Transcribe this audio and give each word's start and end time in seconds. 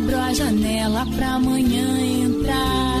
abro 0.00 0.18
a 0.18 0.32
janela 0.32 1.06
pra 1.14 1.34
amanhã 1.34 1.86
entrar. 2.24 3.00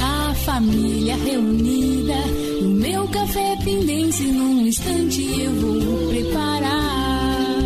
A 0.00 0.34
família 0.34 1.16
reunida, 1.16 2.18
o 2.60 2.68
meu 2.68 3.08
café 3.08 3.56
pendência, 3.64 4.26
num 4.26 4.66
instante 4.66 5.22
eu 5.40 5.52
vou 5.52 6.08
preparar. 6.10 7.62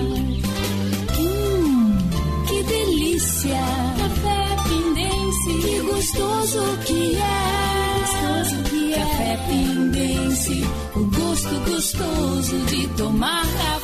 Hum, 1.19 1.99
que 2.47 2.63
delícia! 2.63 3.61
Café 3.99 4.41
pendência, 4.69 5.55
que 5.63 5.81
gostoso 5.81 6.61
que 6.87 7.17
é! 7.17 7.99
Gostoso 8.01 8.63
que 8.71 8.95
é! 8.95 8.99
Café 8.99 9.39
pendência, 9.49 10.67
o 10.95 11.05
gosto 11.05 11.71
gostoso 11.71 12.57
de 12.67 12.87
tomar 12.97 13.43
café. 13.43 13.78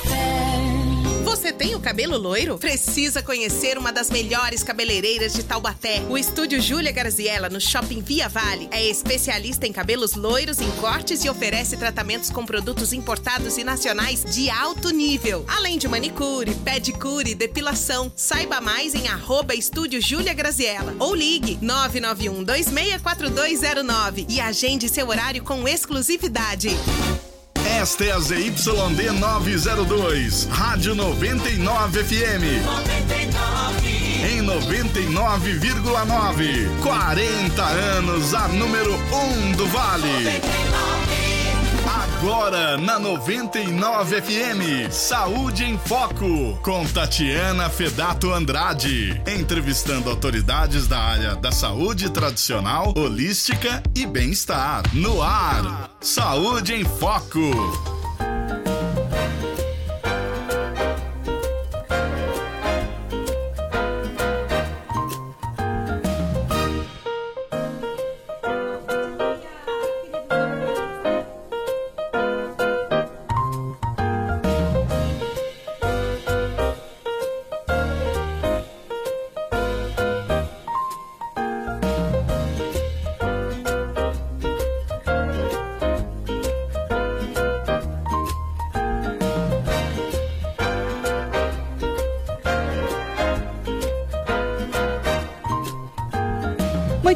Tem 1.59 1.75
o 1.75 1.81
cabelo 1.81 2.19
loiro? 2.19 2.59
Precisa 2.59 3.23
conhecer 3.23 3.79
uma 3.79 3.93
das 3.93 4.11
melhores 4.11 4.63
cabeleireiras 4.63 5.33
de 5.33 5.45
Taubaté. 5.45 6.03
O 6.09 6.19
estúdio 6.19 6.61
Júlia 6.61 6.91
Garziella, 6.91 7.49
no 7.49 7.61
Shopping 7.61 8.01
Via 8.03 8.29
Vale, 8.29 8.69
é 8.73 8.85
especialista 8.85 9.67
em 9.67 9.73
cabelos 9.73 10.15
loiros, 10.15 10.61
em 10.61 10.71
cortes 10.73 11.25
e 11.25 11.31
oferece 11.31 11.77
tratamentos 11.77 12.31
com 12.31 12.45
produtos 12.45 12.93
importados 12.93 13.57
e 13.57 13.65
nacionais 13.65 14.25
de 14.25 14.51
alto 14.51 14.91
nível. 14.91 15.45
Além 15.47 15.79
de 15.79 15.87
manicure, 15.87 16.55
pedicure 16.57 17.35
depilação. 17.35 18.13
Saiba 18.17 18.61
mais 18.61 18.95
em 18.95 19.07
arroba 19.09 19.55
estúdio 19.55 20.01
Júlia 20.01 20.35
Graziella 20.35 20.95
ou 20.99 21.15
ligue 21.15 21.59
991 21.63 22.43
264209 22.43 24.27
e 24.29 24.41
agende 24.41 24.89
seu 24.89 25.09
horário 25.09 25.45
com 25.45 25.69
exclusividade. 25.69 26.71
Esta 27.65 28.05
é 28.05 28.13
a 28.13 28.21
ZYD 28.21 29.11
902, 29.19 30.47
Rádio 30.51 30.95
99 30.95 32.05
FM. 32.05 32.63
99. 32.65 33.89
Em 34.23 34.43
99,9. 34.43 36.69
40 36.83 37.63
anos, 37.63 38.35
a 38.35 38.49
número 38.49 38.95
1 38.95 39.17
um 39.17 39.53
do 39.53 39.67
Vale. 39.69 40.25
99. 40.25 40.94
Agora 42.19 42.77
na 42.79 42.99
99 42.99 44.23
FM, 44.23 44.91
Saúde 44.91 45.65
em 45.65 45.77
Foco, 45.77 46.57
com 46.63 46.87
Tatiana 46.87 47.69
Fedato 47.69 48.33
Andrade, 48.33 49.21
entrevistando 49.27 50.09
autoridades 50.09 50.87
da 50.87 50.99
área 50.99 51.35
da 51.35 51.51
saúde 51.51 52.09
tradicional, 52.11 52.95
holística 52.97 53.83
e 53.97 54.07
bem-estar. 54.07 54.85
No 54.95 55.21
ar, 55.21 55.91
Saúde 56.01 56.75
em 56.75 56.85
Foco. 56.85 58.04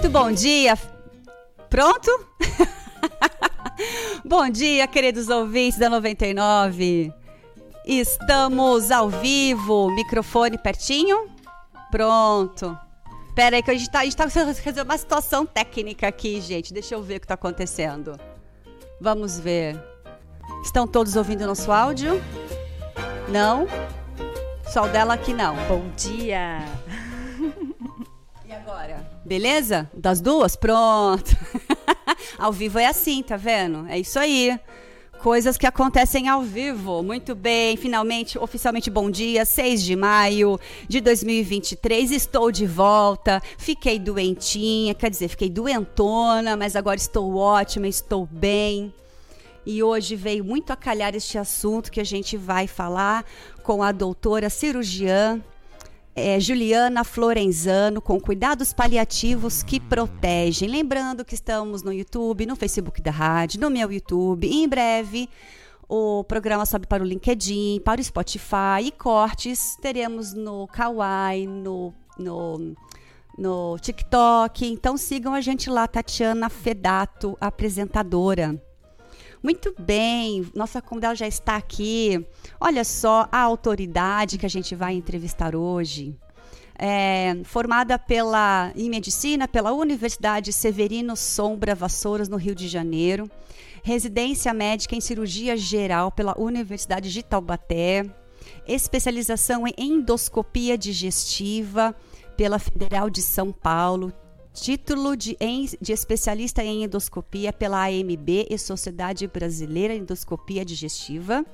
Bom 0.07 0.31
dia. 0.31 0.79
Pronto? 1.69 2.11
bom 4.25 4.49
dia, 4.49 4.87
queridos 4.87 5.28
ouvintes 5.28 5.78
da 5.78 5.91
99. 5.91 7.12
Estamos 7.84 8.91
ao 8.91 9.09
vivo, 9.09 9.91
microfone 9.91 10.59
pertinho? 10.59 11.28
Pronto. 11.91 12.78
Pera 13.34 13.56
aí 13.56 13.62
que 13.62 13.71
a 13.71 13.75
gente 13.75 13.91
tá, 13.91 14.00
a 14.00 14.05
gente 14.05 14.17
tá 14.17 14.25
resolvendo 14.25 14.84
uma 14.84 14.99
situação 14.99 15.45
técnica 15.45 16.06
aqui, 16.06 16.41
gente. 16.41 16.72
Deixa 16.72 16.95
eu 16.95 17.03
ver 17.03 17.17
o 17.17 17.21
que 17.21 17.27
tá 17.27 17.34
acontecendo. 17.34 18.19
Vamos 19.01 19.39
ver. 19.39 19.83
Estão 20.62 20.87
todos 20.87 21.17
ouvindo 21.17 21.47
nosso 21.47 21.72
áudio? 21.72 22.22
Não? 23.28 23.67
Só 24.72 24.84
o 24.84 24.89
dela 24.89 25.15
aqui 25.15 25.33
não. 25.33 25.56
Bom 25.67 25.89
dia. 25.97 26.59
Beleza? 29.28 29.91
Das 29.93 30.22
duas? 30.22 30.56
Pronto. 30.56 31.37
ao 32.39 32.50
vivo 32.50 32.78
é 32.78 32.87
assim, 32.87 33.22
tá 33.22 33.37
vendo? 33.37 33.87
É 33.87 33.99
isso 33.99 34.19
aí. 34.19 34.59
Coisas 35.19 35.59
que 35.59 35.66
acontecem 35.66 36.31
ao 36.31 36.41
vivo. 36.41 37.03
Muito 37.03 37.34
bem, 37.34 37.77
finalmente, 37.77 38.39
oficialmente 38.39 38.89
bom 38.89 39.11
dia, 39.11 39.44
6 39.44 39.83
de 39.83 39.94
maio 39.94 40.59
de 40.89 41.03
2023. 41.03 42.11
Estou 42.11 42.50
de 42.50 42.66
volta. 42.66 43.43
Fiquei 43.59 43.99
doentinha, 43.99 44.94
quer 44.94 45.11
dizer, 45.11 45.28
fiquei 45.28 45.50
doentona, 45.50 46.56
mas 46.56 46.75
agora 46.75 46.97
estou 46.97 47.37
ótima, 47.37 47.87
estou 47.87 48.25
bem. 48.25 48.95
E 49.66 49.83
hoje 49.83 50.16
veio 50.16 50.43
muito 50.43 50.72
a 50.72 50.77
calhar 50.77 51.15
este 51.15 51.37
assunto 51.37 51.93
que 51.93 52.00
a 52.00 52.05
gente 52.05 52.34
vai 52.34 52.66
falar 52.66 53.27
com 53.62 53.83
a 53.83 53.93
doutora 53.93 54.49
cirurgiã 54.49 55.39
é, 56.15 56.39
Juliana 56.41 57.05
Florenzano 57.05 58.01
com 58.01 58.21
cuidados 58.21 58.73
paliativos 58.73 59.63
que 59.63 59.79
protegem. 59.79 60.69
Lembrando 60.69 61.25
que 61.25 61.35
estamos 61.35 61.83
no 61.83 61.93
YouTube, 61.93 62.47
no 62.47 62.57
Facebook 62.57 63.01
da 63.01 63.11
rádio, 63.11 63.61
no 63.61 63.71
meu 63.71 63.91
YouTube. 63.93 64.47
E 64.47 64.65
em 64.65 64.69
breve 64.69 65.29
o 65.89 66.23
programa 66.25 66.67
sobe 66.67 66.87
para 66.87 67.03
o 67.03 67.07
LinkedIn, 67.07 67.81
para 67.85 68.01
o 68.01 68.05
Spotify 68.05 68.83
e 68.85 68.91
cortes 68.91 69.77
teremos 69.81 70.35
no 70.35 70.67
Kawaii, 70.69 71.47
no, 71.47 71.95
no, 72.19 72.75
no 73.39 73.79
TikTok. 73.81 74.67
Então 74.67 74.97
sigam 74.97 75.33
a 75.33 75.41
gente 75.41 75.71
lá, 75.71 75.87
Tatiana 75.87 76.51
Fedato, 76.51 77.39
apresentadora. 77.41 78.61
Muito 79.43 79.75
bem, 79.78 80.50
nossa 80.54 80.82
convidada 80.82 81.15
já 81.15 81.26
está 81.26 81.56
aqui. 81.56 82.26
Olha 82.60 82.82
só 82.84 83.28
a 83.31 83.38
autoridade 83.38 84.37
que 84.37 84.47
a 84.47 84.50
gente 84.50 84.75
vai 84.75 84.94
entrevistar 84.94 85.54
hoje. 85.54 86.16
É, 86.81 87.37
formada 87.44 87.98
pela, 87.98 88.72
em 88.77 88.88
medicina 88.88 89.48
pela 89.48 89.72
Universidade 89.72 90.53
Severino 90.53 91.16
Sombra 91.16 91.75
Vassouras, 91.75 92.28
no 92.28 92.37
Rio 92.37 92.54
de 92.54 92.69
Janeiro. 92.69 93.31
Residência 93.82 94.53
médica 94.53 94.94
em 94.94 95.00
cirurgia 95.00 95.56
geral 95.56 96.10
pela 96.10 96.38
Universidade 96.38 97.12
de 97.12 97.22
Taubaté. 97.22 98.04
Especialização 98.66 99.66
em 99.66 99.75
endoscopia 99.77 100.77
digestiva 100.77 101.94
pela 102.37 102.59
Federal 102.59 103.09
de 103.10 103.22
São 103.22 103.53
Paulo 103.53 104.12
título 104.61 105.17
de, 105.17 105.37
em, 105.41 105.69
de 105.81 105.93
especialista 105.93 106.63
em 106.63 106.85
endoscopia 106.85 107.53
pela 107.53 107.87
AMB 107.87 108.47
e 108.51 108.59
Sociedade 108.59 109.27
Brasileira 109.27 109.95
de 109.95 110.01
Endoscopia 110.01 110.65
Digestiva. 110.65 111.45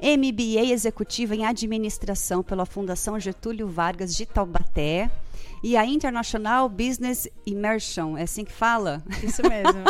MBA 0.00 0.72
executiva 0.72 1.34
em 1.34 1.44
administração 1.44 2.42
pela 2.42 2.64
Fundação 2.64 3.18
Getúlio 3.18 3.68
Vargas 3.68 4.14
de 4.14 4.24
Taubaté 4.24 5.10
e 5.62 5.76
a 5.76 5.84
International 5.84 6.68
Business 6.68 7.28
Immersion, 7.46 8.16
é 8.16 8.22
assim 8.22 8.44
que 8.44 8.52
fala? 8.52 9.02
Isso 9.22 9.42
mesmo. 9.42 9.82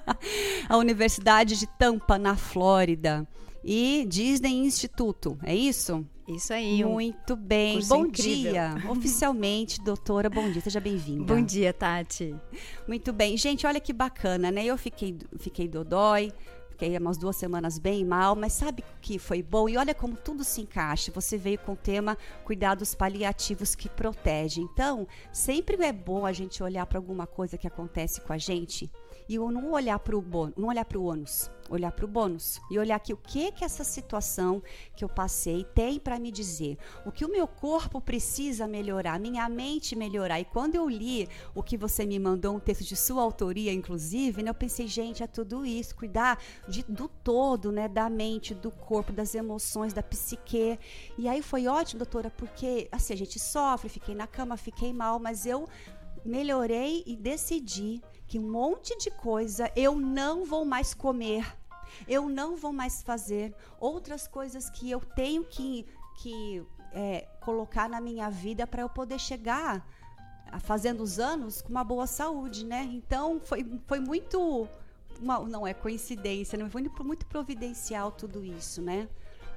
a 0.68 0.76
Universidade 0.76 1.58
de 1.58 1.66
Tampa, 1.78 2.18
na 2.18 2.36
Flórida. 2.36 3.28
E 3.62 4.06
Disney 4.08 4.64
Instituto, 4.64 5.38
é 5.42 5.54
isso? 5.54 6.06
Isso 6.34 6.52
aí. 6.52 6.84
Muito 6.84 7.34
bem. 7.34 7.80
Bom 7.86 8.06
incrível. 8.06 8.52
dia. 8.52 8.74
Oficialmente, 8.88 9.82
doutora, 9.82 10.30
bom 10.30 10.50
dia. 10.50 10.60
Seja 10.60 10.80
bem-vinda. 10.80 11.34
Bom 11.34 11.42
dia, 11.42 11.72
Tati. 11.72 12.34
Muito 12.86 13.12
bem. 13.12 13.36
Gente, 13.36 13.66
olha 13.66 13.80
que 13.80 13.92
bacana, 13.92 14.50
né? 14.50 14.64
Eu 14.64 14.78
fiquei, 14.78 15.18
fiquei 15.38 15.66
dodói, 15.66 16.32
fiquei 16.70 16.96
umas 16.96 17.18
duas 17.18 17.36
semanas 17.36 17.78
bem 17.78 18.04
mal, 18.04 18.36
mas 18.36 18.52
sabe 18.52 18.84
que 19.00 19.18
foi 19.18 19.42
bom? 19.42 19.68
E 19.68 19.76
olha 19.76 19.94
como 19.94 20.16
tudo 20.16 20.44
se 20.44 20.60
encaixa. 20.60 21.12
Você 21.12 21.36
veio 21.36 21.58
com 21.58 21.72
o 21.72 21.76
tema 21.76 22.16
cuidados 22.44 22.94
paliativos 22.94 23.74
que 23.74 23.88
protegem. 23.88 24.64
Então, 24.72 25.06
sempre 25.32 25.82
é 25.84 25.92
bom 25.92 26.24
a 26.24 26.32
gente 26.32 26.62
olhar 26.62 26.86
para 26.86 26.98
alguma 26.98 27.26
coisa 27.26 27.58
que 27.58 27.66
acontece 27.66 28.20
com 28.20 28.32
a 28.32 28.38
gente 28.38 28.90
e 29.30 29.36
eu 29.36 29.48
não 29.48 29.70
olhar 29.70 29.96
para 30.00 30.18
o 30.18 30.20
bônus, 30.20 30.56
não 30.56 30.66
olhar 30.66 30.84
para 30.84 30.98
o 30.98 31.04
ônus, 31.04 31.48
olhar 31.70 31.92
para 31.92 32.04
o 32.04 32.08
bônus 32.08 32.60
e 32.68 32.76
olhar 32.76 32.98
que 32.98 33.12
o 33.12 33.16
que 33.16 33.52
que 33.52 33.64
essa 33.64 33.84
situação 33.84 34.60
que 34.96 35.04
eu 35.04 35.08
passei 35.08 35.62
tem 35.72 36.00
para 36.00 36.18
me 36.18 36.32
dizer, 36.32 36.76
o 37.06 37.12
que 37.12 37.24
o 37.24 37.30
meu 37.30 37.46
corpo 37.46 38.00
precisa 38.00 38.66
melhorar, 38.66 39.20
minha 39.20 39.48
mente 39.48 39.94
melhorar. 39.94 40.40
E 40.40 40.44
quando 40.44 40.74
eu 40.74 40.88
li 40.88 41.28
o 41.54 41.62
que 41.62 41.76
você 41.76 42.04
me 42.04 42.18
mandou, 42.18 42.56
um 42.56 42.58
texto 42.58 42.82
de 42.82 42.96
sua 42.96 43.22
autoria, 43.22 43.72
inclusive, 43.72 44.42
né, 44.42 44.50
eu 44.50 44.54
pensei, 44.54 44.88
gente, 44.88 45.22
é 45.22 45.28
tudo 45.28 45.64
isso, 45.64 45.94
cuidar 45.94 46.36
de, 46.66 46.82
do 46.82 47.06
todo, 47.06 47.70
né, 47.70 47.86
da 47.86 48.10
mente, 48.10 48.52
do 48.52 48.72
corpo, 48.72 49.12
das 49.12 49.36
emoções, 49.36 49.92
da 49.92 50.02
psique. 50.02 50.76
E 51.16 51.28
aí 51.28 51.40
foi 51.40 51.68
ótimo, 51.68 51.98
doutora, 51.98 52.30
porque 52.30 52.88
assim 52.90 53.12
a 53.12 53.16
gente 53.16 53.38
sofre, 53.38 53.88
fiquei 53.88 54.16
na 54.16 54.26
cama, 54.26 54.56
fiquei 54.56 54.92
mal, 54.92 55.20
mas 55.20 55.46
eu 55.46 55.68
melhorei 56.24 57.02
e 57.06 57.16
decidi 57.16 58.02
que 58.26 58.38
um 58.38 58.50
monte 58.50 58.96
de 58.98 59.10
coisa 59.10 59.70
eu 59.74 59.96
não 59.96 60.44
vou 60.44 60.64
mais 60.64 60.94
comer, 60.94 61.44
eu 62.06 62.28
não 62.28 62.56
vou 62.56 62.72
mais 62.72 63.02
fazer 63.02 63.54
outras 63.78 64.26
coisas 64.26 64.70
que 64.70 64.90
eu 64.90 65.00
tenho 65.00 65.44
que, 65.44 65.86
que 66.18 66.64
é, 66.92 67.26
colocar 67.40 67.88
na 67.88 68.00
minha 68.00 68.30
vida 68.30 68.66
para 68.66 68.82
eu 68.82 68.88
poder 68.88 69.18
chegar 69.18 69.86
fazendo 70.60 71.02
os 71.02 71.18
anos 71.18 71.62
com 71.62 71.68
uma 71.68 71.84
boa 71.84 72.06
saúde, 72.06 72.64
né? 72.64 72.88
Então 72.92 73.40
foi, 73.44 73.64
foi 73.86 74.00
muito 74.00 74.68
uma, 75.20 75.38
não 75.40 75.66
é 75.66 75.74
coincidência, 75.74 76.58
não 76.58 76.66
né? 76.66 76.70
foi 76.70 77.04
muito 77.04 77.26
providencial 77.26 78.10
tudo 78.10 78.44
isso, 78.44 78.82
né? 78.82 79.08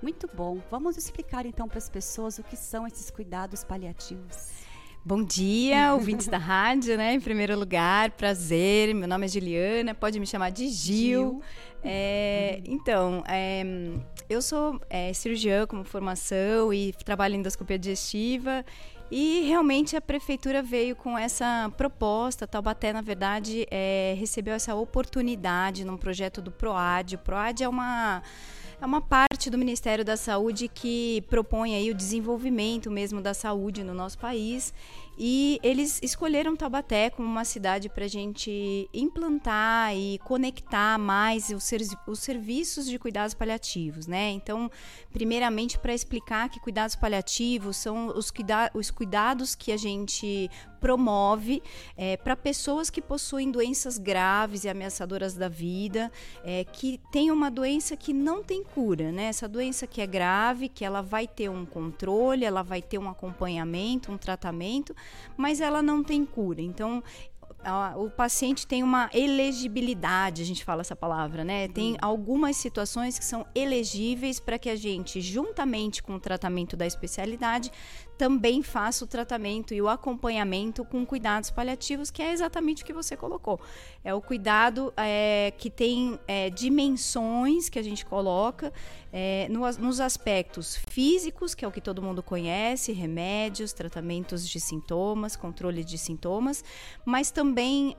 Muito 0.01 0.30
bom. 0.33 0.60
Vamos 0.69 0.98
explicar 0.98 1.45
então 1.45 1.68
para 1.68 1.77
as 1.77 1.89
pessoas 1.89 2.38
o 2.38 2.44
que 2.44 2.57
são 2.57 2.86
esses 2.86 3.10
cuidados 3.10 3.63
paliativos. 3.63 4.50
Bom 5.05 5.21
dia, 5.21 5.91
ouvintes 5.95 6.27
da 6.27 6.38
rádio, 6.38 6.97
né? 6.97 7.13
Em 7.13 7.19
primeiro 7.19 7.59
lugar, 7.59 8.11
prazer. 8.11 8.95
Meu 8.95 9.05
nome 9.05 9.25
é 9.25 9.27
Juliana, 9.27 9.94
pode 9.94 10.17
me 10.17 10.25
chamar 10.25 10.50
de 10.50 10.69
Gil. 10.69 11.21
Gil. 11.21 11.41
É, 11.83 12.61
então, 12.65 13.21
é, 13.27 13.65
eu 14.29 14.41
sou 14.41 14.79
é, 14.89 15.11
cirurgiã 15.11 15.67
como 15.67 15.83
formação 15.83 16.73
e 16.73 16.94
trabalho 16.94 17.35
em 17.35 17.39
endoscopia 17.39 17.77
digestiva. 17.77 18.63
E 19.11 19.41
realmente 19.41 19.97
a 19.97 20.01
prefeitura 20.01 20.63
veio 20.63 20.95
com 20.95 21.17
essa 21.17 21.69
proposta. 21.75 22.47
Taubaté, 22.47 22.94
na 22.94 23.01
verdade, 23.01 23.67
é, 23.69 24.15
recebeu 24.17 24.53
essa 24.53 24.73
oportunidade 24.73 25.83
num 25.83 25.97
projeto 25.97 26.41
do 26.41 26.50
PROAD. 26.50 27.15
O 27.15 27.19
PROAD 27.19 27.61
é 27.61 27.67
uma 27.67 28.23
é 28.83 28.85
uma 28.85 29.00
parte 29.00 29.50
do 29.50 29.57
Ministério 29.57 30.03
da 30.03 30.18
Saúde 30.18 30.68
que 30.68 31.24
propõe 31.30 31.74
aí 31.74 31.89
o 31.89 31.95
desenvolvimento 31.95 32.91
mesmo 32.91 33.21
da 33.21 33.33
saúde 33.33 33.81
no 33.81 33.94
nosso 33.94 34.18
país 34.18 34.74
e 35.18 35.60
eles 35.62 36.00
escolheram 36.01 36.56
Taubaté 36.56 37.10
como 37.10 37.27
uma 37.27 37.45
cidade 37.45 37.89
para 37.89 38.06
a 38.06 38.07
gente 38.07 38.89
implantar 38.94 39.95
e 39.95 40.19
conectar 40.19 40.98
mais 40.98 41.50
os, 41.50 41.63
ser, 41.63 41.81
os 42.07 42.19
serviços 42.19 42.88
de 42.88 42.98
cuidados 42.98 43.33
paliativos, 43.33 44.07
né? 44.07 44.31
Então, 44.31 44.71
primeiramente, 45.12 45.77
para 45.77 45.94
explicar 45.94 46.50
que 46.50 46.60
cuidados 46.60 46.95
paliativos 46.95 47.77
são 47.77 48.07
os, 48.07 48.31
cuida 48.31 48.71
os 48.74 48.89
cuidados 48.89 49.56
que 49.56 49.71
a 49.71 49.77
gente 49.77 50.50
promove 50.83 51.63
é, 51.95 52.18
para 52.18 52.36
pessoas 52.36 52.89
que 52.89 53.01
possuem 53.01 53.50
doenças 53.50 53.98
graves 53.98 54.65
e 54.65 54.69
ameaçadoras 54.69 55.33
da 55.33 55.48
vida, 55.48 56.12
é, 56.44 56.65
que 56.65 57.00
tem 57.10 57.31
uma 57.31 57.50
doença 57.50 57.95
que 57.95 58.12
não 58.12 58.44
tem 58.44 58.65
cura, 58.65 59.10
né? 59.10 59.27
Essa 59.27 59.48
doença 59.48 59.88
que 59.88 60.01
é 60.01 60.06
grave, 60.06 60.68
que 60.68 60.83
ela 60.83 61.01
vai 61.01 61.25
ter 61.25 61.50
um 61.50 61.65
controle, 61.65 62.44
ela 62.44 62.62
vai 62.62 62.81
ter 62.81 62.98
um 62.98 63.07
acompanhamento, 63.07 64.12
um 64.12 64.18
tratamento, 64.18 64.94
mas 65.38 65.61
ela 65.61 65.81
não 65.81 66.03
tem 66.03 66.25
cura. 66.25 66.61
Então, 66.61 67.03
o 67.95 68.09
paciente 68.09 68.67
tem 68.67 68.83
uma 68.83 69.09
elegibilidade, 69.13 70.41
a 70.41 70.45
gente 70.45 70.63
fala 70.65 70.81
essa 70.81 70.95
palavra, 70.95 71.44
né? 71.44 71.67
Tem 71.67 71.91
uhum. 71.91 71.97
algumas 72.01 72.57
situações 72.57 73.17
que 73.17 73.23
são 73.23 73.45
elegíveis 73.55 74.39
para 74.39 74.59
que 74.59 74.69
a 74.69 74.75
gente, 74.75 75.21
juntamente 75.21 76.03
com 76.03 76.15
o 76.15 76.19
tratamento 76.19 76.75
da 76.75 76.85
especialidade, 76.85 77.71
também 78.18 78.62
faça 78.62 79.04
o 79.04 79.07
tratamento 79.07 79.74
e 79.74 79.81
o 79.81 79.89
acompanhamento 79.89 80.86
com 80.86 81.06
cuidados 81.06 81.50
paliativos, 81.50 82.12
que 82.12 82.21
é 82.21 82.31
exatamente 82.31 82.83
o 82.83 82.86
que 82.86 82.94
você 82.94 83.18
colocou. 83.18 83.60
É 84.04 84.13
o 84.13 84.21
cuidado 84.21 84.94
é, 84.95 85.54
que 85.57 85.69
tem 85.69 86.19
é, 86.27 86.50
dimensões 86.50 87.69
que 87.69 87.80
a 87.80 87.83
gente 87.83 88.06
coloca 88.06 88.71
é, 89.12 89.48
no, 89.50 89.62
nos 89.80 90.00
aspectos 90.00 90.75
físicos, 90.89 91.56
que 91.56 91.63
é 91.63 91.68
o 91.68 91.71
que 91.71 91.81
todo 91.81 92.01
mundo 92.01 92.21
conhece, 92.21 92.92
remédios, 92.92 93.74
tratamentos 93.74 94.48
de 94.48 94.60
sintomas, 94.60 95.36
controle 95.36 95.83
de 95.83 95.98
sintomas, 95.98 96.63
mas 97.06 97.31
também 97.31 97.95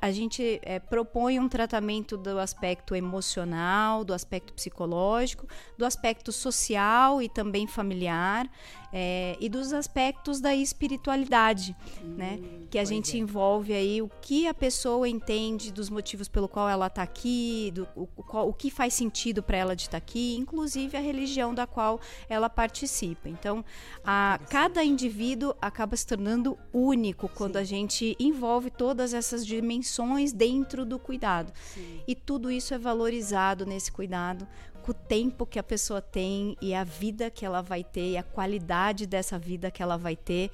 a 0.00 0.10
gente 0.10 0.60
propõe 0.88 1.38
um 1.38 1.48
tratamento 1.48 2.16
do 2.16 2.38
aspecto 2.38 2.94
emocional, 2.94 4.04
do 4.04 4.14
aspecto 4.14 4.52
psicológico, 4.52 5.46
do 5.76 5.84
aspecto 5.84 6.32
social 6.32 7.20
e 7.20 7.28
também 7.28 7.66
familiar 7.66 8.50
é, 8.92 9.36
e 9.40 9.48
dos 9.48 9.72
aspectos 9.72 10.40
da 10.40 10.54
espiritualidade, 10.54 11.76
hum, 12.02 12.14
né? 12.16 12.40
Que 12.70 12.78
a 12.78 12.84
gente 12.84 13.16
é. 13.16 13.20
envolve 13.20 13.72
aí 13.72 14.00
o 14.02 14.10
que 14.20 14.46
a 14.46 14.54
pessoa 14.54 15.08
entende 15.08 15.72
dos 15.72 15.90
motivos 15.90 16.28
pelo 16.28 16.48
qual 16.48 16.68
ela 16.68 16.86
está 16.86 17.02
aqui, 17.02 17.70
do, 17.74 17.88
o, 17.94 18.08
o, 18.16 18.38
o, 18.48 18.52
que 18.52 18.70
faz 18.70 18.94
sentido 18.94 19.42
para 19.42 19.56
ela 19.56 19.76
de 19.76 19.82
estar 19.82 19.92
tá 19.92 19.98
aqui, 19.98 20.36
inclusive 20.36 20.96
a 20.96 21.00
religião 21.00 21.54
da 21.54 21.66
qual 21.66 22.00
ela 22.28 22.48
participa. 22.48 23.28
Então, 23.28 23.64
a, 24.04 24.38
cada 24.48 24.82
indivíduo 24.82 25.54
acaba 25.60 25.96
se 25.96 26.06
tornando 26.06 26.58
único 26.72 27.28
quando 27.28 27.54
Sim. 27.54 27.60
a 27.60 27.64
gente 27.64 28.16
envolve 28.18 28.70
todas 28.70 29.14
essas 29.14 29.46
dimensões 29.46 30.32
dentro 30.32 30.84
do 30.84 30.98
cuidado. 30.98 31.52
Sim. 31.74 32.00
E 32.06 32.14
tudo 32.14 32.50
isso 32.50 32.74
é 32.74 32.78
valorizado 32.78 33.64
nesse 33.66 33.90
cuidado 33.90 34.46
o 34.90 34.94
tempo 34.94 35.46
que 35.46 35.58
a 35.58 35.62
pessoa 35.62 36.00
tem 36.00 36.56
e 36.60 36.74
a 36.74 36.84
vida 36.84 37.30
que 37.30 37.44
ela 37.44 37.62
vai 37.62 37.84
ter 37.84 38.12
e 38.12 38.16
a 38.16 38.22
qualidade 38.22 39.06
dessa 39.06 39.38
vida 39.38 39.70
que 39.70 39.82
ela 39.82 39.96
vai 39.96 40.16
ter 40.16 40.50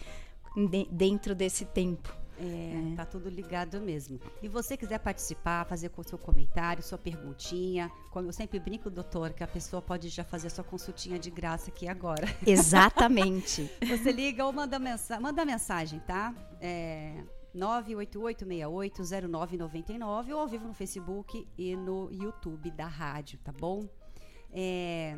dentro 0.90 1.34
desse 1.34 1.64
tempo. 1.64 2.22
É, 2.38 2.92
é, 2.92 2.96
tá 2.96 3.04
tudo 3.04 3.28
ligado 3.28 3.80
mesmo. 3.80 4.20
E 4.42 4.48
você 4.48 4.76
quiser 4.76 4.98
participar, 4.98 5.64
fazer 5.66 5.90
com 5.90 6.00
o 6.00 6.04
seu 6.04 6.18
comentário, 6.18 6.82
sua 6.82 6.98
perguntinha, 6.98 7.90
como 8.10 8.28
eu 8.28 8.32
sempre 8.32 8.58
brinco, 8.58 8.90
doutor, 8.90 9.32
que 9.32 9.44
a 9.44 9.46
pessoa 9.46 9.80
pode 9.80 10.08
já 10.08 10.24
fazer 10.24 10.50
sua 10.50 10.64
consultinha 10.64 11.18
de 11.18 11.30
graça 11.30 11.70
aqui 11.70 11.86
agora. 11.86 12.26
Exatamente. 12.44 13.70
você 13.86 14.10
liga 14.10 14.44
ou 14.44 14.52
manda, 14.52 14.78
mensa 14.78 15.20
manda 15.20 15.44
mensagem, 15.44 16.00
tá? 16.00 16.34
É, 16.60 17.22
988680999 17.54 20.32
ou 20.32 20.40
ao 20.40 20.48
vivo 20.48 20.66
no 20.66 20.74
Facebook 20.74 21.46
e 21.56 21.76
no 21.76 22.10
YouTube 22.10 22.70
da 22.70 22.86
rádio, 22.86 23.38
tá 23.44 23.52
bom? 23.52 23.86
É, 24.52 25.16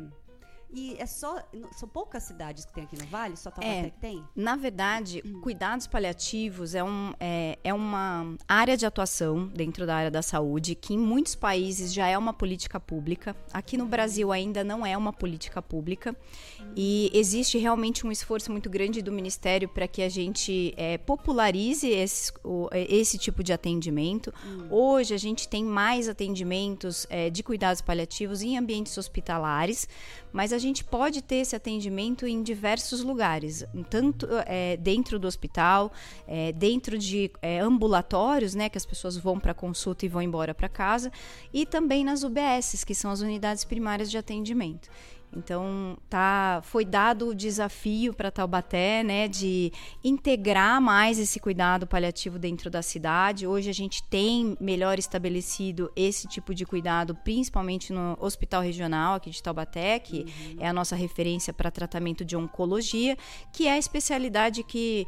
e 0.75 0.95
é 0.99 1.05
só. 1.05 1.41
São 1.71 1.87
poucas 1.87 2.23
cidades 2.23 2.65
que 2.65 2.73
tem 2.73 2.83
aqui 2.83 2.97
no 2.97 3.05
Vale, 3.07 3.37
só 3.37 3.49
Taubaté 3.49 3.79
é, 3.79 3.89
que 3.89 3.97
tem? 3.97 4.23
Na 4.35 4.57
verdade, 4.57 5.23
hum. 5.25 5.39
cuidados 5.41 5.87
paliativos 5.87 6.75
é, 6.75 6.83
um, 6.83 7.13
é, 7.17 7.57
é 7.63 7.73
uma 7.73 8.35
área 8.45 8.75
de 8.75 8.85
atuação 8.85 9.47
dentro 9.47 9.85
da 9.85 9.95
área 9.95 10.11
da 10.11 10.21
saúde 10.21 10.75
que 10.75 10.93
em 10.93 10.97
muitos 10.97 11.33
países 11.33 11.93
já 11.93 12.07
é 12.07 12.17
uma 12.17 12.33
política 12.33 12.77
pública. 12.77 13.35
Aqui 13.53 13.77
no 13.77 13.85
Brasil 13.85 14.33
ainda 14.33 14.63
não 14.63 14.85
é 14.85 14.97
uma 14.97 15.13
política 15.13 15.61
pública. 15.61 16.13
Hum. 16.59 16.73
E 16.75 17.09
existe 17.13 17.57
realmente 17.57 18.05
um 18.05 18.11
esforço 18.11 18.51
muito 18.51 18.69
grande 18.69 19.01
do 19.01 19.13
Ministério 19.13 19.69
para 19.69 19.87
que 19.87 20.01
a 20.01 20.09
gente 20.09 20.73
é, 20.75 20.97
popularize 20.97 21.87
esse, 21.87 22.33
o, 22.43 22.67
esse 22.73 23.17
tipo 23.17 23.41
de 23.41 23.53
atendimento. 23.53 24.33
Hum. 24.45 24.67
Hoje 24.69 25.13
a 25.13 25.17
gente 25.17 25.47
tem 25.47 25.63
mais 25.63 26.09
atendimentos 26.09 27.07
é, 27.09 27.29
de 27.29 27.41
cuidados 27.41 27.81
paliativos 27.81 28.41
em 28.41 28.57
ambientes 28.57 28.97
hospitalares, 28.97 29.87
mas 30.33 30.51
a 30.51 30.64
gente 30.65 30.83
pode 30.83 31.21
ter 31.21 31.37
esse 31.37 31.55
atendimento 31.55 32.25
em 32.25 32.41
diversos 32.43 33.01
lugares, 33.01 33.65
tanto 33.89 34.27
é, 34.45 34.77
dentro 34.77 35.17
do 35.17 35.27
hospital, 35.27 35.91
é, 36.27 36.51
dentro 36.51 36.97
de 36.97 37.31
é, 37.41 37.59
ambulatórios, 37.59 38.53
né, 38.53 38.69
que 38.69 38.77
as 38.77 38.85
pessoas 38.85 39.17
vão 39.17 39.39
para 39.39 39.53
consulta 39.53 40.05
e 40.05 40.09
vão 40.09 40.21
embora 40.21 40.53
para 40.53 40.67
casa, 40.67 41.11
e 41.53 41.65
também 41.65 42.03
nas 42.03 42.23
UBSs, 42.23 42.85
que 42.85 42.95
são 42.95 43.11
as 43.11 43.21
unidades 43.21 43.63
primárias 43.63 44.11
de 44.11 44.17
atendimento. 44.17 44.89
Então, 45.35 45.97
tá, 46.09 46.61
foi 46.63 46.85
dado 46.85 47.29
o 47.29 47.35
desafio 47.35 48.13
para 48.13 48.31
Taubaté, 48.31 49.03
né, 49.03 49.27
de 49.27 49.71
integrar 50.03 50.81
mais 50.81 51.19
esse 51.19 51.39
cuidado 51.39 51.85
paliativo 51.85 52.39
dentro 52.39 52.69
da 52.69 52.81
cidade. 52.81 53.45
Hoje 53.45 53.69
a 53.69 53.73
gente 53.73 54.01
tem 54.03 54.55
melhor 54.59 54.97
estabelecido 54.97 55.91
esse 55.95 56.27
tipo 56.27 56.53
de 56.53 56.65
cuidado, 56.65 57.15
principalmente 57.15 57.91
no 57.91 58.17
Hospital 58.19 58.61
Regional 58.61 59.15
aqui 59.15 59.29
de 59.29 59.41
Taubaté, 59.41 59.99
que 59.99 60.19
uhum. 60.19 60.57
é 60.59 60.67
a 60.67 60.73
nossa 60.73 60.95
referência 60.95 61.53
para 61.53 61.69
tratamento 61.69 62.23
de 62.23 62.35
oncologia, 62.35 63.17
que 63.51 63.67
é 63.67 63.73
a 63.73 63.77
especialidade 63.77 64.63
que 64.63 65.07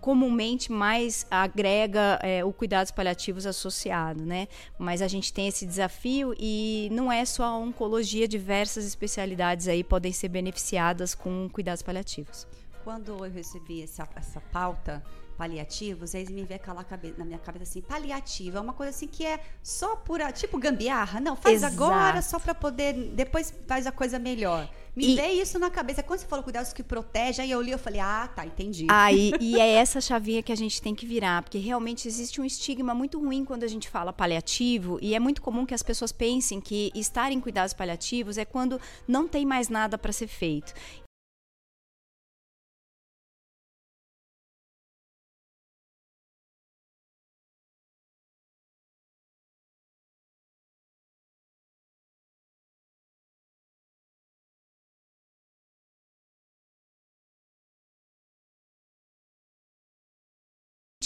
comumente 0.00 0.70
mais 0.70 1.26
agrega 1.30 2.18
é, 2.22 2.44
o 2.44 2.52
cuidados 2.52 2.90
paliativos 2.90 3.46
associado, 3.46 4.24
né? 4.24 4.48
Mas 4.78 5.02
a 5.02 5.08
gente 5.08 5.32
tem 5.32 5.48
esse 5.48 5.64
desafio 5.66 6.34
e 6.38 6.88
não 6.92 7.10
é 7.10 7.24
só 7.24 7.44
a 7.44 7.56
oncologia, 7.56 8.26
diversas 8.26 8.84
especialidades 8.84 9.68
aí 9.68 9.84
podem 9.84 10.12
ser 10.12 10.28
beneficiadas 10.28 11.14
com 11.14 11.48
cuidados 11.50 11.82
paliativos. 11.82 12.46
quando 12.84 13.24
eu 13.24 13.30
recebi 13.30 13.82
essa, 13.82 14.08
essa 14.16 14.40
pauta 14.40 15.02
paliativos, 15.42 16.14
aí 16.14 16.24
me 16.32 16.44
vê 16.44 16.54
aquela 16.54 16.84
cabeça, 16.84 17.16
na 17.18 17.24
minha 17.24 17.38
cabeça 17.38 17.64
assim, 17.64 17.80
paliativo, 17.80 18.58
é 18.58 18.60
uma 18.60 18.72
coisa 18.72 18.90
assim 18.90 19.08
que 19.08 19.26
é 19.26 19.40
só 19.60 19.96
por, 19.96 20.20
tipo 20.32 20.56
gambiarra, 20.56 21.18
não, 21.20 21.34
faz 21.34 21.56
Exato. 21.56 21.74
agora 21.74 22.22
só 22.22 22.38
para 22.38 22.54
poder, 22.54 22.92
depois 23.12 23.52
faz 23.66 23.84
a 23.84 23.90
coisa 23.90 24.20
melhor. 24.20 24.68
Me 24.94 25.12
E- 25.12 25.16
veio 25.16 25.42
isso 25.42 25.58
na 25.58 25.70
cabeça. 25.70 26.02
Quando 26.02 26.20
você 26.20 26.26
falou 26.26 26.42
cuidados 26.44 26.70
que 26.74 26.82
protege, 26.82 27.40
aí 27.40 27.50
eu 27.50 27.62
li, 27.62 27.70
eu 27.70 27.78
falei, 27.78 27.98
ah, 27.98 28.28
tá, 28.36 28.44
entendi. 28.44 28.86
Aí, 28.90 29.32
e 29.40 29.58
é 29.58 29.70
essa 29.72 30.02
chavinha 30.02 30.42
que 30.42 30.52
a 30.52 30.54
gente 30.54 30.82
tem 30.82 30.94
que 30.94 31.06
virar, 31.06 31.42
porque 31.42 31.58
realmente 31.58 32.06
existe 32.06 32.40
um 32.40 32.44
estigma 32.44 32.94
muito 32.94 33.18
ruim 33.18 33.42
quando 33.44 33.64
a 33.64 33.68
gente 33.68 33.88
fala 33.88 34.12
paliativo, 34.12 34.98
e 35.02 35.14
é 35.14 35.18
muito 35.18 35.40
comum 35.42 35.64
que 35.66 35.74
as 35.74 35.82
pessoas 35.82 36.12
pensem 36.12 36.60
que 36.60 36.92
estar 36.94 37.32
em 37.32 37.40
cuidados 37.40 37.72
paliativos 37.72 38.36
é 38.38 38.44
quando 38.44 38.78
não 39.08 39.26
tem 39.26 39.44
mais 39.46 39.68
nada 39.68 39.96
para 39.98 40.12
ser 40.12 40.28
feito. 40.28 40.72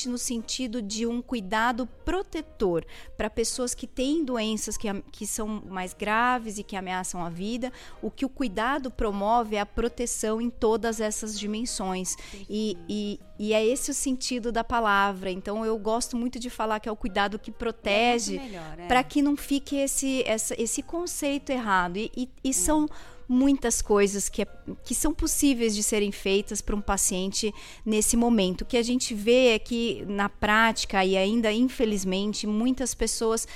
No 0.06 0.16
sentido 0.18 0.80
de 0.80 1.06
um 1.06 1.20
cuidado 1.20 1.86
protetor 2.04 2.84
para 3.16 3.28
pessoas 3.28 3.74
que 3.74 3.86
têm 3.86 4.24
doenças 4.24 4.76
que, 4.76 4.86
que 5.12 5.26
são 5.26 5.62
mais 5.68 5.92
graves 5.92 6.58
e 6.58 6.62
que 6.62 6.76
ameaçam 6.76 7.24
a 7.24 7.28
vida. 7.28 7.72
O 8.00 8.10
que 8.10 8.24
o 8.24 8.28
cuidado 8.28 8.90
promove 8.90 9.56
é 9.56 9.60
a 9.60 9.66
proteção 9.66 10.40
em 10.40 10.48
todas 10.50 11.00
essas 11.00 11.38
dimensões. 11.38 12.16
E, 12.48 12.76
e, 12.88 13.20
e 13.38 13.52
é 13.52 13.64
esse 13.64 13.90
o 13.90 13.94
sentido 13.94 14.50
da 14.50 14.64
palavra. 14.64 15.30
Então 15.30 15.64
eu 15.64 15.76
gosto 15.78 16.16
muito 16.16 16.38
de 16.38 16.48
falar 16.50 16.80
que 16.80 16.88
é 16.88 16.92
o 16.92 16.96
cuidado 16.96 17.38
que 17.38 17.50
protege 17.50 18.38
É 18.38 18.82
é. 18.82 18.86
para 18.86 19.02
que 19.04 19.20
não 19.22 19.36
fique 19.36 19.76
esse, 19.76 20.22
essa- 20.26 20.54
esse 20.60 20.82
conceito 20.82 21.50
errado. 21.50 21.96
E, 21.96 22.10
e- 22.16 22.28
e 22.44 22.54
são 22.54 22.88
muitas 23.28 23.82
coisas 23.82 24.28
que, 24.28 24.42
é- 24.42 24.48
que 24.84 24.94
são 24.94 25.12
possíveis 25.12 25.74
de 25.74 25.82
serem 25.82 26.12
feitas 26.12 26.60
para 26.60 26.76
um 26.76 26.80
paciente 26.80 27.52
nesse 27.84 28.16
momento. 28.16 28.62
O 28.62 28.64
que 28.64 28.76
a 28.76 28.82
gente 28.82 29.14
vê 29.14 29.48
é 29.48 29.58
que, 29.58 30.04
na 30.08 30.28
prática, 30.28 31.04
e 31.04 31.16
ainda 31.16 31.52
infelizmente, 31.52 32.46
muitas 32.46 32.94
pessoas 32.94 33.46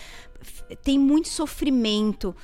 têm 0.76 0.98
muito 0.98 1.28
sofrimento 1.28 2.34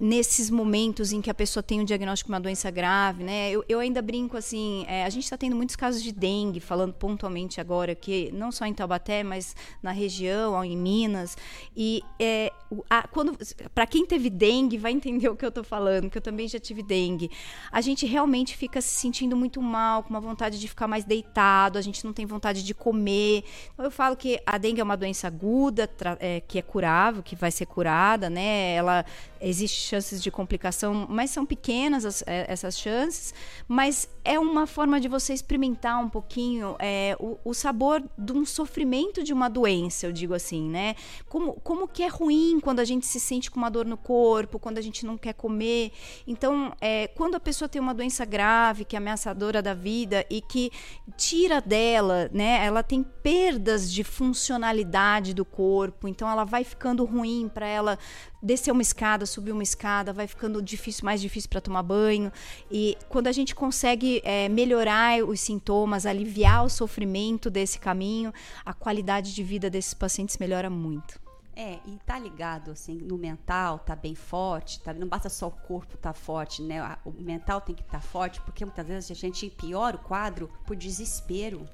nesses 0.00 0.48
momentos 0.50 1.12
em 1.12 1.20
que 1.20 1.30
a 1.30 1.34
pessoa 1.34 1.62
tem 1.62 1.80
um 1.80 1.84
diagnóstico 1.84 2.28
de 2.28 2.32
uma 2.32 2.40
doença 2.40 2.70
grave, 2.70 3.22
né? 3.22 3.50
Eu, 3.50 3.64
eu 3.68 3.78
ainda 3.80 4.00
brinco 4.00 4.36
assim, 4.36 4.84
é, 4.88 5.04
a 5.04 5.10
gente 5.10 5.24
está 5.24 5.36
tendo 5.36 5.54
muitos 5.54 5.76
casos 5.76 6.02
de 6.02 6.10
dengue, 6.12 6.58
falando 6.60 6.92
pontualmente 6.94 7.60
agora, 7.60 7.94
que 7.94 8.30
não 8.32 8.50
só 8.50 8.64
em 8.64 8.72
Taubaté, 8.72 9.22
mas 9.22 9.54
na 9.82 9.90
região, 9.90 10.64
em 10.64 10.76
Minas. 10.76 11.36
E 11.76 12.02
é, 12.18 12.50
a- 12.88 13.06
quando 13.08 13.36
para 13.74 13.86
quem 13.86 14.06
teve 14.06 14.30
dengue 14.30 14.78
vai 14.78 14.92
entender 14.92 15.28
o 15.28 15.36
que 15.36 15.44
eu 15.44 15.50
estou 15.50 15.64
falando, 15.64 16.08
que 16.08 16.16
eu 16.16 16.22
também 16.22 16.48
já 16.48 16.58
tive 16.58 16.82
dengue. 16.82 17.30
A 17.70 17.80
gente 17.80 18.06
realmente 18.06 18.56
fica 18.56 18.80
se 18.80 18.88
sentindo 18.94 19.36
muito 19.36 19.60
mal, 19.60 20.02
com 20.02 20.10
uma 20.10 20.20
vontade 20.20 20.58
de 20.58 20.68
ficar 20.68 20.88
mais 20.88 21.04
deitado, 21.04 21.78
a 21.78 21.82
gente 21.82 22.04
não 22.04 22.12
tem 22.12 22.24
vontade 22.24 22.62
de 22.64 22.72
comer. 22.74 23.44
Então, 23.74 23.84
eu 23.84 23.90
falo 23.90 24.16
que 24.16 24.40
a 24.46 24.56
dengue 24.56 24.80
é 24.80 24.84
uma 24.84 24.96
doença 24.96 25.26
aguda, 25.26 25.90
é, 26.18 26.40
que 26.40 26.58
é 26.58 26.62
curável, 26.62 27.22
que 27.22 27.36
vai 27.42 27.50
ser 27.50 27.66
curada, 27.66 28.30
né? 28.30 28.74
Ela 28.74 29.04
existe 29.40 29.80
chances 29.88 30.22
de 30.22 30.30
complicação, 30.30 31.06
mas 31.10 31.30
são 31.30 31.44
pequenas 31.44 32.04
as- 32.04 32.22
é, 32.26 32.46
essas 32.48 32.78
chances. 32.78 33.34
Mas 33.66 34.08
é 34.24 34.38
uma 34.38 34.66
forma 34.66 35.00
de 35.00 35.08
você 35.08 35.32
experimentar 35.34 36.00
um 36.00 36.08
pouquinho 36.08 36.76
é, 36.78 37.16
o, 37.18 37.36
o 37.44 37.52
sabor 37.52 38.00
de 38.16 38.32
um 38.32 38.44
sofrimento 38.46 39.24
de 39.24 39.32
uma 39.32 39.48
doença, 39.48 40.06
eu 40.06 40.12
digo 40.12 40.34
assim, 40.34 40.62
né? 40.70 40.94
Como, 41.28 41.54
como 41.68 41.88
que 41.88 42.04
é 42.04 42.08
ruim 42.08 42.60
quando 42.60 42.78
a 42.78 42.84
gente 42.84 43.04
se 43.04 43.18
sente 43.18 43.50
com 43.50 43.58
uma 43.58 43.68
dor 43.70 43.84
no 43.84 43.96
corpo, 43.96 44.60
quando 44.60 44.78
a 44.78 44.82
gente 44.82 45.04
não 45.04 45.18
quer 45.18 45.34
comer. 45.34 45.90
Então, 46.26 46.72
é, 46.80 47.08
quando 47.08 47.34
a 47.34 47.40
pessoa 47.40 47.68
tem 47.68 47.82
uma 47.82 47.92
doença 47.94 48.24
grave, 48.24 48.84
que 48.84 48.94
é 48.94 48.98
ameaçadora 48.98 49.60
da 49.60 49.74
vida 49.74 50.24
e 50.30 50.40
que 50.40 50.70
tira 51.16 51.60
dela, 51.60 52.30
né? 52.32 52.64
Ela 52.64 52.82
tem 52.84 53.02
perdas 53.02 53.90
de 53.92 54.04
funcionalidade 54.04 55.34
do 55.34 55.44
corpo, 55.44 56.06
então 56.06 56.30
ela 56.30 56.44
vai 56.44 56.62
ficando 56.62 57.04
ruim 57.04 57.31
para 57.48 57.66
ela 57.66 57.98
descer 58.42 58.70
uma 58.72 58.82
escada, 58.82 59.24
subir 59.26 59.52
uma 59.52 59.62
escada, 59.62 60.12
vai 60.12 60.26
ficando 60.26 60.60
difícil, 60.60 61.04
mais 61.04 61.20
difícil 61.20 61.48
para 61.48 61.60
tomar 61.60 61.82
banho. 61.82 62.32
E 62.70 62.96
quando 63.08 63.26
a 63.26 63.32
gente 63.32 63.54
consegue 63.54 64.20
é, 64.24 64.48
melhorar 64.48 65.22
os 65.22 65.40
sintomas, 65.40 66.06
aliviar 66.06 66.64
o 66.64 66.68
sofrimento 66.68 67.50
desse 67.50 67.78
caminho, 67.78 68.32
a 68.64 68.74
qualidade 68.74 69.34
de 69.34 69.42
vida 69.42 69.70
desses 69.70 69.94
pacientes 69.94 70.38
melhora 70.38 70.68
muito. 70.68 71.22
É, 71.54 71.80
e 71.86 71.98
tá 72.06 72.18
ligado, 72.18 72.70
assim, 72.70 72.94
no 72.96 73.18
mental, 73.18 73.78
tá 73.78 73.94
bem 73.94 74.14
forte, 74.14 74.80
tá, 74.80 74.94
não 74.94 75.06
basta 75.06 75.28
só 75.28 75.48
o 75.48 75.50
corpo 75.50 75.98
tá 75.98 76.14
forte, 76.14 76.62
né? 76.62 76.96
O 77.04 77.10
mental 77.10 77.60
tem 77.60 77.74
que 77.74 77.82
estar 77.82 78.00
forte, 78.00 78.40
porque 78.40 78.64
muitas 78.64 78.86
vezes 78.86 79.10
a 79.10 79.14
gente 79.14 79.50
piora 79.50 79.96
o 79.96 79.98
quadro 79.98 80.50
por 80.66 80.74
desespero, 80.74 81.68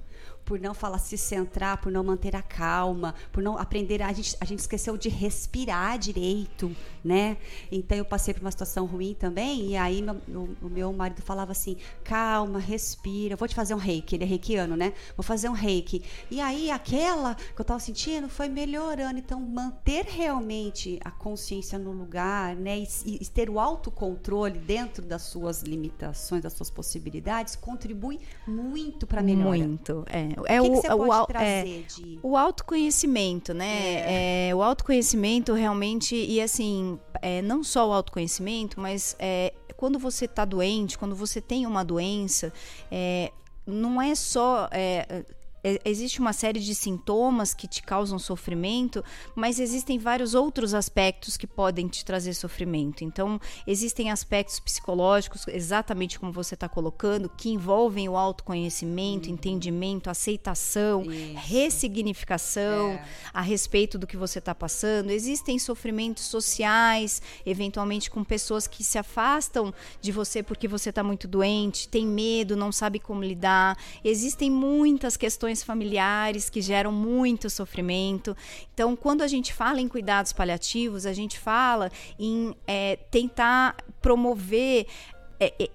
por 0.49 0.59
não 0.59 0.73
falar 0.73 0.97
se 0.99 1.19
centrar, 1.19 1.77
por 1.79 1.93
não 1.93 2.03
manter 2.03 2.35
a 2.35 2.41
calma, 2.41 3.15
por 3.31 3.43
não 3.43 3.59
aprender, 3.59 4.01
a 4.01 4.11
gente, 4.15 4.35
a 4.41 4.47
gente 4.47 4.61
esqueceu 4.61 4.97
de 4.97 5.11
respirar 5.11 5.99
direito, 5.99 6.75
né? 7.05 7.37
Então 7.71 7.99
eu 7.99 8.05
passei 8.05 8.33
por 8.33 8.41
uma 8.41 8.51
situação 8.51 8.87
ruim 8.87 9.15
também, 9.15 9.73
e 9.73 9.77
aí 9.77 10.01
meu- 10.01 10.49
o, 10.63 10.71
meu 10.71 10.91
marido 10.91 11.21
falava 11.21 11.53
assim, 11.53 11.77
calma, 12.03 12.59
respira, 12.59 13.37
vou 13.37 13.47
te 13.47 13.55
fazer 13.55 13.75
um 13.75 13.79
reiki, 13.79 14.15
ele 14.17 14.25
é 14.25 14.27
reikiano, 14.27 14.75
né? 14.75 14.95
Vou 15.15 15.23
fazer 15.23 15.51
um 15.51 15.53
reiki. 15.53 16.03
E 16.31 16.41
aí 16.41 16.71
aquela 16.71 17.35
que 17.35 17.61
eu 17.61 17.65
tava 17.65 17.79
sentindo 17.79 18.27
foi 18.31 18.49
melhorando, 18.49 19.19
então 19.19 19.39
manter 19.41 20.07
realmente 20.07 20.99
a 21.05 21.11
consciência 21.11 21.79
no 21.79 21.93
lugar, 21.93 22.57
né? 22.57 22.79
E, 22.79 23.19
e 23.21 23.27
ter 23.27 23.51
o 23.51 23.61
autocontrole 23.61 24.59
dentro 24.59 25.05
das 25.05 25.23
suas 25.23 25.63
limitações, 25.63 26.43
das 26.43 26.55
suas 26.55 26.71
possibilidades, 26.71 27.55
contribui 27.55 28.19
muito 28.47 29.07
para 29.07 29.23
melhora. 29.23 29.59
Muito. 29.59 30.05
É, 30.07 30.38
é 30.47 30.61
que, 30.61 30.69
o, 30.69 30.75
que 30.75 30.81
você 30.81 30.87
é 30.87 30.95
o 30.95 31.13
é, 31.37 31.63
de... 31.63 32.19
O 32.23 32.37
autoconhecimento, 32.37 33.55
né? 33.55 34.49
É, 34.49 34.55
o 34.55 34.63
autoconhecimento 34.63 35.53
realmente, 35.53 36.15
e 36.15 36.41
assim, 36.41 36.99
é, 37.23 37.43
não 37.43 37.63
só 37.63 37.89
o 37.89 37.93
autoconhecimento, 37.93 38.81
mas 38.81 39.17
é, 39.19 39.53
quando 39.77 39.99
você 39.99 40.25
está 40.25 40.45
doente, 40.45 40.99
quando 40.99 41.15
você 41.15 41.41
tem 41.41 41.67
uma 41.67 41.85
doença, 41.85 42.53
é, 42.91 43.33
não 43.67 44.01
é 44.01 44.15
só. 44.15 44.69
é, 44.73 45.07
é, 45.09 45.38
existe 45.85 46.21
uma 46.21 46.33
série 46.33 46.61
de 46.61 46.75
sintomas 46.75 47.53
que 47.55 47.67
te 47.67 47.83
causam 47.83 48.19
sofrimento, 48.19 49.05
mas 49.35 49.59
existem 49.59 49.99
vários 49.99 50.35
outros 50.35 50.75
aspectos 50.75 51.37
que 51.37 51.47
podem 51.47 51.89
te 51.89 52.05
trazer 52.05 52.35
sofrimento. 52.35 53.05
Então, 53.05 53.41
existem 53.67 54.11
aspectos 54.11 54.61
psicológicos, 54.61 55.47
exatamente 55.49 56.19
como 56.19 56.33
você 56.33 56.55
está 56.55 56.69
colocando, 56.69 57.29
que 57.29 57.51
envolvem 57.51 58.09
o 58.09 58.17
autoconhecimento, 58.17 59.31
entendimento, 59.31 60.11
aceitação, 60.11 61.03
Isso. 61.03 61.35
ressignificação 61.37 62.91
É. 62.93 63.05
a 63.33 63.41
respeito 63.41 63.99
do 63.99 64.07
que 64.07 64.17
você 64.17 64.39
está 64.39 64.55
passando. 64.55 65.11
Existem 65.11 65.59
sofrimentos 65.59 66.25
sociais, 66.25 67.21
eventualmente 67.45 68.11
com 68.11 68.23
pessoas 68.25 68.67
que 68.67 68.85
se 68.85 68.99
afastam 68.99 69.73
de 70.01 70.13
você 70.13 70.43
porque 70.43 70.69
você 70.69 70.91
está 70.91 71.03
muito 71.03 71.27
doente, 71.27 71.89
tem 71.89 72.07
medo, 72.07 72.57
não 72.57 72.71
sabe 72.73 72.99
como 72.99 73.23
lidar. 73.23 73.77
Existem 74.05 74.51
muitas 74.51 75.17
questões 75.17 75.58
familiares 75.63 76.49
que 76.49 76.61
geram 76.61 76.93
muito 76.93 77.51
sofrimento. 77.51 78.37
Então, 78.73 78.95
quando 78.97 79.23
a 79.23 79.29
gente 79.29 79.53
fala 79.53 79.81
em 79.81 79.89
cuidados 79.89 80.33
paliativos, 80.33 81.07
a 81.07 81.13
gente 81.13 81.39
fala 81.39 81.91
em 82.19 82.55
é, 82.67 82.97
tentar 83.11 83.77
promover 84.01 84.87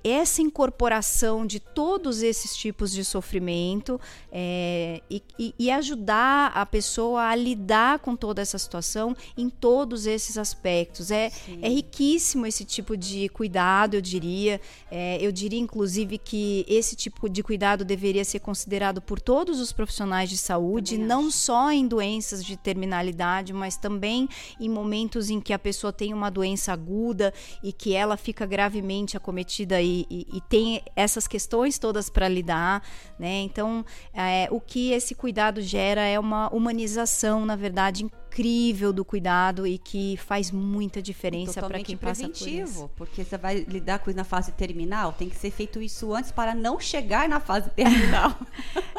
essa 0.03 0.41
incorporação 0.41 1.45
de 1.45 1.59
todos 1.59 2.21
esses 2.21 2.55
tipos 2.55 2.91
de 2.91 3.05
sofrimento 3.05 3.99
é, 4.31 5.01
e, 5.09 5.23
e- 5.39 5.55
e 5.57 5.71
ajudar 5.71 6.51
a 6.53 6.65
pessoa 6.65 7.23
a 7.29 7.35
lidar 7.35 7.99
com 7.99 8.15
toda 8.15 8.41
essa 8.41 8.57
situação 8.57 9.15
em 9.37 9.49
todos 9.49 10.05
esses 10.05 10.37
aspectos. 10.37 11.11
É, 11.11 11.31
é 11.61 11.69
riquíssimo 11.69 12.45
esse 12.45 12.65
tipo 12.65 12.97
de 12.97 13.29
cuidado, 13.29 13.93
eu 13.95 14.01
diria. 14.01 14.59
É, 14.91 15.17
eu 15.21 15.31
diria, 15.31 15.59
inclusive, 15.59 16.17
que 16.17 16.65
esse 16.67 16.95
tipo 16.95 17.29
de 17.29 17.41
cuidado 17.41 17.85
deveria 17.85 18.25
ser 18.25 18.39
considerado 18.39 19.01
por 19.01 19.21
todos 19.21 19.61
os 19.61 19.71
profissionais 19.71 20.29
de 20.29 20.37
saúde, 20.37 20.93
Também 20.95 21.07
não 21.07 21.27
acho. 21.27 21.37
só 21.37 21.71
em 21.71 21.87
doenças 21.87 22.43
de 22.43 22.57
terminalidade, 22.57 23.53
mas 23.53 23.77
também 23.77 24.27
em 24.59 24.67
momentos 24.67 25.29
em 25.29 25.39
que 25.39 25.53
a 25.53 25.59
pessoa 25.59 25.93
tem 25.93 26.13
uma 26.13 26.29
doença 26.29 26.73
aguda 26.73 27.33
e 27.63 27.71
que 27.71 27.93
ela 27.93 28.17
fica 28.17 28.45
gravemente 28.45 29.15
acometida 29.15 29.52
e, 29.81 30.05
e- 30.09 30.27
e 30.37 30.41
tem 30.41 30.81
essas 30.95 31.27
questões 31.27 31.77
todas 31.77 32.09
para 32.09 32.27
lidar, 32.27 32.81
né? 33.19 33.41
Então, 33.41 33.85
é, 34.13 34.47
o 34.51 34.59
que 34.59 34.91
esse 34.91 35.13
cuidado 35.13 35.61
gera 35.61 36.01
é 36.01 36.19
uma 36.19 36.49
humanização, 36.53 37.45
na 37.45 37.55
verdade, 37.55 38.05
incrível 38.33 38.91
do 38.91 39.05
cuidado 39.05 39.67
e 39.67 39.77
que 39.77 40.17
faz 40.17 40.49
muita 40.49 41.01
diferença 41.01 41.61
para 41.61 41.83
quem 41.83 41.95
passa 41.95 42.27
por 42.27 42.47
isso. 42.47 42.89
Porque 42.95 43.23
você 43.23 43.37
vai 43.37 43.59
lidar 43.59 43.99
com 43.99 44.09
isso 44.09 44.17
na 44.17 44.23
fase 44.23 44.51
terminal, 44.51 45.13
tem 45.13 45.29
que 45.29 45.35
ser 45.35 45.51
feito 45.51 45.81
isso 45.81 46.13
antes 46.13 46.31
para 46.31 46.55
não 46.55 46.79
chegar 46.79 47.29
na 47.29 47.39
fase 47.39 47.69
terminal. 47.75 48.35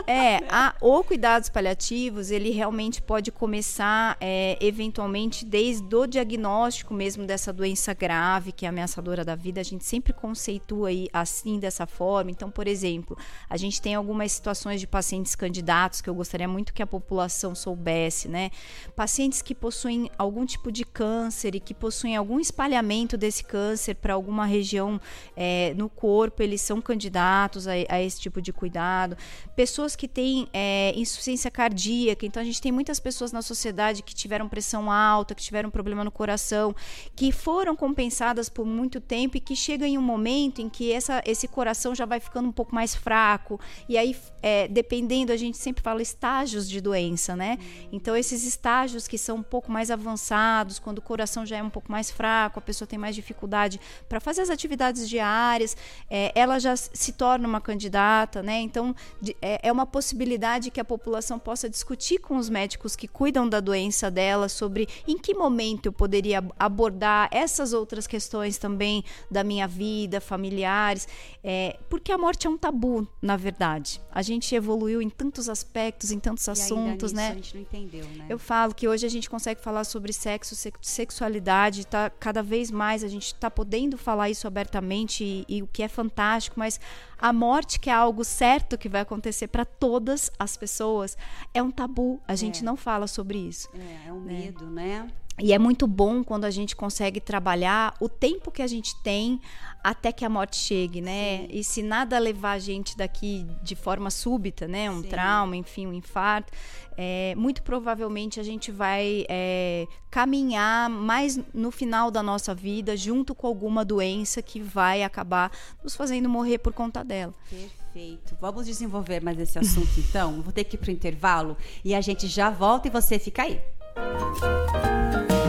é, 0.06 0.36
a, 0.48 0.74
o 0.80 1.02
cuidados 1.02 1.48
paliativos, 1.48 2.30
ele 2.30 2.50
realmente 2.50 3.02
pode 3.02 3.32
começar 3.32 4.16
é, 4.20 4.56
eventualmente 4.60 5.44
desde 5.44 5.94
o 5.94 6.06
diagnóstico 6.06 6.94
mesmo 6.94 7.26
dessa 7.26 7.52
doença 7.52 7.92
grave, 7.92 8.52
que 8.52 8.64
é 8.64 8.68
ameaçadora 8.68 9.24
da 9.24 9.34
vida. 9.34 9.60
A 9.60 9.64
gente 9.64 9.84
sempre 9.84 10.12
conceitua 10.12 10.88
aí 10.88 11.08
assim, 11.12 11.58
dessa 11.58 11.86
forma. 11.86 12.30
Então, 12.30 12.50
por 12.50 12.68
exemplo, 12.68 13.18
a 13.50 13.56
gente 13.56 13.82
tem 13.82 13.94
algumas 13.94 14.30
situações 14.30 14.80
de 14.80 14.86
pacientes 14.86 15.34
candidatos 15.34 16.00
que 16.00 16.08
eu 16.08 16.14
gostaria 16.14 16.46
muito 16.46 16.72
que 16.72 16.82
a 16.82 16.86
população 16.86 17.54
soubesse, 17.54 18.28
né? 18.28 18.50
Pacientes 18.94 19.23
que 19.30 19.54
possuem 19.54 20.10
algum 20.18 20.44
tipo 20.44 20.70
de 20.70 20.84
câncer 20.84 21.54
e 21.54 21.60
que 21.60 21.74
possuem 21.74 22.16
algum 22.16 22.40
espalhamento 22.40 23.16
desse 23.16 23.44
câncer 23.44 23.94
para 23.94 24.14
alguma 24.14 24.46
região 24.46 25.00
é, 25.36 25.74
no 25.76 25.88
corpo, 25.88 26.42
eles 26.42 26.60
são 26.60 26.80
candidatos 26.80 27.66
a, 27.66 27.72
a, 27.88 28.02
esse 28.02 28.20
tipo 28.20 28.40
de 28.40 28.52
cuidado. 28.52 29.16
Pessoas 29.56 29.96
que 29.96 30.08
têm 30.08 30.48
é, 30.52 30.92
insuficiência 30.96 31.50
cardíaca, 31.50 32.26
então 32.26 32.40
a 32.40 32.44
gente 32.44 32.60
tem 32.60 32.72
muitas 32.72 33.00
pessoas 33.00 33.32
na 33.32 33.42
sociedade 33.42 34.02
que 34.02 34.14
tiveram 34.14 34.48
pressão 34.48 34.90
alta, 34.90 35.34
que 35.34 35.42
tiveram 35.42 35.70
problema 35.70 36.04
no 36.04 36.10
coração, 36.10 36.74
que 37.14 37.32
foram 37.32 37.76
compensadas 37.76 38.48
por 38.48 38.66
muito 38.66 39.00
tempo 39.00 39.36
e 39.36 39.40
que 39.40 39.56
chega 39.56 39.86
em 39.86 39.98
um 39.98 40.02
momento 40.02 40.60
em 40.60 40.68
que 40.68 40.92
essa, 40.92 41.22
esse 41.26 41.48
coração 41.48 41.94
já 41.94 42.04
vai 42.04 42.20
ficando 42.20 42.48
um 42.48 42.52
pouco 42.52 42.74
mais 42.74 42.94
fraco, 42.94 43.60
e 43.88 43.96
aí, 43.96 44.16
é, 44.42 44.68
dependendo, 44.68 45.32
a 45.32 45.36
gente 45.36 45.56
sempre 45.56 45.82
fala 45.82 46.02
estágios 46.02 46.68
de 46.68 46.80
doença, 46.80 47.36
né? 47.36 47.58
Então, 47.92 48.16
esses 48.16 48.44
estágios 48.44 49.06
que 49.06 49.13
são 49.18 49.36
um 49.36 49.42
pouco 49.42 49.70
mais 49.70 49.90
avançados, 49.90 50.78
quando 50.78 50.98
o 50.98 51.02
coração 51.02 51.44
já 51.44 51.56
é 51.56 51.62
um 51.62 51.70
pouco 51.70 51.90
mais 51.90 52.10
fraco, 52.10 52.58
a 52.58 52.62
pessoa 52.62 52.86
tem 52.86 52.98
mais 52.98 53.14
dificuldade 53.14 53.80
para 54.08 54.20
fazer 54.20 54.42
as 54.42 54.50
atividades 54.50 55.08
diárias, 55.08 55.76
é, 56.10 56.32
ela 56.34 56.58
já 56.58 56.76
se 56.76 57.12
torna 57.12 57.46
uma 57.46 57.60
candidata, 57.60 58.42
né? 58.42 58.60
Então, 58.60 58.94
de, 59.20 59.36
é, 59.40 59.68
é 59.68 59.72
uma 59.72 59.86
possibilidade 59.86 60.70
que 60.70 60.80
a 60.80 60.84
população 60.84 61.38
possa 61.38 61.68
discutir 61.68 62.18
com 62.18 62.36
os 62.36 62.48
médicos 62.48 62.96
que 62.96 63.08
cuidam 63.08 63.48
da 63.48 63.60
doença 63.60 64.10
dela 64.10 64.48
sobre 64.48 64.88
em 65.06 65.18
que 65.18 65.34
momento 65.34 65.86
eu 65.86 65.92
poderia 65.92 66.42
abordar 66.58 67.28
essas 67.30 67.72
outras 67.72 68.06
questões 68.06 68.58
também 68.58 69.04
da 69.30 69.44
minha 69.44 69.66
vida, 69.66 70.20
familiares, 70.20 71.06
é, 71.42 71.78
porque 71.88 72.12
a 72.12 72.18
morte 72.18 72.46
é 72.46 72.50
um 72.50 72.56
tabu, 72.56 73.06
na 73.20 73.36
verdade. 73.36 74.00
A 74.10 74.22
gente 74.22 74.54
evoluiu 74.54 75.02
em 75.02 75.10
tantos 75.10 75.48
aspectos, 75.48 76.10
em 76.10 76.18
tantos 76.18 76.46
e 76.46 76.50
assuntos, 76.50 77.12
né? 77.12 77.30
A 77.30 77.34
gente 77.34 77.54
não 77.54 77.62
entendeu, 77.62 78.04
né? 78.16 78.26
Eu 78.28 78.38
falo 78.38 78.74
que 78.74 78.88
hoje 78.88 79.03
a 79.04 79.08
gente 79.08 79.28
consegue 79.30 79.60
falar 79.60 79.84
sobre 79.84 80.12
sexo, 80.12 80.54
sexualidade, 80.80 81.86
tá 81.86 82.10
cada 82.10 82.42
vez 82.42 82.70
mais 82.70 83.04
a 83.04 83.08
gente 83.08 83.26
está 83.26 83.50
podendo 83.50 83.96
falar 83.98 84.30
isso 84.30 84.46
abertamente 84.46 85.24
e, 85.24 85.44
e 85.48 85.62
o 85.62 85.66
que 85.66 85.82
é 85.82 85.88
fantástico, 85.88 86.58
mas 86.58 86.80
a 87.18 87.32
morte, 87.32 87.78
que 87.80 87.88
é 87.88 87.92
algo 87.92 88.24
certo 88.24 88.76
que 88.76 88.88
vai 88.88 89.00
acontecer 89.02 89.48
para 89.48 89.64
todas 89.64 90.30
as 90.38 90.56
pessoas, 90.56 91.16
é 91.52 91.62
um 91.62 91.70
tabu. 91.70 92.20
A 92.26 92.34
gente 92.34 92.60
É. 92.60 92.64
não 92.64 92.76
fala 92.76 93.06
sobre 93.06 93.38
isso. 93.38 93.68
É, 93.74 94.08
é 94.08 94.12
um 94.12 94.20
medo, 94.20 94.66
né? 94.66 95.06
E 95.40 95.52
é 95.52 95.58
muito 95.58 95.86
bom 95.86 96.22
quando 96.22 96.44
a 96.44 96.50
gente 96.50 96.76
consegue 96.76 97.20
trabalhar 97.20 97.94
o 98.00 98.08
tempo 98.08 98.52
que 98.52 98.62
a 98.62 98.66
gente 98.68 98.94
tem 99.02 99.40
até 99.82 100.12
que 100.12 100.24
a 100.24 100.28
morte 100.28 100.56
chegue, 100.56 101.00
né? 101.00 101.46
E 101.50 101.64
se 101.64 101.82
nada 101.82 102.18
levar 102.18 102.52
a 102.52 102.58
gente 102.58 102.96
daqui 102.96 103.44
de 103.60 103.74
forma 103.74 104.10
súbita, 104.10 104.68
né? 104.68 104.88
Um 104.88 105.02
Sim. 105.02 105.08
trauma, 105.08 105.56
enfim, 105.56 105.88
um 105.88 105.92
infarto, 105.92 106.52
é, 106.96 107.34
muito 107.36 107.62
provavelmente 107.62 108.38
a 108.38 108.44
gente 108.44 108.70
vai 108.70 109.26
é, 109.28 109.88
caminhar 110.08 110.88
mais 110.88 111.40
no 111.52 111.72
final 111.72 112.10
da 112.10 112.22
nossa 112.22 112.54
vida 112.54 112.96
junto 112.96 113.34
com 113.34 113.48
alguma 113.48 113.84
doença 113.84 114.40
que 114.40 114.60
vai 114.60 115.02
acabar 115.02 115.50
nos 115.82 115.96
fazendo 115.96 116.28
morrer 116.28 116.58
por 116.58 116.72
conta 116.72 117.02
dela. 117.02 117.34
Perfeito. 117.50 118.36
Vamos 118.40 118.66
desenvolver 118.66 119.22
mais 119.22 119.38
esse 119.38 119.58
assunto, 119.58 119.90
então. 119.98 120.40
Vou 120.42 120.52
ter 120.52 120.64
que 120.64 120.76
ir 120.76 120.78
para 120.78 120.88
o 120.88 120.92
intervalo 120.92 121.56
e 121.84 121.94
a 121.94 122.00
gente 122.00 122.28
já 122.28 122.50
volta 122.50 122.86
e 122.86 122.90
você 122.90 123.18
fica 123.18 123.42
aí. 123.42 123.60
Música 123.96 125.43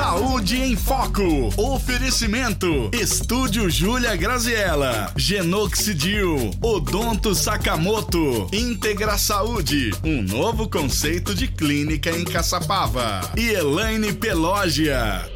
Saúde 0.00 0.56
em 0.56 0.74
Foco. 0.76 1.52
Oferecimento. 1.58 2.90
Estúdio 2.90 3.68
Júlia 3.68 4.16
Graziella. 4.16 5.12
Genoxidil. 5.14 6.52
Odonto 6.62 7.34
Sakamoto. 7.34 8.48
Integra 8.50 9.18
Saúde. 9.18 9.90
Um 10.02 10.22
novo 10.22 10.70
conceito 10.70 11.34
de 11.34 11.48
clínica 11.48 12.10
em 12.10 12.24
Caçapava. 12.24 13.20
E 13.36 13.50
Elaine 13.50 14.14
Pelógia. 14.14 15.28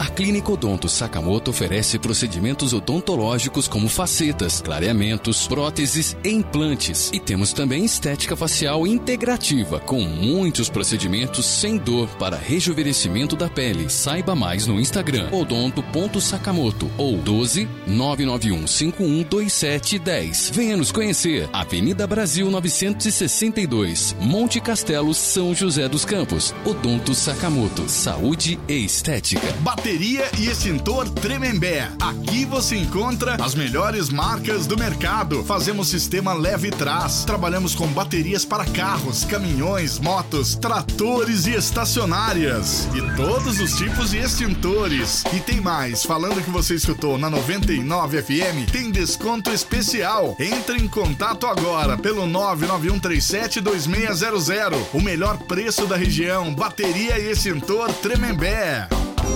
A 0.00 0.06
Clínica 0.06 0.50
Odonto 0.50 0.88
Sakamoto 0.88 1.50
oferece 1.50 1.98
procedimentos 1.98 2.72
odontológicos 2.72 3.68
como 3.68 3.86
facetas, 3.86 4.62
clareamentos, 4.62 5.46
próteses 5.46 6.16
e 6.24 6.30
implantes. 6.30 7.10
E 7.12 7.20
temos 7.20 7.52
também 7.52 7.84
estética 7.84 8.34
facial 8.34 8.86
integrativa, 8.86 9.78
com 9.78 10.00
muitos 10.00 10.70
procedimentos 10.70 11.44
sem 11.44 11.76
dor 11.76 12.08
para 12.18 12.38
rejuvenescimento 12.38 13.36
da 13.36 13.50
pele. 13.50 13.90
Saiba 13.90 14.34
mais 14.34 14.66
no 14.66 14.80
Instagram 14.80 15.28
odonto.sakamoto 15.32 16.90
ou 16.96 17.18
12 17.18 17.68
991 17.86 18.66
51 18.66 19.22
2710. 19.24 20.50
Venha 20.54 20.78
nos 20.78 20.90
conhecer. 20.90 21.46
Avenida 21.52 22.06
Brasil 22.06 22.50
962, 22.50 24.16
Monte 24.18 24.62
Castelo, 24.62 25.12
São 25.12 25.54
José 25.54 25.90
dos 25.90 26.06
Campos. 26.06 26.54
Odonto 26.64 27.14
Sakamoto, 27.14 27.86
saúde 27.86 28.58
e 28.66 28.82
estética. 28.82 29.46
Bateria 29.90 30.30
e 30.38 30.46
extintor 30.46 31.10
Tremembé. 31.10 31.90
Aqui 32.00 32.44
você 32.44 32.76
encontra 32.76 33.34
as 33.44 33.56
melhores 33.56 34.08
marcas 34.08 34.64
do 34.64 34.78
mercado. 34.78 35.42
Fazemos 35.42 35.88
sistema 35.88 36.32
leve 36.32 36.68
e 36.68 36.70
trás. 36.70 37.24
Trabalhamos 37.24 37.74
com 37.74 37.88
baterias 37.88 38.44
para 38.44 38.64
carros, 38.66 39.24
caminhões, 39.24 39.98
motos, 39.98 40.54
tratores 40.54 41.48
e 41.48 41.54
estacionárias. 41.54 42.88
E 42.94 43.00
todos 43.16 43.58
os 43.58 43.76
tipos 43.76 44.12
de 44.12 44.18
extintores. 44.18 45.24
E 45.34 45.40
tem 45.40 45.60
mais, 45.60 46.04
falando 46.04 46.40
que 46.40 46.50
você 46.50 46.76
escutou 46.76 47.18
na 47.18 47.28
99 47.28 48.22
FM, 48.22 48.70
tem 48.70 48.92
desconto 48.92 49.50
especial. 49.50 50.36
Entre 50.38 50.78
em 50.78 50.86
contato 50.86 51.48
agora 51.48 51.98
pelo 51.98 52.28
991372600. 52.28 54.86
O 54.94 55.00
melhor 55.00 55.36
preço 55.36 55.84
da 55.84 55.96
região. 55.96 56.54
Bateria 56.54 57.18
e 57.18 57.32
extintor 57.32 57.92
Tremembé. 57.94 58.88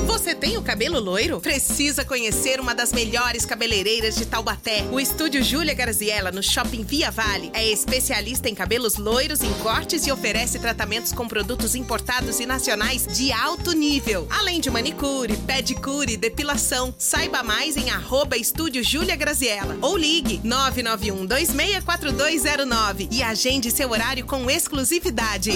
Você 0.07 0.35
tem 0.35 0.57
o 0.57 0.62
cabelo 0.62 0.98
loiro? 0.98 1.40
Precisa 1.40 2.04
conhecer 2.04 2.61
uma 2.61 2.74
das 2.74 2.92
melhores 2.92 3.44
cabeleireiras 3.44 4.16
de 4.16 4.24
Taubaté. 4.24 4.85
O 4.90 4.98
estúdio 4.98 5.42
Júlia 5.42 5.74
Garziella, 5.74 6.30
no 6.33 6.42
Shopping 6.42 6.83
Via 6.83 7.11
Vale, 7.11 7.50
é 7.52 7.66
especialista 7.66 8.48
em 8.48 8.54
cabelos 8.54 8.96
loiros, 8.96 9.42
em 9.42 9.52
cortes 9.54 10.07
e 10.07 10.12
oferece 10.12 10.59
tratamentos 10.59 11.12
com 11.12 11.28
produtos 11.28 11.74
importados 11.74 12.40
e 12.40 12.46
nacionais 12.46 13.07
de 13.07 13.33
alto 13.33 13.72
nível. 13.72 14.26
Além 14.30 14.61
de 14.61 14.70
manicure, 14.70 15.37
pedicure, 15.37 16.16
depilação. 16.16 16.94
Saiba 16.98 17.42
mais 17.42 17.76
em 17.76 17.90
arroba 17.90 18.37
estúdio 18.37 18.83
Júlia 18.83 19.16
Graziella 19.16 19.76
ou 19.80 19.96
ligue 19.96 20.40
991 20.42 21.26
264209 21.26 23.09
e 23.11 23.22
agende 23.22 23.70
seu 23.70 23.90
horário 23.90 24.24
com 24.26 24.50
exclusividade. 24.50 25.52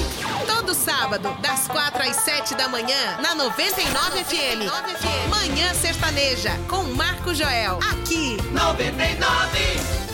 Todo 0.46 0.74
sábado, 0.74 1.34
das 1.40 1.66
4 1.66 2.02
às 2.02 2.16
7 2.16 2.54
da 2.54 2.68
manhã, 2.68 3.18
na 3.22 3.34
99 3.34 4.24
FM. 4.28 5.30
Manhã 5.30 5.72
Sertaneja, 5.72 6.50
com 6.68 6.82
Marco 6.82 7.34
Joel. 7.34 7.78
Aqui. 7.90 8.36
99. 8.52 10.07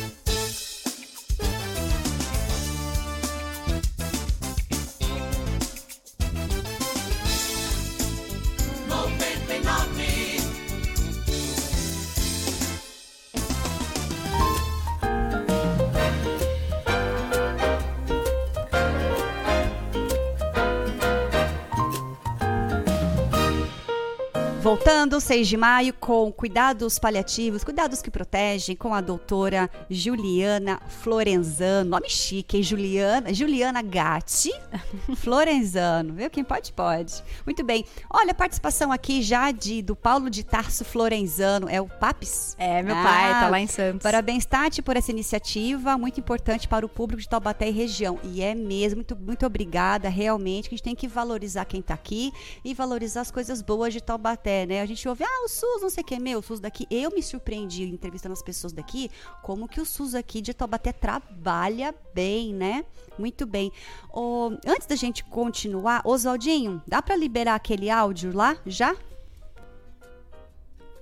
Voltando, 24.64 25.20
6 25.20 25.46
de 25.46 25.58
maio, 25.58 25.92
com 25.92 26.32
cuidados 26.32 26.98
paliativos, 26.98 27.62
cuidados 27.62 28.00
que 28.00 28.10
protegem, 28.10 28.74
com 28.74 28.94
a 28.94 29.02
doutora 29.02 29.68
Juliana 29.90 30.80
Florenzano. 31.02 31.90
Nome 31.90 32.08
chique, 32.08 32.56
hein? 32.56 32.62
Juliana, 32.62 33.34
Juliana 33.34 33.82
Gatti 33.82 34.50
Florenzano. 35.16 36.14
Viu? 36.14 36.30
Quem 36.30 36.42
pode, 36.42 36.72
pode. 36.72 37.22
Muito 37.44 37.62
bem. 37.62 37.84
Olha, 38.08 38.30
a 38.30 38.34
participação 38.34 38.90
aqui 38.90 39.20
já 39.20 39.50
de, 39.50 39.82
do 39.82 39.94
Paulo 39.94 40.30
de 40.30 40.42
Tarso 40.42 40.82
Florenzano. 40.82 41.68
É 41.68 41.78
o 41.78 41.86
Papis? 41.86 42.56
É, 42.58 42.82
meu 42.82 42.96
ah, 42.96 43.02
pai, 43.02 43.30
tá 43.32 43.48
lá 43.50 43.60
em 43.60 43.66
Santos. 43.66 44.02
Parabéns, 44.02 44.46
Tati, 44.46 44.80
por 44.80 44.96
essa 44.96 45.10
iniciativa, 45.10 45.98
muito 45.98 46.18
importante 46.18 46.66
para 46.66 46.86
o 46.86 46.88
público 46.88 47.20
de 47.20 47.28
Taubaté 47.28 47.68
e 47.68 47.70
região. 47.70 48.18
E 48.24 48.40
é 48.40 48.54
mesmo, 48.54 48.96
muito, 48.96 49.14
muito 49.14 49.44
obrigada, 49.44 50.08
realmente, 50.08 50.70
que 50.70 50.74
a 50.74 50.78
gente 50.78 50.84
tem 50.84 50.96
que 50.96 51.06
valorizar 51.06 51.66
quem 51.66 51.80
está 51.80 51.92
aqui 51.92 52.32
e 52.64 52.72
valorizar 52.72 53.20
as 53.20 53.30
coisas 53.30 53.60
boas 53.60 53.92
de 53.92 54.00
Taubaté 54.00 54.53
né? 54.66 54.80
A 54.80 54.86
gente 54.86 55.08
ouve, 55.08 55.24
ah, 55.24 55.44
o 55.44 55.48
SUS, 55.48 55.82
não 55.82 55.90
sei 55.90 56.02
o 56.02 56.06
que, 56.06 56.18
meu, 56.18 56.38
o 56.38 56.42
SUS 56.42 56.60
daqui. 56.60 56.86
Eu 56.90 57.10
me 57.10 57.22
surpreendi 57.22 57.84
entrevistando 57.84 58.32
as 58.32 58.42
pessoas 58.42 58.72
daqui, 58.72 59.10
como 59.42 59.68
que 59.68 59.80
o 59.80 59.84
SUS 59.84 60.14
aqui 60.14 60.40
de 60.40 60.54
Taubaté 60.54 60.92
trabalha 60.92 61.94
bem, 62.14 62.54
né? 62.54 62.84
Muito 63.18 63.46
bem. 63.46 63.72
Oh, 64.12 64.50
antes 64.66 64.86
da 64.86 64.96
gente 64.96 65.24
continuar, 65.24 66.02
Oswaldinho, 66.04 66.82
dá 66.86 67.02
para 67.02 67.16
liberar 67.16 67.54
aquele 67.54 67.90
áudio 67.90 68.34
lá 68.34 68.56
já? 68.64 68.94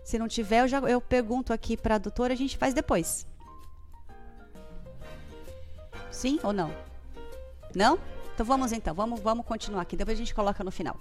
Se 0.05 0.19
não 0.19 0.29
tiver, 0.29 0.62
eu, 0.62 0.69
já, 0.69 0.79
eu 0.81 1.01
pergunto 1.01 1.53
aqui 1.53 1.77
para 1.77 1.97
a 1.97 1.99
doutora, 1.99 2.33
a 2.33 2.37
gente 2.37 2.57
faz 2.57 2.75
depois. 2.75 3.27
Sim 6.11 6.38
ou 6.43 6.53
não? 6.53 6.75
Não? 7.75 7.99
Então 8.35 8.45
vamos 8.45 8.73
então, 8.73 8.95
vamos, 8.95 9.21
vamos 9.21 9.47
continuar 9.47 9.83
aqui, 9.83 9.97
depois 9.97 10.17
a 10.17 10.21
gente 10.21 10.35
coloca 10.35 10.65
no 10.65 10.71
final. 10.71 10.99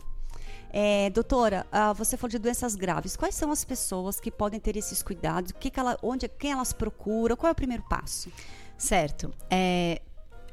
É, 0.74 1.10
doutora, 1.10 1.66
uh, 1.68 1.94
você 1.94 2.16
falou 2.16 2.32
de 2.32 2.40
doenças 2.40 2.76
graves. 2.76 3.18
Quais 3.18 3.36
são 3.36 3.52
as 3.52 3.66
pessoas 3.66 4.20
que 4.22 4.32
podem 4.32 4.60
ter 4.60 4.78
esses 4.78 5.04
cuidados? 5.04 5.52
Que, 5.60 5.70
que 5.70 5.80
ela, 5.80 5.98
onde, 6.02 6.30
quem 6.30 6.54
elas 6.54 6.72
procuram? 6.72 7.36
Qual 7.36 7.50
é 7.50 7.52
o 7.52 7.56
primeiro 7.56 7.84
passo? 7.90 8.32
Certo. 8.78 9.34
É, 9.50 10.02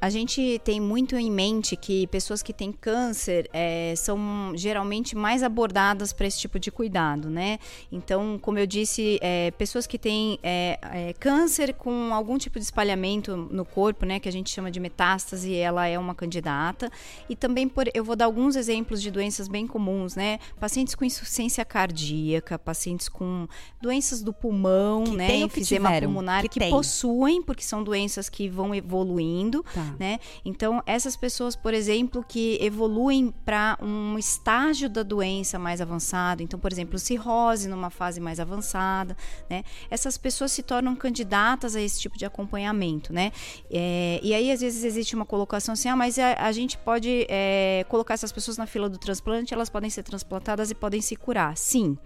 a 0.01 0.09
gente 0.09 0.61
tem 0.63 0.79
muito 0.79 1.15
em 1.17 1.29
mente 1.29 1.75
que 1.75 2.07
pessoas 2.07 2.41
que 2.41 2.53
têm 2.53 2.71
câncer 2.71 3.49
é, 3.51 3.93
são 3.97 4.53
geralmente 4.55 5.15
mais 5.15 5.43
abordadas 5.43 6.13
para 6.13 6.25
esse 6.25 6.39
tipo 6.39 6.57
de 6.57 6.71
cuidado, 6.71 7.29
né? 7.29 7.59
Então, 7.91 8.39
como 8.41 8.57
eu 8.57 8.65
disse, 8.65 9.19
é, 9.21 9.51
pessoas 9.51 9.85
que 9.85 9.97
têm 9.97 10.39
é, 10.41 10.79
é, 10.81 11.13
câncer 11.13 11.73
com 11.73 12.13
algum 12.13 12.37
tipo 12.37 12.57
de 12.57 12.63
espalhamento 12.63 13.35
no 13.35 13.65
corpo, 13.65 14.05
né, 14.05 14.19
que 14.19 14.29
a 14.29 14.31
gente 14.31 14.49
chama 14.49 14.71
de 14.71 14.79
metástase, 14.79 15.53
ela 15.55 15.85
é 15.85 15.99
uma 15.99 16.15
candidata. 16.15 16.89
E 17.29 17.35
também 17.35 17.67
por, 17.67 17.89
eu 17.93 18.03
vou 18.03 18.15
dar 18.15 18.25
alguns 18.25 18.55
exemplos 18.55 19.01
de 19.01 19.11
doenças 19.11 19.47
bem 19.47 19.67
comuns, 19.67 20.15
né? 20.15 20.39
Pacientes 20.59 20.95
com 20.95 21.03
insuficiência 21.03 21.65
cardíaca, 21.65 22.57
pacientes 22.57 23.09
com 23.09 23.47
doenças 23.81 24.21
do 24.21 24.31
pulmão, 24.31 25.03
que 25.03 25.11
né, 25.11 25.35
enfisema 25.37 25.91
pulmonar, 25.99 26.43
que, 26.43 26.59
que 26.59 26.69
possuem, 26.69 27.41
porque 27.41 27.63
são 27.63 27.83
doenças 27.83 28.29
que 28.29 28.47
vão 28.47 28.73
evoluindo. 28.73 29.63
Tá 29.73 29.88
né? 29.97 30.19
Então, 30.43 30.83
essas 30.85 31.15
pessoas, 31.15 31.55
por 31.55 31.73
exemplo, 31.73 32.23
que 32.27 32.57
evoluem 32.61 33.33
para 33.45 33.77
um 33.81 34.17
estágio 34.17 34.89
da 34.89 35.03
doença 35.03 35.57
mais 35.57 35.81
avançado, 35.81 36.43
então, 36.43 36.59
por 36.59 36.71
exemplo, 36.71 36.99
cirrose 36.99 37.67
numa 37.67 37.89
fase 37.89 38.19
mais 38.19 38.39
avançada, 38.39 39.15
né? 39.49 39.63
Essas 39.89 40.17
pessoas 40.17 40.51
se 40.51 40.63
tornam 40.63 40.95
candidatas 40.95 41.75
a 41.75 41.81
esse 41.81 41.99
tipo 41.99 42.17
de 42.17 42.25
acompanhamento, 42.25 43.13
né? 43.13 43.31
É, 43.71 44.19
e 44.21 44.33
aí, 44.33 44.51
às 44.51 44.61
vezes, 44.61 44.83
existe 44.83 45.15
uma 45.15 45.25
colocação 45.25 45.73
assim, 45.73 45.89
ah, 45.89 45.95
mas 45.95 46.19
a, 46.19 46.33
a 46.33 46.51
gente 46.51 46.77
pode 46.77 47.25
é, 47.29 47.85
colocar 47.89 48.13
essas 48.13 48.31
pessoas 48.31 48.57
na 48.57 48.65
fila 48.65 48.89
do 48.89 48.97
transplante, 48.97 49.53
elas 49.53 49.69
podem 49.69 49.89
ser 49.89 50.03
transplantadas 50.03 50.71
e 50.71 50.75
podem 50.75 51.01
se 51.01 51.15
curar. 51.15 51.55
Sim. 51.57 51.97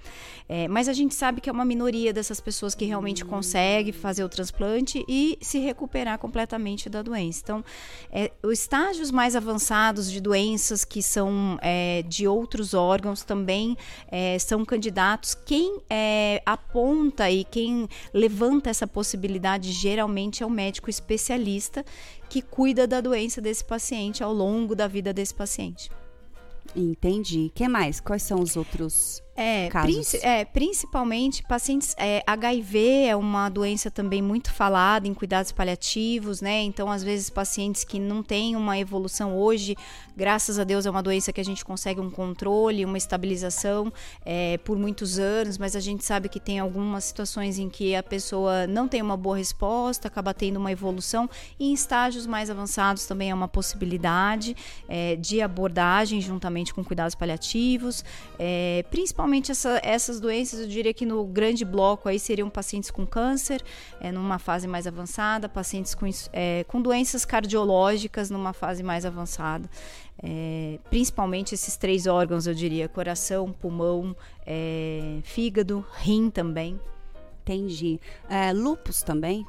É, 0.47 0.67
mas 0.67 0.87
a 0.87 0.93
gente 0.93 1.15
sabe 1.15 1.41
que 1.41 1.49
é 1.49 1.53
uma 1.53 1.65
minoria 1.65 2.13
dessas 2.13 2.39
pessoas 2.39 2.75
que 2.75 2.85
realmente 2.85 3.23
consegue 3.25 3.91
fazer 3.91 4.23
o 4.23 4.29
transplante 4.29 5.03
e 5.07 5.37
se 5.41 5.59
recuperar 5.59 6.17
completamente 6.17 6.89
da 6.89 7.01
doença. 7.01 7.41
Então, 7.43 7.65
é, 8.15 8.31
os 8.43 8.59
estágios 8.59 9.09
mais 9.09 9.35
avançados 9.35 10.11
de 10.11 10.21
doenças 10.21 10.85
que 10.85 11.01
são 11.01 11.57
é, 11.63 12.03
de 12.07 12.27
outros 12.27 12.75
órgãos 12.75 13.23
também 13.23 13.75
é, 14.07 14.37
são 14.37 14.63
candidatos. 14.63 15.33
Quem 15.33 15.81
é, 15.89 16.39
aponta 16.45 17.31
e 17.31 17.43
quem 17.43 17.89
levanta 18.13 18.69
essa 18.69 18.85
possibilidade 18.85 19.71
geralmente 19.71 20.43
é 20.43 20.45
o 20.45 20.49
médico 20.49 20.91
especialista 20.91 21.83
que 22.29 22.43
cuida 22.43 22.85
da 22.85 23.01
doença 23.01 23.41
desse 23.41 23.63
paciente 23.63 24.23
ao 24.23 24.31
longo 24.31 24.75
da 24.75 24.87
vida 24.87 25.11
desse 25.11 25.33
paciente. 25.33 25.89
Entendi. 26.75 27.51
que 27.53 27.67
mais? 27.67 27.99
Quais 27.99 28.21
são 28.21 28.39
os 28.39 28.55
outros 28.55 29.22
é, 29.35 29.67
é, 30.21 30.45
principalmente 30.45 31.41
pacientes. 31.41 31.95
É, 31.97 32.21
HIV 32.27 33.05
é 33.07 33.15
uma 33.15 33.49
doença 33.49 33.89
também 33.89 34.21
muito 34.21 34.53
falada 34.53 35.07
em 35.07 35.13
cuidados 35.13 35.51
paliativos, 35.51 36.39
né? 36.39 36.61
Então, 36.61 36.91
às 36.91 37.03
vezes, 37.03 37.31
pacientes 37.31 37.83
que 37.83 37.99
não 37.99 38.21
têm 38.21 38.55
uma 38.55 38.77
evolução 38.77 39.35
hoje, 39.35 39.75
graças 40.15 40.59
a 40.59 40.63
Deus, 40.63 40.85
é 40.85 40.89
uma 40.89 41.01
doença 41.01 41.33
que 41.33 41.41
a 41.41 41.43
gente 41.43 41.65
consegue 41.65 41.99
um 41.99 42.11
controle, 42.11 42.85
uma 42.85 42.97
estabilização 42.97 43.91
é, 44.23 44.59
por 44.59 44.77
muitos 44.77 45.17
anos, 45.17 45.57
mas 45.57 45.75
a 45.75 45.79
gente 45.79 46.05
sabe 46.05 46.29
que 46.29 46.39
tem 46.39 46.59
algumas 46.59 47.05
situações 47.05 47.57
em 47.57 47.69
que 47.69 47.95
a 47.95 48.03
pessoa 48.03 48.67
não 48.67 48.87
tem 48.87 49.01
uma 49.01 49.17
boa 49.17 49.37
resposta, 49.37 50.09
acaba 50.09 50.31
tendo 50.31 50.57
uma 50.57 50.71
evolução, 50.71 51.27
e 51.59 51.71
em 51.71 51.73
estágios 51.73 52.27
mais 52.27 52.51
avançados 52.51 53.07
também 53.07 53.31
é 53.31 53.33
uma 53.33 53.47
possibilidade 53.47 54.55
é, 54.87 55.15
de 55.15 55.41
abordagem 55.41 56.21
juntamente 56.21 56.71
com 56.71 56.83
cuidados 56.83 57.15
paliativos, 57.15 58.05
é, 58.37 58.85
principalmente 58.91 59.22
principalmente 59.23 59.51
essa, 59.51 59.79
essas 59.83 60.19
doenças, 60.19 60.59
eu 60.59 60.67
diria 60.67 60.93
que 60.93 61.05
no 61.05 61.25
grande 61.25 61.63
bloco 61.63 62.09
aí 62.09 62.19
seriam 62.19 62.49
pacientes 62.49 62.91
com 62.91 63.05
câncer, 63.05 63.63
é, 64.01 64.11
numa 64.11 64.37
fase 64.37 64.67
mais 64.67 64.85
avançada, 64.85 65.47
pacientes 65.47 65.95
com, 65.95 66.05
é, 66.33 66.65
com 66.67 66.81
doenças 66.81 67.23
cardiológicas 67.23 68.29
numa 68.29 68.51
fase 68.51 68.83
mais 68.83 69.05
avançada. 69.05 69.69
É, 70.21 70.77
principalmente 70.89 71.55
esses 71.55 71.77
três 71.77 72.05
órgãos, 72.05 72.47
eu 72.47 72.53
diria: 72.53 72.89
coração, 72.89 73.49
pulmão, 73.53 74.13
é, 74.45 75.19
fígado, 75.23 75.85
rim 75.99 76.29
também. 76.29 76.77
Entendi. 77.43 78.01
É, 78.29 78.51
lupus 78.51 79.03
também? 79.03 79.45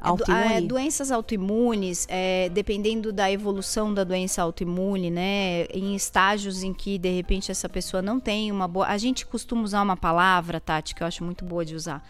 Autoimune? 0.00 0.54
É, 0.54 0.60
doenças 0.60 1.10
autoimunes, 1.10 2.06
é, 2.08 2.48
dependendo 2.48 3.12
da 3.12 3.30
evolução 3.30 3.92
da 3.92 4.02
doença 4.02 4.42
autoimune, 4.42 5.10
né? 5.10 5.64
Em 5.72 5.94
estágios 5.94 6.62
em 6.62 6.72
que, 6.72 6.98
de 6.98 7.10
repente, 7.10 7.50
essa 7.50 7.68
pessoa 7.68 8.02
não 8.02 8.18
tem 8.18 8.50
uma 8.50 8.66
boa. 8.66 8.86
A 8.86 8.96
gente 8.96 9.26
costuma 9.26 9.62
usar 9.62 9.82
uma 9.82 9.96
palavra, 9.96 10.58
Tati, 10.58 10.94
que 10.94 11.02
eu 11.02 11.06
acho 11.06 11.22
muito 11.22 11.44
boa 11.44 11.64
de 11.64 11.74
usar 11.74 12.02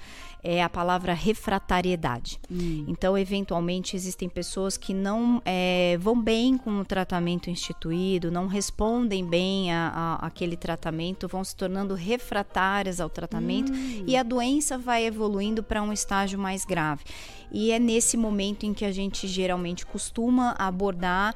é 0.43 0.63
a 0.63 0.69
palavra 0.69 1.13
refratariedade. 1.13 2.41
Hum. 2.51 2.85
Então, 2.89 3.17
eventualmente, 3.17 3.97
existem 3.97 4.29
pessoas 4.29 4.77
que 4.77 4.95
não 4.95 5.41
é, 5.45 5.97
vão 6.01 6.21
bem 6.21 6.57
com 6.57 6.81
o 6.81 6.85
tratamento 6.85 7.51
instituído, 7.51 8.31
não 8.31 8.47
respondem 8.47 9.25
bem 9.25 9.73
a, 9.73 9.89
a 10.21 10.27
aquele 10.27 10.57
tratamento, 10.57 11.29
vão 11.29 11.45
se 11.45 11.55
tornando 11.55 11.95
refratárias 11.95 13.01
ao 13.01 13.09
tratamento 13.09 13.73
hum. 13.73 14.05
e 14.07 14.17
a 14.17 14.23
doença 14.23 14.79
vai 14.79 15.05
evoluindo 15.05 15.63
para 15.63 15.83
um 15.83 15.93
estágio 15.93 16.39
mais 16.39 16.65
grave. 16.65 17.05
E 17.53 17.73
é 17.73 17.79
nesse 17.79 18.17
momento 18.17 18.65
em 18.65 18.73
que 18.73 18.85
a 18.85 18.93
gente 18.93 19.27
geralmente 19.27 19.85
costuma 19.85 20.55
abordar 20.59 21.35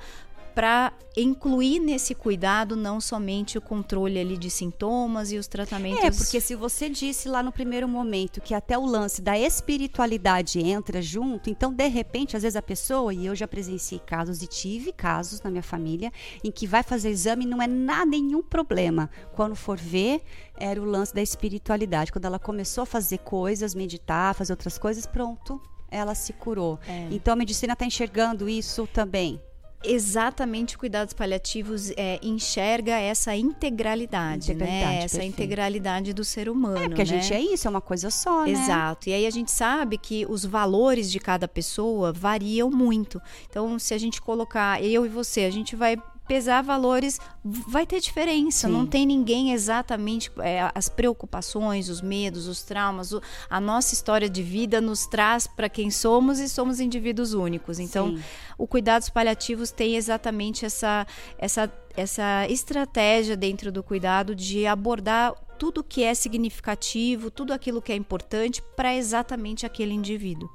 para 0.54 0.92
incluir 1.16 1.80
nesse 1.80 2.14
cuidado 2.14 2.76
não 2.76 3.00
somente 3.00 3.58
o 3.58 3.60
controle 3.60 4.18
ali 4.18 4.36
de 4.36 4.50
sintomas 4.50 5.32
e 5.32 5.38
os 5.38 5.46
tratamentos. 5.46 6.04
É, 6.04 6.10
porque 6.10 6.40
se 6.40 6.54
você 6.54 6.88
disse 6.88 7.28
lá 7.28 7.42
no 7.42 7.52
primeiro 7.52 7.88
momento 7.88 8.40
que 8.40 8.54
até 8.54 8.78
o 8.78 8.86
lance 8.86 9.20
da 9.20 9.38
espiritualidade 9.38 10.60
entra 10.60 11.02
junto, 11.02 11.50
então 11.50 11.72
de 11.72 11.88
repente, 11.88 12.36
às 12.36 12.42
vezes 12.42 12.56
a 12.56 12.62
pessoa, 12.62 13.12
e 13.12 13.26
eu 13.26 13.34
já 13.34 13.48
presenciei 13.48 14.00
casos 14.00 14.42
e 14.42 14.46
tive 14.46 14.92
casos 14.92 15.40
na 15.42 15.50
minha 15.50 15.62
família, 15.62 16.12
em 16.42 16.50
que 16.50 16.66
vai 16.66 16.82
fazer 16.82 17.10
exame 17.10 17.44
e 17.44 17.48
não 17.48 17.60
é 17.60 17.66
nada, 17.66 18.06
nenhum 18.06 18.42
problema. 18.42 19.10
Quando 19.34 19.56
for 19.56 19.76
ver, 19.76 20.22
era 20.56 20.80
o 20.80 20.84
lance 20.84 21.12
da 21.12 21.22
espiritualidade. 21.22 22.12
Quando 22.12 22.26
ela 22.26 22.38
começou 22.38 22.82
a 22.82 22.86
fazer 22.86 23.18
coisas, 23.18 23.74
meditar, 23.74 24.34
fazer 24.34 24.52
outras 24.52 24.78
coisas, 24.78 25.06
pronto, 25.06 25.60
ela 25.90 26.14
se 26.14 26.32
curou. 26.32 26.78
É. 26.86 27.08
Então 27.10 27.32
a 27.32 27.36
medicina 27.36 27.72
está 27.72 27.84
enxergando 27.84 28.48
isso 28.48 28.86
também 28.86 29.40
exatamente 29.84 30.76
cuidados 30.76 31.12
paliativos 31.12 31.90
é, 31.96 32.18
enxerga 32.22 32.92
essa 32.92 33.34
integralidade, 33.36 34.48
né? 34.48 34.54
integralidade 34.54 34.96
né? 34.96 35.04
Essa 35.04 35.24
integralidade 35.24 36.12
do 36.12 36.24
ser 36.24 36.48
humano. 36.48 36.78
É, 36.78 36.88
porque 36.88 36.96
né? 36.96 37.02
a 37.02 37.04
gente 37.04 37.32
é 37.32 37.40
isso, 37.40 37.66
é 37.66 37.70
uma 37.70 37.80
coisa 37.80 38.10
só, 38.10 38.44
né? 38.44 38.50
Exato. 38.50 39.08
E 39.08 39.12
aí 39.12 39.26
a 39.26 39.30
gente 39.30 39.50
sabe 39.50 39.98
que 39.98 40.26
os 40.28 40.44
valores 40.44 41.10
de 41.10 41.20
cada 41.20 41.46
pessoa 41.46 42.12
variam 42.12 42.70
muito. 42.70 43.20
Então, 43.48 43.78
se 43.78 43.94
a 43.94 43.98
gente 43.98 44.20
colocar 44.20 44.82
eu 44.82 45.04
e 45.04 45.08
você, 45.08 45.42
a 45.42 45.50
gente 45.50 45.76
vai 45.76 45.96
pesar 46.26 46.62
valores, 46.62 47.20
vai 47.44 47.86
ter 47.86 48.00
diferença. 48.00 48.66
Sim. 48.66 48.72
Não 48.72 48.86
tem 48.86 49.06
ninguém 49.06 49.52
exatamente. 49.52 50.30
É, 50.38 50.70
as 50.74 50.88
preocupações, 50.88 51.88
os 51.88 52.00
medos, 52.00 52.46
os 52.46 52.62
traumas, 52.62 53.12
o, 53.12 53.22
a 53.48 53.60
nossa 53.60 53.94
história 53.94 54.28
de 54.28 54.42
vida 54.42 54.80
nos 54.80 55.06
traz 55.06 55.46
para 55.46 55.68
quem 55.68 55.90
somos 55.90 56.38
e 56.38 56.48
somos 56.48 56.80
indivíduos 56.80 57.34
únicos. 57.34 57.78
Então, 57.78 58.16
Sim. 58.16 58.22
o 58.58 58.66
cuidados 58.66 59.08
paliativos 59.08 59.70
tem 59.70 59.96
exatamente 59.96 60.64
essa, 60.64 61.06
essa, 61.38 61.72
essa 61.96 62.46
estratégia 62.48 63.36
dentro 63.36 63.70
do 63.70 63.82
cuidado 63.82 64.34
de 64.34 64.66
abordar 64.66 65.34
tudo 65.58 65.84
que 65.84 66.02
é 66.02 66.14
significativo, 66.14 67.30
tudo 67.30 67.52
aquilo 67.52 67.80
que 67.80 67.92
é 67.92 67.96
importante 67.96 68.62
para 68.76 68.94
exatamente 68.94 69.64
aquele 69.64 69.92
indivíduo. 69.92 70.50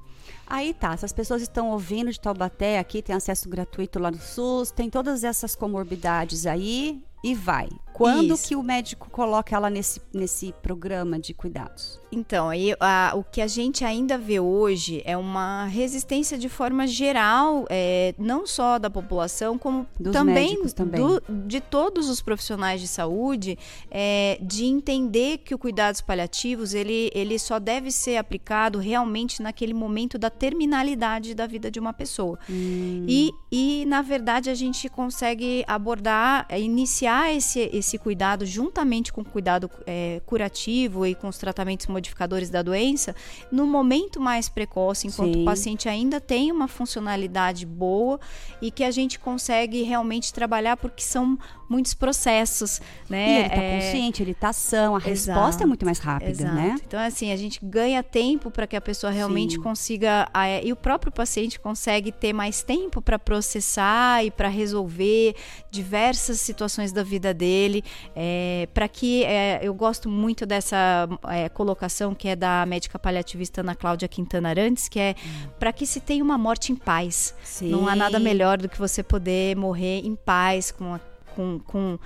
Aí 0.50 0.74
tá, 0.74 0.98
se 0.98 1.06
as 1.06 1.14
pessoas 1.14 1.44
estão 1.44 1.70
ouvindo 1.70 2.12
de 2.12 2.20
Taubaté, 2.20 2.80
aqui 2.80 3.04
tem 3.04 3.16
acesso 3.16 3.48
gratuito 3.48 4.00
lá 4.00 4.10
no 4.10 4.20
SUS, 4.20 4.72
tem 4.72 4.90
todas 4.90 5.24
essas 5.24 5.56
comorbidades 5.56 6.48
aí 6.48 7.04
e 7.24 7.36
vai. 7.36 7.70
Quando 8.00 8.34
Isso. 8.34 8.48
que 8.48 8.56
o 8.56 8.64
médico 8.64 9.10
coloca 9.10 9.54
ela 9.54 9.70
nesse, 9.70 10.02
nesse 10.14 10.54
programa 10.62 11.20
de 11.20 11.34
cuidados? 11.34 12.00
Então, 12.10 12.50
aí, 12.50 12.74
a, 12.80 13.12
o 13.14 13.26
que 13.26 13.42
a 13.42 13.48
gente 13.48 13.84
ainda 13.84 14.18
vê 14.18 14.40
hoje 14.40 15.02
é 15.06 15.18
uma 15.18 15.66
resistência 15.66 16.38
de 16.38 16.48
forma 16.48 16.88
geral, 16.88 17.66
é, 17.70 18.16
não 18.18 18.48
só 18.48 18.80
da 18.80 18.90
população, 18.90 19.58
como 19.58 19.86
Dos 20.00 20.14
também, 20.14 20.66
também. 20.70 21.02
Do, 21.02 21.22
de 21.46 21.60
todos 21.60 22.10
os 22.10 22.22
profissionais 22.22 22.80
de 22.80 22.88
saúde, 22.88 23.58
é, 23.92 24.40
de 24.42 24.64
entender 24.64 25.40
que 25.40 25.54
o 25.54 25.60
cuidados 25.60 26.00
paliativos 26.00 26.74
ele, 26.74 27.12
ele 27.14 27.38
só 27.38 27.60
deve 27.60 27.92
ser 27.92 28.16
aplicado 28.16 28.80
realmente 28.80 29.42
naquele 29.42 29.74
momento 29.74 30.18
da 30.18 30.30
terminalidade 30.30 31.36
da 31.36 31.46
vida 31.46 31.70
de 31.70 31.82
uma 31.82 31.92
pessoa. 31.92 32.40
Hum. 32.50 33.06
E, 33.08 33.30
e, 33.52 33.86
na 33.86 34.02
verdade, 34.02 34.50
a 34.50 34.56
gente 34.56 34.88
consegue 34.88 35.66
abordar, 35.68 36.48
iniciar 36.58 37.36
esse, 37.36 37.70
esse 37.74 37.89
esse 37.90 37.98
cuidado 37.98 38.46
juntamente 38.46 39.12
com 39.12 39.22
o 39.22 39.26
cuidado 39.26 39.70
é, 39.86 40.22
curativo 40.26 41.06
e 41.06 41.16
com 41.16 41.28
os 41.28 41.38
tratamentos 41.38 41.88
modificadores 41.88 42.50
da 42.50 42.62
doença 42.62 43.16
no 43.52 43.66
momento 43.66 44.20
mais 44.20 44.48
precoce, 44.48 45.08
enquanto 45.08 45.34
Sim. 45.34 45.42
o 45.42 45.46
paciente 45.46 45.90
ainda 45.90 46.22
tem 46.22 46.52
uma 46.52 46.68
funcionalidade 46.68 47.66
boa 47.66 48.20
e 48.62 48.70
que 48.70 48.84
a 48.84 48.92
gente 48.92 49.20
consegue 49.20 49.82
realmente 49.82 50.32
trabalhar 50.32 50.78
porque 50.78 51.02
são 51.02 51.38
muitos 51.70 51.94
processos, 51.94 52.82
né? 53.08 53.30
E 53.30 53.38
ele 53.38 53.48
está 53.48 53.62
é... 53.62 53.76
consciente, 53.76 54.24
ele 54.24 54.32
está 54.32 54.52
são, 54.52 54.96
a 54.96 54.98
Exato. 54.98 55.10
resposta 55.10 55.64
é 55.64 55.68
muito 55.68 55.86
mais 55.86 56.00
rápida, 56.00 56.32
Exato. 56.32 56.56
né? 56.56 56.76
Então, 56.86 57.00
assim, 57.00 57.32
a 57.32 57.36
gente 57.36 57.60
ganha 57.64 58.02
tempo 58.02 58.50
para 58.50 58.66
que 58.66 58.76
a 58.76 58.82
pessoa 58.82 59.12
realmente 59.12 59.54
Sim. 59.54 59.62
consiga, 59.62 60.28
e 60.64 60.74
o 60.74 60.76
próprio 60.76 61.12
paciente 61.12 61.60
consegue 61.60 62.12
ter 62.12 62.34
mais 62.34 62.64
tempo 62.64 63.02
para 63.02 63.20
processar 63.20 64.26
e 64.26 64.32
para 64.32 64.48
resolver 64.48 65.36
diversas 65.70 66.40
situações 66.40 66.92
da 66.92 67.04
vida 67.04 67.34
dele, 67.34 67.84
é, 68.16 68.68
para 68.74 68.88
que 68.88 69.24
é, 69.24 69.60
eu 69.62 69.74
gosto 69.74 70.10
muito 70.10 70.46
dessa 70.46 71.08
é, 71.28 71.48
colocação 71.50 72.16
que 72.16 72.28
é 72.28 72.36
da 72.36 72.66
médica 72.66 72.98
paliativista 72.98 73.62
Ana 73.62 73.76
Cláudia 73.76 74.08
Quintana 74.08 74.50
Arantes, 74.50 74.88
que 74.88 75.00
é 75.00 75.16
hum. 75.18 75.50
para 75.60 75.72
que 75.72 75.86
se 75.86 76.00
tenha 76.00 76.24
uma 76.24 76.38
morte 76.38 76.72
em 76.72 76.76
paz. 76.76 77.36
Sim. 77.44 77.70
Não 77.70 77.88
há 77.88 77.96
nada 77.96 78.20
melhor 78.20 78.58
do 78.58 78.68
que 78.68 78.78
você 78.78 79.04
poder 79.04 79.56
morrer 79.56 80.00
em 80.00 80.16
paz 80.16 80.72
com 80.72 80.94
a 80.94 81.00
com, 81.40 81.60
com, 81.60 82.00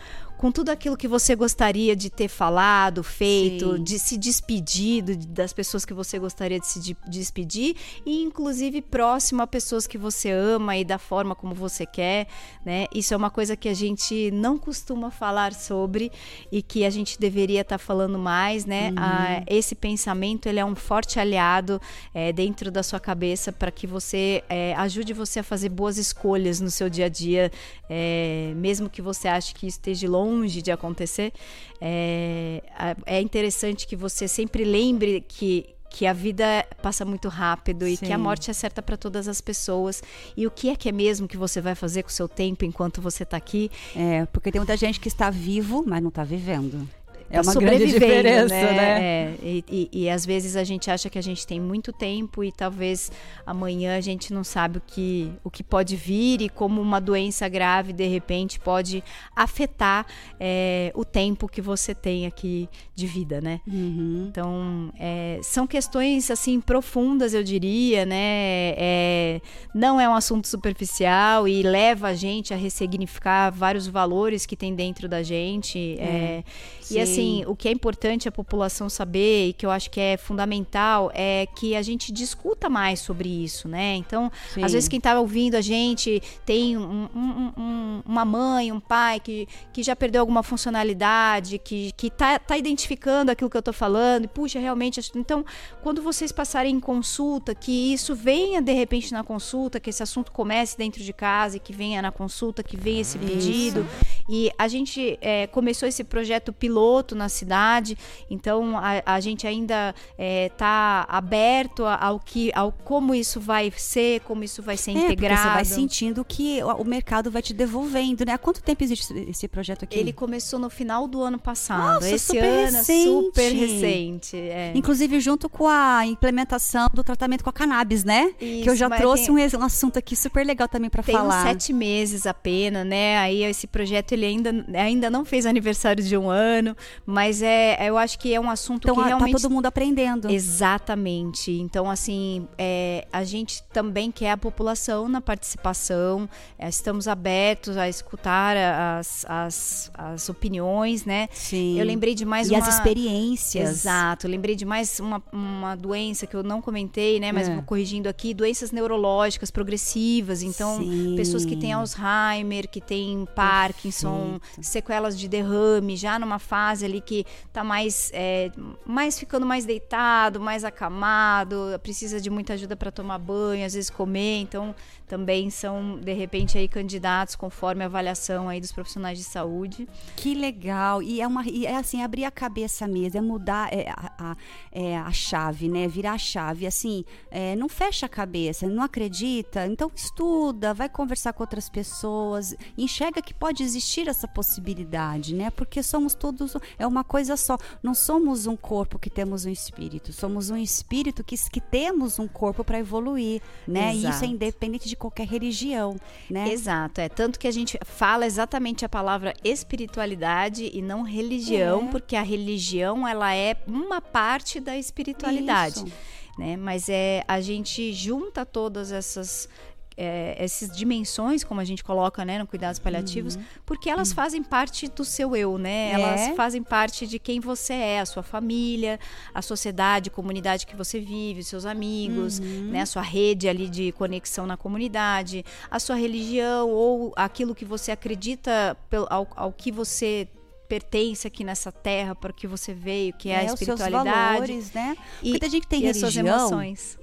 com 0.43 0.51
tudo 0.51 0.71
aquilo 0.71 0.97
que 0.97 1.07
você 1.07 1.37
gostaria 1.37 1.95
de 1.95 2.09
ter 2.09 2.27
falado, 2.27 3.01
feito, 3.01 3.77
Sim. 3.77 3.83
de 3.85 3.97
se 3.97 4.17
despedido 4.17 5.15
das 5.15 5.53
pessoas 5.53 5.85
que 5.85 5.93
você 5.93 6.19
gostaria 6.19 6.59
de 6.59 6.67
se 6.67 6.97
despedir 7.07 7.77
e 8.05 8.21
inclusive 8.21 8.81
próximo 8.81 9.41
a 9.41 9.47
pessoas 9.47 9.87
que 9.87 9.97
você 9.97 10.31
ama 10.31 10.75
e 10.75 10.83
da 10.83 10.97
forma 10.97 11.33
como 11.33 11.55
você 11.55 11.85
quer, 11.85 12.27
né? 12.65 12.87
Isso 12.93 13.13
é 13.13 13.17
uma 13.17 13.29
coisa 13.29 13.55
que 13.55 13.69
a 13.69 13.73
gente 13.73 14.31
não 14.31 14.57
costuma 14.57 15.09
falar 15.09 15.53
sobre 15.53 16.11
e 16.51 16.61
que 16.61 16.83
a 16.83 16.89
gente 16.89 17.17
deveria 17.17 17.61
estar 17.61 17.77
tá 17.77 17.79
falando 17.79 18.19
mais, 18.19 18.65
né? 18.65 18.89
Uhum. 18.89 18.95
Ah, 18.97 19.43
esse 19.47 19.75
pensamento 19.75 20.49
ele 20.49 20.59
é 20.59 20.65
um 20.65 20.75
forte 20.75 21.21
aliado 21.21 21.79
é, 22.13 22.33
dentro 22.33 22.69
da 22.69 22.83
sua 22.83 22.99
cabeça 22.99 23.49
para 23.53 23.71
que 23.71 23.87
você 23.87 24.43
é, 24.49 24.75
ajude 24.75 25.13
você 25.13 25.39
a 25.39 25.43
fazer 25.43 25.69
boas 25.69 25.97
escolhas 25.97 26.59
no 26.59 26.69
seu 26.69 26.89
dia 26.89 27.05
a 27.05 27.09
dia, 27.09 27.49
é, 27.89 28.51
mesmo 28.57 28.89
que 28.89 29.01
você 29.01 29.29
ache 29.29 29.53
que 29.53 29.65
esteja 29.65 30.09
longe 30.09 30.32
longe 30.33 30.61
de 30.61 30.71
acontecer, 30.71 31.31
é, 31.79 32.61
é 33.05 33.21
interessante 33.21 33.87
que 33.87 33.95
você 33.95 34.27
sempre 34.27 34.63
lembre 34.63 35.23
que 35.27 35.73
que 35.93 36.07
a 36.07 36.13
vida 36.13 36.65
passa 36.81 37.05
muito 37.05 37.29
rápido 37.29 37.87
e 37.87 37.95
Sim. 37.95 38.07
que 38.07 38.11
a 38.11 38.17
morte 38.17 38.49
é 38.49 38.53
certa 38.53 38.81
para 38.81 38.97
todas 38.97 39.27
as 39.27 39.39
pessoas. 39.39 40.01
E 40.35 40.47
o 40.47 40.49
que 40.49 40.71
é 40.71 40.75
que 40.75 40.89
é 40.89 40.91
mesmo 40.91 41.27
que 41.27 41.37
você 41.37 41.61
vai 41.61 41.75
fazer 41.75 42.01
com 42.01 42.09
o 42.09 42.11
seu 42.11 42.27
tempo 42.27 42.65
enquanto 42.65 42.99
você 42.99 43.21
está 43.21 43.37
aqui? 43.37 43.69
É, 43.95 44.25
porque 44.25 44.51
tem 44.51 44.59
muita 44.59 44.75
gente 44.75 44.99
que 44.99 45.07
está 45.07 45.29
vivo, 45.29 45.83
mas 45.85 46.01
não 46.01 46.09
está 46.09 46.23
vivendo. 46.23 46.89
É 47.33 47.41
uma 47.41 47.53
grande 47.55 47.87
diferença, 47.87 48.53
né? 48.53 48.73
né? 48.73 49.01
É, 49.01 49.33
e, 49.41 49.65
e, 49.67 49.89
e, 50.03 50.09
às 50.09 50.23
vezes 50.23 50.55
a 50.55 50.63
gente 50.63 50.91
acha 50.91 51.09
que 51.09 51.17
a 51.17 51.21
gente 51.21 51.47
tem 51.47 51.59
muito 51.59 51.91
tempo 51.91 52.43
e 52.43 52.51
talvez 52.51 53.11
amanhã 53.43 53.97
a 53.97 54.01
gente 54.01 54.31
não 54.31 54.43
sabe 54.43 54.77
o 54.77 54.81
que, 54.85 55.31
o 55.43 55.49
que 55.49 55.63
pode 55.63 55.95
vir 55.95 56.41
e 56.43 56.49
como 56.49 56.79
uma 56.79 57.01
doença 57.01 57.49
grave 57.49 57.91
de 57.91 58.05
repente 58.05 58.59
pode 58.59 59.03
afetar 59.35 60.05
é, 60.39 60.91
o 60.93 61.03
tempo 61.03 61.47
que 61.47 61.59
você 61.59 61.95
tem 61.95 62.27
aqui 62.27 62.69
de 62.93 63.07
vida, 63.07 63.41
né? 63.41 63.61
Uhum. 63.67 64.27
Então 64.29 64.93
é, 64.99 65.39
são 65.41 65.65
questões 65.65 66.29
assim 66.29 66.61
profundas, 66.61 67.33
eu 67.33 67.43
diria, 67.43 68.05
né? 68.05 68.75
É, 68.77 69.41
não 69.73 69.99
é 69.99 70.07
um 70.07 70.13
assunto 70.13 70.47
superficial 70.47 71.47
e 71.47 71.63
leva 71.63 72.09
a 72.09 72.13
gente 72.13 72.53
a 72.53 72.57
ressignificar 72.57 73.49
vários 73.49 73.87
valores 73.87 74.45
que 74.45 74.55
tem 74.55 74.75
dentro 74.75 75.09
da 75.09 75.23
gente. 75.23 75.97
É, 75.99 76.43
e 76.91 76.99
assim, 76.99 77.22
o 77.47 77.55
que 77.55 77.67
é 77.67 77.71
importante 77.71 78.27
a 78.27 78.31
população 78.31 78.89
saber 78.89 79.49
e 79.49 79.53
que 79.53 79.65
eu 79.65 79.71
acho 79.71 79.89
que 79.89 79.99
é 79.99 80.17
fundamental 80.17 81.11
é 81.13 81.47
que 81.55 81.75
a 81.75 81.81
gente 81.81 82.11
discuta 82.11 82.69
mais 82.69 82.99
sobre 82.99 83.29
isso, 83.29 83.67
né? 83.67 83.95
Então, 83.95 84.31
Sim. 84.53 84.63
às 84.63 84.73
vezes 84.73 84.87
quem 84.87 84.97
está 84.97 85.19
ouvindo 85.19 85.55
a 85.55 85.61
gente 85.61 86.21
tem 86.45 86.77
um, 86.77 87.09
um, 87.15 87.53
um, 87.57 88.01
uma 88.05 88.25
mãe, 88.25 88.71
um 88.71 88.79
pai 88.79 89.19
que, 89.19 89.47
que 89.71 89.83
já 89.83 89.95
perdeu 89.95 90.21
alguma 90.21 90.43
funcionalidade, 90.43 91.57
que, 91.59 91.91
que 91.93 92.09
tá, 92.09 92.39
tá 92.39 92.57
identificando 92.57 93.31
aquilo 93.31 93.49
que 93.49 93.57
eu 93.57 93.59
estou 93.59 93.73
falando, 93.73 94.25
e 94.25 94.27
puxa, 94.27 94.59
realmente. 94.59 95.01
Então, 95.15 95.45
quando 95.81 96.01
vocês 96.01 96.31
passarem 96.31 96.75
em 96.75 96.79
consulta, 96.79 97.55
que 97.55 97.93
isso 97.93 98.15
venha 98.15 98.61
de 98.61 98.73
repente 98.73 99.11
na 99.11 99.23
consulta, 99.23 99.79
que 99.79 99.89
esse 99.89 100.03
assunto 100.03 100.31
comece 100.31 100.77
dentro 100.77 101.03
de 101.03 101.13
casa 101.13 101.57
e 101.57 101.59
que 101.59 101.73
venha 101.73 102.01
na 102.01 102.11
consulta, 102.11 102.63
que 102.63 102.77
venha 102.77 103.01
esse 103.01 103.17
pedido. 103.17 103.81
Isso. 103.81 104.23
E 104.29 104.51
a 104.57 104.67
gente 104.67 105.17
é, 105.21 105.47
começou 105.47 105.87
esse 105.87 106.03
projeto 106.03 106.53
piloto 106.53 107.02
piloto 107.03 107.15
na 107.15 107.27
cidade, 107.29 107.97
então 108.29 108.77
a, 108.77 109.03
a 109.05 109.19
gente 109.19 109.45
ainda 109.45 109.93
está 110.17 111.05
é, 111.07 111.15
aberto 111.15 111.85
ao 111.85 112.19
que, 112.19 112.51
ao 112.55 112.71
como 112.71 113.13
isso 113.13 113.39
vai 113.39 113.71
ser, 113.75 114.21
como 114.21 114.43
isso 114.43 114.61
vai 114.61 114.77
ser 114.77 114.91
é, 114.91 114.93
integrado. 114.93 115.41
Você 115.41 115.49
vai 115.49 115.65
sentindo 115.65 116.23
que 116.23 116.63
o 116.63 116.83
mercado 116.83 117.29
vai 117.29 117.41
te 117.41 117.53
devolvendo, 117.53 118.25
né? 118.25 118.33
Há 118.33 118.37
quanto 118.37 118.61
tempo 118.63 118.83
existe 118.83 119.13
esse 119.29 119.47
projeto 119.47 119.83
aqui? 119.83 119.99
Ele 119.99 120.13
começou 120.13 120.57
no 120.57 120.69
final 120.69 121.07
do 121.07 121.21
ano 121.21 121.37
passado. 121.37 121.95
Nossa, 121.95 122.09
esse 122.09 122.27
super 122.27 122.43
ano 122.43 122.77
recente. 122.77 123.09
super 123.09 123.51
recente. 123.51 124.37
É. 124.37 124.71
Inclusive 124.73 125.19
junto 125.19 125.49
com 125.49 125.67
a 125.67 126.05
implementação 126.05 126.87
do 126.93 127.03
tratamento 127.03 127.43
com 127.43 127.49
a 127.49 127.53
cannabis, 127.53 128.03
né? 128.03 128.33
Isso, 128.39 128.63
que 128.63 128.69
eu 128.69 128.75
já 128.75 128.89
trouxe 128.89 129.25
tem... 129.25 129.35
um, 129.35 129.61
um, 129.61 129.65
assunto 129.65 129.99
aqui 129.99 130.15
super 130.15 130.45
legal 130.45 130.67
também 130.67 130.89
para 130.89 131.03
falar. 131.03 131.43
Tem 131.43 131.53
sete 131.53 131.73
meses 131.73 132.25
apenas, 132.25 132.85
né? 132.85 133.17
Aí 133.17 133.43
esse 133.43 133.67
projeto 133.67 134.13
ele 134.13 134.25
ainda, 134.25 134.65
ainda 134.73 135.09
não 135.09 135.25
fez 135.25 135.45
aniversário 135.45 136.03
de 136.03 136.15
um 136.15 136.29
ano 136.29 136.53
ano, 136.53 136.77
mas 137.05 137.41
é, 137.41 137.77
eu 137.89 137.97
acho 137.97 138.17
que 138.19 138.33
é 138.33 138.39
um 138.39 138.49
assunto 138.49 138.85
então, 138.85 138.95
que 138.95 139.01
realmente... 139.07 139.31
tá 139.31 139.39
todo 139.39 139.51
mundo 139.51 139.65
aprendendo. 139.65 140.29
Exatamente. 140.29 141.51
Então, 141.51 141.89
assim, 141.89 142.47
é, 142.57 143.07
a 143.11 143.23
gente 143.23 143.63
também 143.71 144.11
quer 144.11 144.31
a 144.31 144.37
população 144.37 145.07
na 145.07 145.21
participação, 145.21 146.29
é, 146.57 146.67
estamos 146.67 147.07
abertos 147.07 147.77
a 147.77 147.87
escutar 147.87 148.55
as, 148.57 149.25
as, 149.27 149.91
as 149.93 150.29
opiniões, 150.29 151.05
né? 151.05 151.27
Sim. 151.31 151.79
Eu 151.79 151.85
lembrei 151.85 152.15
de 152.15 152.25
mais 152.25 152.49
e 152.49 152.53
uma... 152.53 152.59
as 152.59 152.75
experiências. 152.75 153.69
Exato. 153.69 154.27
Eu 154.27 154.31
lembrei 154.31 154.55
de 154.55 154.65
mais 154.65 154.99
uma, 154.99 155.21
uma 155.31 155.75
doença 155.75 156.25
que 156.27 156.35
eu 156.35 156.43
não 156.43 156.61
comentei, 156.61 157.19
né? 157.19 157.31
Mas 157.31 157.47
é. 157.47 157.53
vou 157.53 157.63
corrigindo 157.63 158.07
aqui, 158.09 158.33
doenças 158.33 158.71
neurológicas 158.71 159.51
progressivas. 159.51 160.41
Então, 160.41 160.77
Sim. 160.77 161.15
pessoas 161.15 161.45
que 161.45 161.55
têm 161.55 161.73
Alzheimer, 161.73 162.69
que 162.69 162.81
têm 162.81 163.27
Parkinson, 163.35 164.39
Perfeito. 164.39 164.67
sequelas 164.67 165.17
de 165.17 165.27
derrame, 165.27 165.95
já 165.95 166.17
numa 166.19 166.39
fase 166.39 166.82
ali 166.83 167.01
que 167.01 167.25
tá 167.51 167.63
mais, 167.63 168.11
é, 168.13 168.51
mais 168.85 169.17
ficando 169.17 169.45
mais 169.45 169.65
deitado, 169.65 170.39
mais 170.39 170.63
acamado, 170.63 171.79
precisa 171.81 172.19
de 172.19 172.29
muita 172.29 172.53
ajuda 172.53 172.75
para 172.75 172.91
tomar 172.91 173.17
banho, 173.17 173.65
às 173.65 173.73
vezes 173.73 173.89
comer, 173.89 174.41
então 174.41 174.75
também 175.13 175.51
são 175.51 175.99
de 175.99 176.11
repente 176.11 176.57
aí 176.57 176.67
candidatos 176.67 177.35
conforme 177.35 177.83
a 177.83 177.85
avaliação 177.85 178.49
aí 178.49 178.59
dos 178.59 178.71
profissionais 178.71 179.15
de 179.15 179.23
saúde. 179.23 179.87
Que 180.15 180.33
legal! 180.33 181.03
E 181.03 181.21
é 181.21 181.27
uma 181.27 181.45
e 181.45 181.67
é 181.67 181.75
assim 181.75 182.01
abrir 182.01 182.25
a 182.25 182.31
cabeça 182.31 182.87
mesmo, 182.87 183.19
é 183.19 183.21
mudar 183.21 183.71
é, 183.71 183.91
a, 183.91 184.35
é, 184.71 184.97
a 184.97 185.11
chave, 185.11 185.69
né? 185.69 185.87
Virar 185.87 186.13
a 186.13 186.17
chave, 186.17 186.65
assim, 186.65 187.05
é, 187.29 187.55
não 187.55 187.69
fecha 187.69 188.07
a 188.07 188.09
cabeça, 188.09 188.67
não 188.67 188.81
acredita, 188.81 189.67
então 189.67 189.91
estuda, 189.95 190.73
vai 190.73 190.89
conversar 190.89 191.31
com 191.31 191.43
outras 191.43 191.69
pessoas, 191.69 192.55
enxerga 192.75 193.21
que 193.21 193.35
pode 193.35 193.61
existir 193.61 194.07
essa 194.07 194.27
possibilidade, 194.27 195.35
né? 195.35 195.51
Porque 195.51 195.83
somos 195.83 196.15
todos 196.15 196.57
é 196.79 196.87
uma 196.87 197.03
coisa 197.03 197.37
só. 197.37 197.55
Não 197.83 197.93
somos 197.93 198.47
um 198.47 198.55
corpo 198.55 198.97
que 198.97 199.11
temos 199.11 199.45
um 199.45 199.51
espírito, 199.51 200.11
somos 200.11 200.49
um 200.49 200.57
espírito 200.57 201.23
que, 201.23 201.37
que 201.51 201.61
temos 201.61 202.17
um 202.17 202.27
corpo 202.27 202.63
para 202.63 202.79
evoluir, 202.79 203.43
né? 203.67 203.93
E 203.93 204.09
isso 204.09 204.23
é 204.23 204.27
independente 204.27 204.89
de 204.89 205.02
qualquer 205.03 205.27
religião, 205.27 205.97
né? 206.29 206.49
Exato, 206.49 207.01
é 207.01 207.09
tanto 207.09 207.37
que 207.37 207.47
a 207.47 207.51
gente 207.51 207.77
fala 207.83 208.25
exatamente 208.25 208.85
a 208.85 208.89
palavra 208.89 209.33
espiritualidade 209.43 210.71
e 210.73 210.81
não 210.81 211.01
religião, 211.01 211.87
é. 211.87 211.91
porque 211.91 212.15
a 212.15 212.21
religião 212.21 213.05
ela 213.05 213.35
é 213.35 213.57
uma 213.67 213.99
parte 213.99 214.61
da 214.61 214.77
espiritualidade. 214.77 215.79
Isso. 215.79 215.93
Né? 216.37 216.55
Mas 216.55 216.87
é 216.87 217.23
a 217.27 217.41
gente 217.41 217.91
junta 217.91 218.45
todas 218.45 218.91
essas 218.91 219.49
é, 219.97 220.35
essas 220.37 220.75
dimensões, 220.75 221.43
como 221.43 221.59
a 221.59 221.63
gente 221.63 221.83
coloca 221.83 222.23
né, 222.25 222.39
no 222.39 222.47
cuidados 222.47 222.79
paliativos, 222.79 223.35
uhum. 223.35 223.43
porque 223.65 223.89
elas 223.89 224.09
uhum. 224.09 224.15
fazem 224.15 224.43
parte 224.43 224.87
do 224.87 225.05
seu 225.05 225.35
eu, 225.35 225.57
né? 225.57 225.91
É. 225.91 225.93
Elas 225.93 226.35
fazem 226.35 226.63
parte 226.63 227.05
de 227.07 227.19
quem 227.19 227.39
você 227.39 227.73
é, 227.73 227.99
a 227.99 228.05
sua 228.05 228.23
família, 228.23 228.99
a 229.33 229.41
sociedade, 229.41 230.09
comunidade 230.09 230.65
que 230.65 230.75
você 230.75 230.99
vive, 230.99 231.43
seus 231.43 231.65
amigos, 231.65 232.39
uhum. 232.39 232.69
né, 232.71 232.81
a 232.81 232.85
sua 232.85 233.01
rede 233.01 233.47
ali 233.47 233.69
de 233.69 233.91
conexão 233.93 234.45
na 234.45 234.57
comunidade, 234.57 235.45
a 235.69 235.79
sua 235.79 235.95
religião 235.95 236.69
ou 236.69 237.13
aquilo 237.15 237.55
que 237.55 237.65
você 237.65 237.91
acredita 237.91 238.77
ao, 239.09 239.27
ao 239.35 239.51
que 239.51 239.71
você 239.71 240.27
pertence 240.73 241.27
aqui 241.27 241.43
nessa 241.43 241.71
terra 241.71 242.15
para 242.15 242.33
que 242.33 242.47
você 242.47 242.73
veio, 242.73 243.13
que 243.13 243.29
é, 243.29 243.33
é 243.33 243.37
a 243.37 243.43
espiritualidade. 243.43 244.09
Os 244.09 244.49
valores, 244.49 244.73
né? 244.73 244.97
E, 245.21 245.37
tem 245.37 245.49
gente 245.51 245.61
que 245.61 245.67
tem 245.67 245.81
religião 245.81 246.49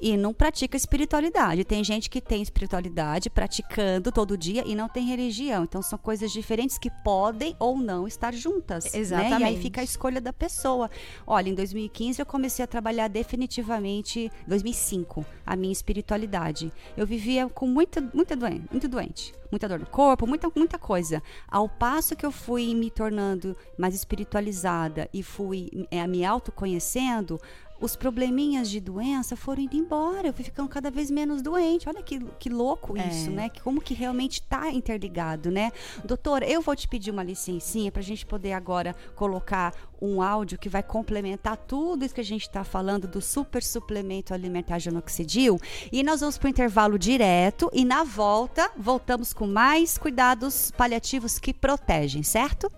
e 0.00 0.16
não 0.16 0.34
pratica 0.34 0.76
espiritualidade. 0.76 1.64
Tem 1.64 1.84
gente 1.84 2.10
que 2.10 2.20
tem 2.20 2.42
espiritualidade 2.42 3.30
praticando 3.30 4.10
todo 4.10 4.36
dia 4.36 4.64
e 4.66 4.74
não 4.74 4.88
tem 4.88 5.06
religião. 5.06 5.62
Então 5.62 5.80
são 5.82 5.96
coisas 5.96 6.32
diferentes 6.32 6.78
que 6.78 6.90
podem 7.04 7.54
ou 7.60 7.78
não 7.78 8.08
estar 8.08 8.34
juntas. 8.34 8.92
Exatamente. 8.92 9.38
Né? 9.38 9.40
E 9.40 9.44
aí 9.44 9.62
fica 9.62 9.82
a 9.82 9.84
escolha 9.84 10.20
da 10.20 10.32
pessoa. 10.32 10.90
Olha, 11.24 11.48
em 11.48 11.54
2015 11.54 12.20
eu 12.20 12.26
comecei 12.26 12.64
a 12.64 12.66
trabalhar 12.66 13.06
definitivamente, 13.06 14.32
2005, 14.48 15.24
a 15.46 15.54
minha 15.54 15.72
espiritualidade. 15.72 16.72
Eu 16.96 17.06
vivia 17.06 17.48
com 17.48 17.68
muita, 17.68 18.00
muita 18.12 18.34
doente, 18.34 18.64
muito 18.72 18.88
doente 18.88 19.32
muita 19.50 19.68
dor 19.68 19.80
no 19.80 19.86
corpo, 19.86 20.26
muita, 20.26 20.50
muita 20.54 20.78
coisa. 20.78 21.22
Ao 21.48 21.68
passo 21.68 22.14
que 22.14 22.24
eu 22.24 22.30
fui 22.30 22.74
me 22.74 22.90
tornando 22.90 23.56
mais 23.76 23.94
espiritualizada 23.94 25.08
e 25.12 25.22
fui 25.22 25.86
é, 25.90 26.06
me 26.06 26.24
autoconhecendo, 26.24 27.40
os 27.80 27.96
probleminhas 27.96 28.68
de 28.68 28.78
doença 28.78 29.34
foram 29.34 29.62
indo 29.62 29.74
embora. 29.74 30.28
Eu 30.28 30.34
fui 30.34 30.44
ficando 30.44 30.68
cada 30.68 30.90
vez 30.90 31.10
menos 31.10 31.40
doente. 31.40 31.88
Olha 31.88 32.02
que, 32.02 32.20
que 32.38 32.50
louco 32.50 32.96
é. 32.96 33.08
isso, 33.08 33.30
né? 33.30 33.48
Que, 33.48 33.60
como 33.60 33.80
que 33.80 33.94
realmente 33.94 34.34
está 34.34 34.70
interligado, 34.70 35.50
né? 35.50 35.72
Doutor, 36.04 36.42
eu 36.42 36.60
vou 36.60 36.76
te 36.76 36.86
pedir 36.86 37.10
uma 37.10 37.22
licencinha 37.22 37.90
para 37.90 38.00
a 38.00 38.04
gente 38.04 38.26
poder 38.26 38.52
agora 38.52 38.94
colocar 39.16 39.74
um 40.00 40.20
áudio 40.20 40.58
que 40.58 40.68
vai 40.68 40.82
complementar 40.82 41.56
tudo 41.56 42.04
isso 42.04 42.14
que 42.14 42.20
a 42.20 42.24
gente 42.24 42.42
está 42.42 42.64
falando 42.64 43.08
do 43.08 43.20
super 43.20 43.62
suplemento 43.62 44.34
alimentar 44.34 44.78
genoxidil. 44.78 45.58
E 45.90 46.02
nós 46.02 46.20
vamos 46.20 46.36
para 46.36 46.46
o 46.46 46.50
intervalo 46.50 46.98
direto 46.98 47.70
e 47.72 47.84
na 47.84 48.04
volta 48.04 48.70
voltamos 48.76 49.32
com 49.32 49.46
mais 49.46 49.96
cuidados 49.96 50.70
paliativos 50.70 51.38
que 51.38 51.54
protegem, 51.54 52.22
certo? 52.22 52.70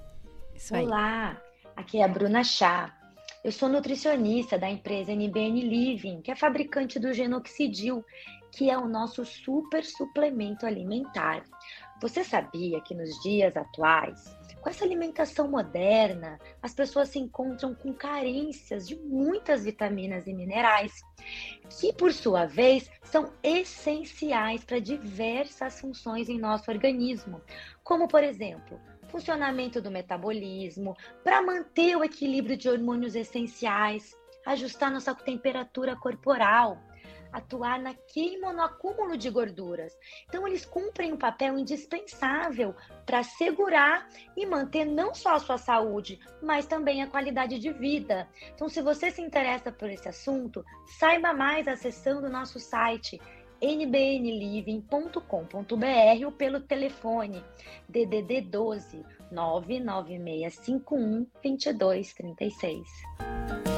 Isso 0.62 0.77
aí. 0.77 0.87
Olá, 0.87 1.42
aqui 1.75 1.98
é 1.98 2.05
a 2.05 2.09
Bruna 2.09 2.44
Chá 2.44 2.96
eu 3.44 3.51
sou 3.51 3.68
nutricionista 3.68 4.57
da 4.57 4.70
empresa 4.70 5.11
NBN 5.11 5.62
Living, 5.62 6.22
que 6.22 6.31
é 6.31 6.37
fabricante 6.37 7.01
do 7.01 7.12
Genoxidil, 7.12 8.05
que 8.53 8.70
é 8.70 8.79
o 8.79 8.87
nosso 8.87 9.25
super 9.25 9.85
suplemento 9.85 10.64
alimentar. 10.64 11.42
Você 12.01 12.22
sabia 12.22 12.81
que 12.83 12.94
nos 12.94 13.11
dias 13.20 13.57
atuais, 13.57 14.37
com 14.61 14.70
essa 14.70 14.85
alimentação 14.85 15.51
moderna, 15.51 16.38
as 16.62 16.72
pessoas 16.72 17.09
se 17.09 17.18
encontram 17.18 17.75
com 17.75 17.92
carências 17.92 18.87
de 18.87 18.94
muitas 18.94 19.64
vitaminas 19.64 20.29
e 20.29 20.33
minerais, 20.33 20.92
que 21.81 21.92
por 21.92 22.12
sua 22.12 22.46
vez 22.46 22.88
são 23.03 23.33
essenciais 23.42 24.62
para 24.64 24.79
diversas 24.79 25.81
funções 25.81 26.29
em 26.29 26.38
nosso 26.38 26.70
organismo, 26.70 27.40
como 27.83 28.07
por 28.07 28.22
exemplo, 28.22 28.81
funcionamento 29.12 29.81
do 29.81 29.90
metabolismo, 29.90 30.96
para 31.22 31.42
manter 31.42 31.94
o 31.96 32.03
equilíbrio 32.03 32.57
de 32.57 32.68
hormônios 32.68 33.14
essenciais, 33.14 34.16
ajustar 34.46 34.90
nossa 34.90 35.14
temperatura 35.14 35.94
corporal, 35.94 36.83
atuar 37.31 37.79
na 37.79 37.94
queima 37.94 38.53
no 38.53 38.62
acúmulo 38.62 39.16
de 39.16 39.31
gorduras. 39.31 39.96
Então, 40.29 40.46
eles 40.46 40.66
cumprem 40.66 41.12
um 41.12 41.16
papel 41.16 41.59
indispensável 41.59 42.75
para 43.07 43.22
segurar 43.22 44.09
e 44.37 44.44
manter 44.44 44.85
não 44.85 45.14
só 45.14 45.35
a 45.35 45.38
sua 45.38 45.59
saúde, 45.59 46.18
mas 46.42 46.66
também 46.66 47.03
a 47.03 47.07
qualidade 47.07 47.59
de 47.59 47.72
vida. 47.72 48.29
Então, 48.55 48.68
se 48.68 48.83
você 48.83 49.11
se 49.11 49.22
interessa 49.22 49.70
por 49.70 49.88
esse 49.88 50.09
assunto, 50.09 50.64
saiba 50.98 51.33
mais 51.33 51.68
acessando 51.68 52.27
o 52.27 52.31
nosso 52.31 52.59
site 52.59 53.20
nbnliving.com.br 53.62 56.27
ou 56.27 56.33
pelo 56.33 56.61
telefone 56.61 57.42
DDD 57.88 58.42
12 58.42 59.03
99651 59.31 61.27
2236. 61.42 63.71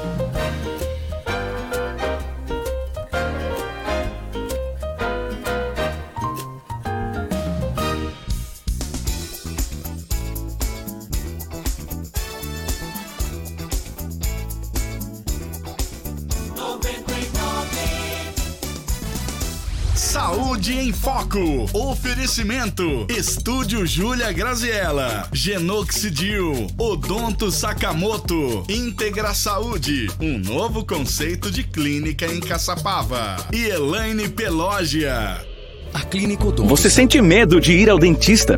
Saúde 20.65 20.79
em 20.79 20.91
Foco. 20.91 21.69
Oferecimento. 21.73 23.05
Estúdio 23.07 23.85
Júlia 23.85 24.31
Graziella. 24.31 25.29
Genoxidil. 25.31 26.65
Odonto 26.75 27.51
Sakamoto. 27.51 28.65
Integra 28.67 29.35
Saúde. 29.35 30.07
Um 30.19 30.39
novo 30.39 30.83
conceito 30.83 31.51
de 31.51 31.63
clínica 31.63 32.25
em 32.25 32.39
Caçapava. 32.39 33.35
E 33.53 33.65
Elaine 33.65 34.27
Pelógia. 34.27 35.39
A 35.93 36.01
Clínica 36.01 36.45
Odonto. 36.45 36.67
Você 36.67 36.89
sente 36.89 37.21
medo 37.21 37.61
de 37.61 37.73
ir 37.73 37.87
ao 37.87 37.99
dentista? 37.99 38.57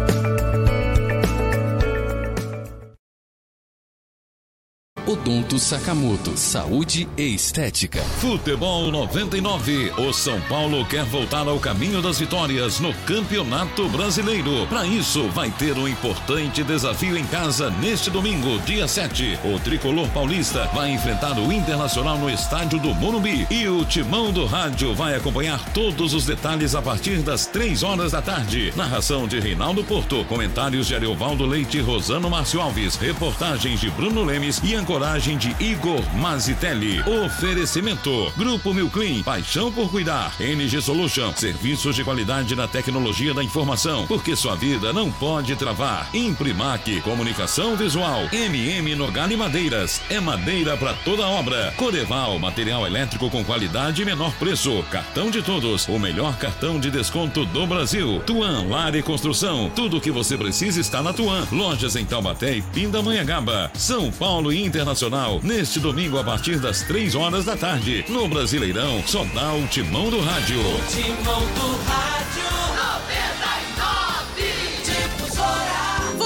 Odonto 5.11 5.59
Sakamoto, 5.59 6.37
saúde 6.37 7.05
e 7.17 7.35
estética. 7.35 8.01
Futebol 8.21 8.89
99. 8.89 9.91
O 9.97 10.13
São 10.13 10.39
Paulo 10.47 10.85
quer 10.85 11.03
voltar 11.03 11.45
ao 11.49 11.59
caminho 11.59 12.01
das 12.01 12.17
vitórias 12.17 12.79
no 12.79 12.93
Campeonato 12.93 13.89
Brasileiro. 13.89 14.65
Para 14.67 14.87
isso, 14.87 15.27
vai 15.31 15.51
ter 15.51 15.77
um 15.77 15.85
importante 15.85 16.63
desafio 16.63 17.17
em 17.17 17.25
casa 17.25 17.69
neste 17.71 18.09
domingo, 18.09 18.57
dia 18.59 18.87
7. 18.87 19.37
O 19.43 19.59
tricolor 19.59 20.07
paulista 20.11 20.69
vai 20.73 20.91
enfrentar 20.91 21.37
o 21.37 21.51
Internacional 21.51 22.17
no 22.17 22.29
estádio 22.29 22.79
do 22.79 22.95
Morumbi 22.95 23.45
e 23.51 23.67
o 23.67 23.83
Timão 23.83 24.31
do 24.31 24.45
Rádio 24.45 24.95
vai 24.95 25.13
acompanhar 25.13 25.59
todos 25.73 26.13
os 26.13 26.25
detalhes 26.25 26.73
a 26.73 26.81
partir 26.81 27.17
das 27.17 27.45
3 27.45 27.83
horas 27.83 28.13
da 28.13 28.21
tarde. 28.21 28.71
Narração 28.77 29.27
de 29.27 29.41
Reinaldo 29.41 29.83
Porto, 29.83 30.23
comentários 30.23 30.87
de 30.87 30.95
Ariovaldo 30.95 31.45
Leite 31.45 31.79
e 31.79 31.81
Rosano 31.81 32.29
Márcio 32.29 32.61
Alves, 32.61 32.95
reportagens 32.95 33.81
de 33.81 33.89
Bruno 33.89 34.23
Lemes 34.23 34.61
e 34.63 34.73
ancoragem 34.73 35.00
Reportagem 35.01 35.35
de 35.35 35.55
Igor 35.59 35.99
Mazitelli. 36.15 37.01
Oferecimento. 37.25 38.31
Grupo 38.37 38.71
Milclean. 38.71 39.23
Paixão 39.23 39.71
por 39.71 39.89
cuidar. 39.89 40.31
NG 40.39 40.79
Solution. 40.79 41.33
Serviços 41.35 41.95
de 41.95 42.03
qualidade 42.03 42.55
na 42.55 42.67
tecnologia 42.67 43.33
da 43.33 43.43
informação. 43.43 44.05
Porque 44.05 44.35
sua 44.35 44.55
vida 44.55 44.93
não 44.93 45.11
pode 45.11 45.55
travar. 45.55 46.07
Imprimac. 46.13 47.01
Comunicação 47.01 47.75
visual. 47.75 48.29
MM 48.31 48.93
Nogale 48.93 49.35
Madeiras. 49.35 49.99
É 50.07 50.19
madeira 50.19 50.77
para 50.77 50.93
toda 50.93 51.25
obra. 51.25 51.73
Coreval. 51.77 52.37
Material 52.37 52.85
elétrico 52.85 53.27
com 53.27 53.43
qualidade 53.43 54.03
e 54.03 54.05
menor 54.05 54.31
preço. 54.33 54.83
Cartão 54.91 55.31
de 55.31 55.41
todos. 55.41 55.87
O 55.87 55.97
melhor 55.97 56.37
cartão 56.37 56.79
de 56.79 56.91
desconto 56.91 57.43
do 57.47 57.65
Brasil. 57.65 58.21
Tuan 58.27 58.67
Lar 58.69 58.93
e 58.93 59.01
Construção. 59.01 59.71
Tudo 59.75 59.97
o 59.97 60.01
que 60.01 60.11
você 60.11 60.37
precisa 60.37 60.79
está 60.79 61.01
na 61.01 61.11
Tuan. 61.11 61.47
Lojas 61.51 61.95
em 61.95 62.05
Taubaté 62.05 62.57
e 62.57 62.61
Pindamonhangaba. 62.61 63.71
São 63.73 64.11
Paulo 64.11 64.53
Internacional 64.53 64.90
Internacional, 64.91 65.39
neste 65.41 65.79
domingo 65.79 66.19
a 66.19 66.23
partir 66.23 66.59
das 66.59 66.81
3 66.81 67.15
horas 67.15 67.45
da 67.45 67.55
tarde. 67.55 68.03
No 68.09 68.27
Brasileirão, 68.27 69.01
só 69.07 69.23
dá 69.33 69.53
o 69.53 69.65
timão 69.67 70.09
do 70.09 70.19
rádio. 70.19 70.59
O 70.59 70.81
timão 70.87 71.39
do 71.39 71.83
rádio. 71.85 72.11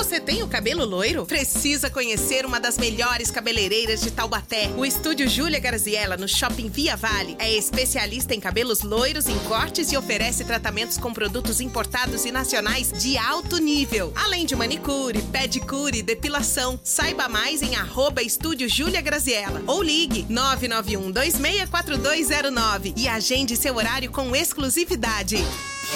Você 0.05 0.19
tem 0.19 0.43
o 0.43 0.47
cabelo 0.47 0.85
loiro? 0.85 1.25
Precisa 1.25 1.89
conhecer 1.89 2.45
uma 2.45 2.59
das 2.59 2.77
melhores 2.77 3.31
cabeleireiras 3.31 4.01
de 4.01 4.11
Taubaté. 4.11 4.69
O 4.77 4.85
estúdio 4.85 5.27
Júlia 5.27 5.59
Garziella, 5.59 6.15
no 6.15 6.27
Shopping 6.27 6.69
Via 6.69 6.95
Vale, 6.95 7.35
é 7.39 7.51
especialista 7.51 8.35
em 8.35 8.39
cabelos 8.39 8.83
loiros, 8.83 9.27
em 9.27 9.37
cortes 9.39 9.91
e 9.91 9.97
oferece 9.97 10.45
tratamentos 10.45 10.99
com 10.99 11.11
produtos 11.11 11.59
importados 11.59 12.23
e 12.23 12.31
nacionais 12.31 12.91
de 12.93 13.17
alto 13.17 13.57
nível. 13.57 14.13
Além 14.15 14.45
de 14.45 14.55
manicure, 14.55 15.23
pedicure, 15.23 16.03
depilação. 16.03 16.79
Saiba 16.83 17.27
mais 17.27 17.63
em 17.63 17.75
arroba 17.75 18.21
estúdio 18.21 18.69
Júlia 18.69 19.01
Graziella 19.01 19.63
ou 19.65 19.81
ligue 19.81 20.27
991 20.29 21.11
264209 21.11 22.93
e 22.95 23.07
agende 23.07 23.57
seu 23.57 23.75
horário 23.75 24.11
com 24.11 24.35
exclusividade. 24.35 25.37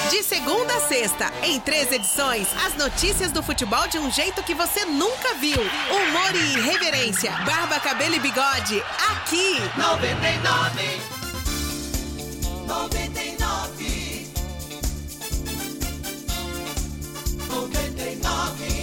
De 0.10 0.24
segunda 0.24 0.74
a 0.76 0.82
sexta, 0.82 1.32
em 1.44 1.60
três 1.60 1.92
edições, 1.92 2.48
as 2.66 2.76
notícias 2.76 3.32
do 3.32 3.42
futebol 3.42 3.88
de 3.88 3.98
um 3.98 4.12
jeito 4.12 4.44
que 4.44 4.54
você 4.54 4.86
nunca 4.86 5.34
viu. 5.36 5.60
Humor 5.60 6.36
e 6.36 6.58
irreverência, 6.58 7.32
barba, 7.46 7.80
cabelo 7.80 8.16
e 8.16 8.20
bigode, 8.20 8.84
aqui. 9.12 9.56
99 9.78 11.02
99 12.68 14.30
99 17.48 18.79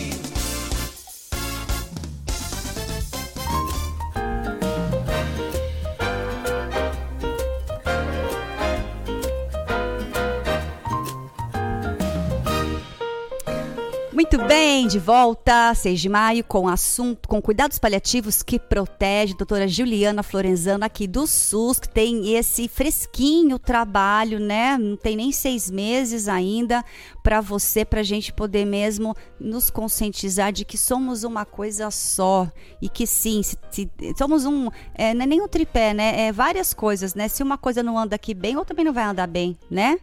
Muito 14.37 14.49
bem, 14.49 14.87
de 14.87 14.99
volta, 14.99 15.73
6 15.73 15.99
de 15.99 16.11
maio, 16.11 16.45
com 16.45 16.69
assunto, 16.69 17.27
com 17.27 17.41
cuidados 17.41 17.79
paliativos 17.79 18.43
que 18.43 18.59
protege, 18.59 19.33
doutora 19.33 19.67
Juliana 19.67 20.23
Florenzano 20.23 20.85
aqui 20.85 21.07
do 21.07 21.27
SUS, 21.27 21.79
que 21.79 21.89
tem 21.89 22.35
esse 22.35 22.69
fresquinho 22.69 23.59
trabalho, 23.59 24.39
né? 24.39 24.77
Não 24.77 24.95
tem 24.95 25.17
nem 25.17 25.33
seis 25.33 25.71
meses 25.71 26.29
ainda 26.29 26.85
para 27.23 27.41
você, 27.41 27.83
para 27.83 28.01
a 28.01 28.05
gente 28.05 28.31
poder 28.31 28.67
mesmo 28.67 29.17
nos 29.41 29.71
conscientizar 29.71 30.53
de 30.53 30.67
que 30.67 30.77
somos 30.77 31.25
uma 31.25 31.47
coisa 31.47 31.91
só 31.91 32.47
e 32.81 32.91
que 32.91 33.07
sim, 33.07 33.43
se, 33.43 33.57
se, 33.71 33.91
somos 34.19 34.45
um, 34.45 34.69
é, 34.95 35.15
não 35.15 35.23
é 35.23 35.27
nem 35.27 35.41
um 35.41 35.49
tripé, 35.49 35.95
né? 35.95 36.27
É 36.27 36.31
várias 36.31 36.75
coisas, 36.75 37.15
né? 37.15 37.27
Se 37.27 37.43
uma 37.43 37.57
coisa 37.57 37.83
não 37.83 37.99
anda 37.99 38.17
aqui 38.17 38.35
bem, 38.35 38.55
outra 38.55 38.75
também 38.75 38.85
não 38.85 38.93
vai 38.93 39.05
andar 39.05 39.27
bem, 39.27 39.57
né? 39.71 39.99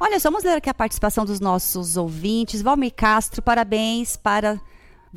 Olha, 0.00 0.18
vamos 0.18 0.44
ler 0.44 0.56
aqui 0.56 0.70
a 0.70 0.74
participação 0.74 1.24
dos 1.24 1.40
nossos 1.40 1.96
ouvintes. 1.96 2.62
Valmir 2.62 2.94
Castro, 2.94 3.42
parabéns 3.42 3.65
para 4.22 4.60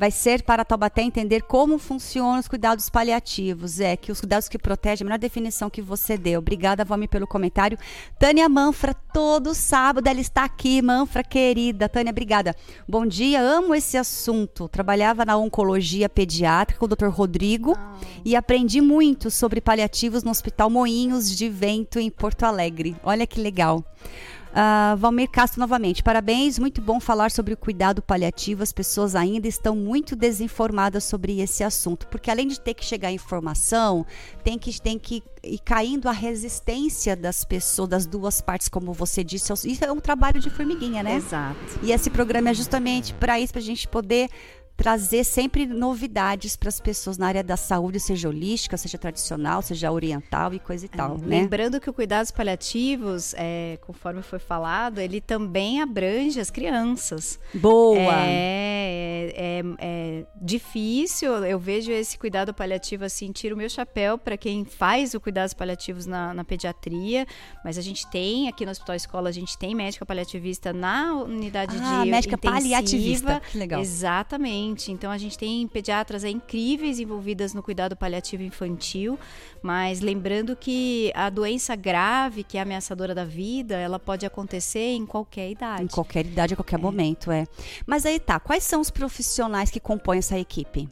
vai 0.00 0.10
ser 0.10 0.42
para 0.42 0.64
Taubaté 0.64 1.02
entender 1.02 1.42
como 1.42 1.78
funcionam 1.78 2.40
os 2.40 2.48
cuidados 2.48 2.88
paliativos. 2.88 3.80
É, 3.80 3.98
que 3.98 4.10
os 4.10 4.18
cuidados 4.18 4.48
que 4.48 4.58
protegem, 4.58 5.04
a 5.04 5.06
melhor 5.06 5.18
definição 5.18 5.68
que 5.68 5.82
você 5.82 6.16
deu. 6.16 6.38
Obrigada, 6.38 6.86
Valmir, 6.86 7.10
pelo 7.10 7.26
comentário. 7.26 7.78
Tânia 8.18 8.48
Manfra, 8.48 8.94
todo 8.94 9.54
sábado 9.54 10.06
ela 10.06 10.18
está 10.18 10.44
aqui. 10.44 10.80
Manfra, 10.80 11.22
querida. 11.22 11.86
Tânia, 11.86 12.12
obrigada. 12.12 12.56
Bom 12.88 13.04
dia, 13.04 13.42
amo 13.42 13.74
esse 13.74 13.98
assunto. 13.98 14.68
Trabalhava 14.68 15.26
na 15.26 15.36
oncologia 15.36 16.08
pediátrica 16.08 16.80
com 16.80 16.86
o 16.86 16.88
Dr. 16.88 17.08
Rodrigo 17.08 17.74
ah. 17.76 17.98
e 18.24 18.34
aprendi 18.34 18.80
muito 18.80 19.30
sobre 19.30 19.60
paliativos 19.60 20.22
no 20.22 20.30
Hospital 20.30 20.70
Moinhos 20.70 21.36
de 21.36 21.46
Vento, 21.50 21.98
em 21.98 22.10
Porto 22.10 22.44
Alegre. 22.44 22.96
Olha 23.04 23.26
que 23.26 23.38
legal. 23.38 23.84
Uh, 24.50 24.96
Valmir 24.96 25.30
Castro 25.30 25.60
novamente, 25.60 26.02
parabéns, 26.02 26.58
muito 26.58 26.80
bom 26.80 26.98
falar 26.98 27.30
sobre 27.30 27.54
o 27.54 27.56
cuidado 27.56 28.02
paliativo. 28.02 28.62
As 28.62 28.72
pessoas 28.72 29.14
ainda 29.14 29.46
estão 29.46 29.76
muito 29.76 30.16
desinformadas 30.16 31.04
sobre 31.04 31.40
esse 31.40 31.62
assunto, 31.62 32.08
porque 32.08 32.30
além 32.30 32.48
de 32.48 32.60
ter 32.60 32.74
que 32.74 32.84
chegar 32.84 33.08
a 33.08 33.12
informação, 33.12 34.04
tem 34.42 34.58
que, 34.58 34.80
tem 34.80 34.98
que 34.98 35.22
ir 35.42 35.60
caindo 35.60 36.08
a 36.08 36.12
resistência 36.12 37.14
das 37.14 37.44
pessoas, 37.44 37.88
das 37.88 38.06
duas 38.06 38.40
partes, 38.40 38.68
como 38.68 38.92
você 38.92 39.22
disse. 39.22 39.52
Isso 39.52 39.84
é 39.84 39.92
um 39.92 40.00
trabalho 40.00 40.40
de 40.40 40.50
formiguinha, 40.50 41.02
né? 41.02 41.14
Exato. 41.14 41.78
E 41.82 41.92
esse 41.92 42.10
programa 42.10 42.50
é 42.50 42.54
justamente 42.54 43.14
para 43.14 43.38
isso, 43.38 43.52
para 43.52 43.60
a 43.60 43.64
gente 43.64 43.86
poder 43.86 44.28
trazer 44.80 45.24
sempre 45.24 45.66
novidades 45.66 46.56
para 46.56 46.70
as 46.70 46.80
pessoas 46.80 47.18
na 47.18 47.26
área 47.26 47.44
da 47.44 47.54
saúde, 47.54 48.00
seja 48.00 48.30
holística, 48.30 48.78
seja 48.78 48.96
tradicional, 48.96 49.60
seja 49.60 49.92
oriental 49.92 50.54
e 50.54 50.58
coisa 50.58 50.86
e 50.86 50.90
é, 50.90 50.96
tal. 50.96 51.18
Né? 51.18 51.40
Lembrando 51.40 51.78
que 51.78 51.90
o 51.90 51.92
cuidados 51.92 52.30
paliativos, 52.30 53.34
é, 53.36 53.78
conforme 53.82 54.22
foi 54.22 54.38
falado, 54.38 54.98
ele 54.98 55.20
também 55.20 55.82
abrange 55.82 56.40
as 56.40 56.48
crianças. 56.48 57.38
Boa! 57.52 58.24
É, 58.24 59.34
é, 59.36 59.62
é 59.78 59.99
difícil, 60.34 61.32
eu 61.44 61.58
vejo 61.58 61.92
esse 61.92 62.18
cuidado 62.18 62.52
paliativo 62.52 63.04
assim, 63.04 63.32
tiro 63.32 63.54
o 63.54 63.58
meu 63.58 63.68
chapéu 63.68 64.18
para 64.18 64.36
quem 64.36 64.64
faz 64.64 65.14
o 65.14 65.20
cuidados 65.20 65.54
paliativos 65.54 66.06
na, 66.06 66.34
na, 66.34 66.44
pediatria, 66.44 67.26
mas 67.64 67.78
a 67.78 67.82
gente 67.82 68.06
tem 68.10 68.48
aqui 68.48 68.64
no 68.64 68.72
Hospital 68.72 68.96
Escola, 68.96 69.28
a 69.28 69.32
gente 69.32 69.56
tem 69.56 69.74
médica 69.74 70.04
paliativista 70.04 70.72
na 70.72 71.14
unidade 71.14 71.76
ah, 71.80 72.04
de 72.04 72.10
médica 72.10 72.34
intensiva. 72.34 72.60
paliativista, 72.60 73.42
que 73.50 73.58
legal. 73.58 73.80
Exatamente. 73.80 74.90
Então 74.90 75.10
a 75.10 75.18
gente 75.18 75.38
tem 75.38 75.66
pediatras 75.68 76.24
incríveis 76.24 76.98
envolvidas 76.98 77.54
no 77.54 77.62
cuidado 77.62 77.96
paliativo 77.96 78.42
infantil, 78.42 79.18
mas 79.62 80.00
lembrando 80.00 80.56
que 80.56 81.12
a 81.14 81.30
doença 81.30 81.76
grave, 81.76 82.42
que 82.42 82.58
é 82.58 82.60
ameaçadora 82.60 83.14
da 83.14 83.24
vida, 83.24 83.76
ela 83.76 83.98
pode 83.98 84.26
acontecer 84.26 84.94
em 84.94 85.06
qualquer 85.06 85.50
idade. 85.50 85.84
Em 85.84 85.88
qualquer 85.88 86.26
idade, 86.26 86.54
a 86.54 86.56
qualquer 86.56 86.78
é. 86.78 86.82
momento, 86.82 87.30
é. 87.30 87.46
Mas 87.86 88.04
aí 88.04 88.18
tá, 88.18 88.40
quais 88.40 88.64
são 88.64 88.80
os 88.80 88.90
profissionais 88.90 89.70
que 89.70 89.78
compõem 89.78 90.09
essa 90.12 90.38
equipe? 90.38 90.88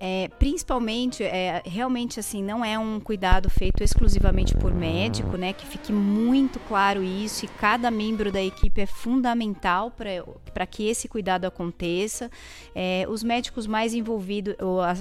É, 0.00 0.28
principalmente, 0.38 1.24
é, 1.24 1.60
realmente 1.64 2.20
assim, 2.20 2.42
não 2.42 2.64
é 2.64 2.78
um 2.78 3.00
cuidado 3.00 3.50
feito 3.50 3.82
exclusivamente 3.82 4.54
por 4.54 4.72
médico, 4.72 5.36
né? 5.36 5.52
Que 5.52 5.66
fique 5.66 5.92
muito 5.92 6.60
claro 6.60 7.02
isso 7.02 7.44
e 7.44 7.48
cada 7.48 7.90
membro 7.90 8.30
da 8.30 8.40
equipe 8.40 8.80
é 8.80 8.86
fundamental 8.86 9.90
para 9.90 10.66
que 10.66 10.88
esse 10.88 11.08
cuidado 11.08 11.46
aconteça. 11.46 12.30
É, 12.74 13.06
os 13.08 13.24
médicos 13.24 13.66
mais 13.66 13.92
envolvidos, 13.92 14.54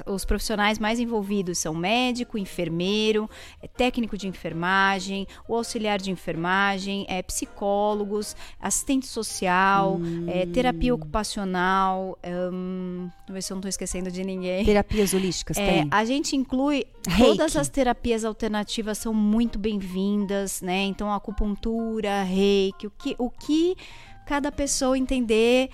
os 0.06 0.26
profissionais 0.26 0.80
mais 0.80 1.00
envolvidos 1.00 1.60
são 1.60 1.76
médico, 1.76 2.38
enfermeiro, 2.38 3.30
é, 3.62 3.68
técnico 3.68 4.18
de 4.18 4.28
enfermagem, 4.28 5.28
o 5.48 5.56
auxiliar 5.56 6.00
de 6.00 6.10
enfermagem, 6.10 7.06
é, 7.08 7.22
psicólogos, 7.22 8.36
assistente 8.60 9.06
social, 9.06 10.00
é, 10.28 10.44
hum. 10.44 10.52
terapia 10.52 10.96
ocupacional. 10.96 12.18
Hum, 12.52 13.10
ver 13.30 13.44
se 13.44 13.52
eu 13.52 13.56
não 13.56 13.60
estou 13.60 13.70
esquecendo 13.70 14.10
de 14.10 14.24
ninguém. 14.24 14.66
Terapia 14.66 14.87
terapias 14.88 15.14
holísticas 15.14 15.58
é, 15.58 15.66
tem? 15.66 15.88
A 15.92 16.06
gente 16.06 16.36
inclui 16.36 16.86
Reiki. 17.08 17.24
todas 17.24 17.56
as 17.56 17.70
terapias 17.70 18.24
alternativas 18.24 18.98
são 18.98 19.14
muito 19.14 19.60
bem-vindas, 19.60 20.62
né? 20.62 20.86
Então 20.86 21.12
acupuntura, 21.12 22.24
reiki, 22.24 22.88
o 22.88 22.92
que, 22.92 23.16
o 23.18 23.30
que 23.30 23.76
cada 24.26 24.52
pessoa 24.52 24.98
entender 24.98 25.70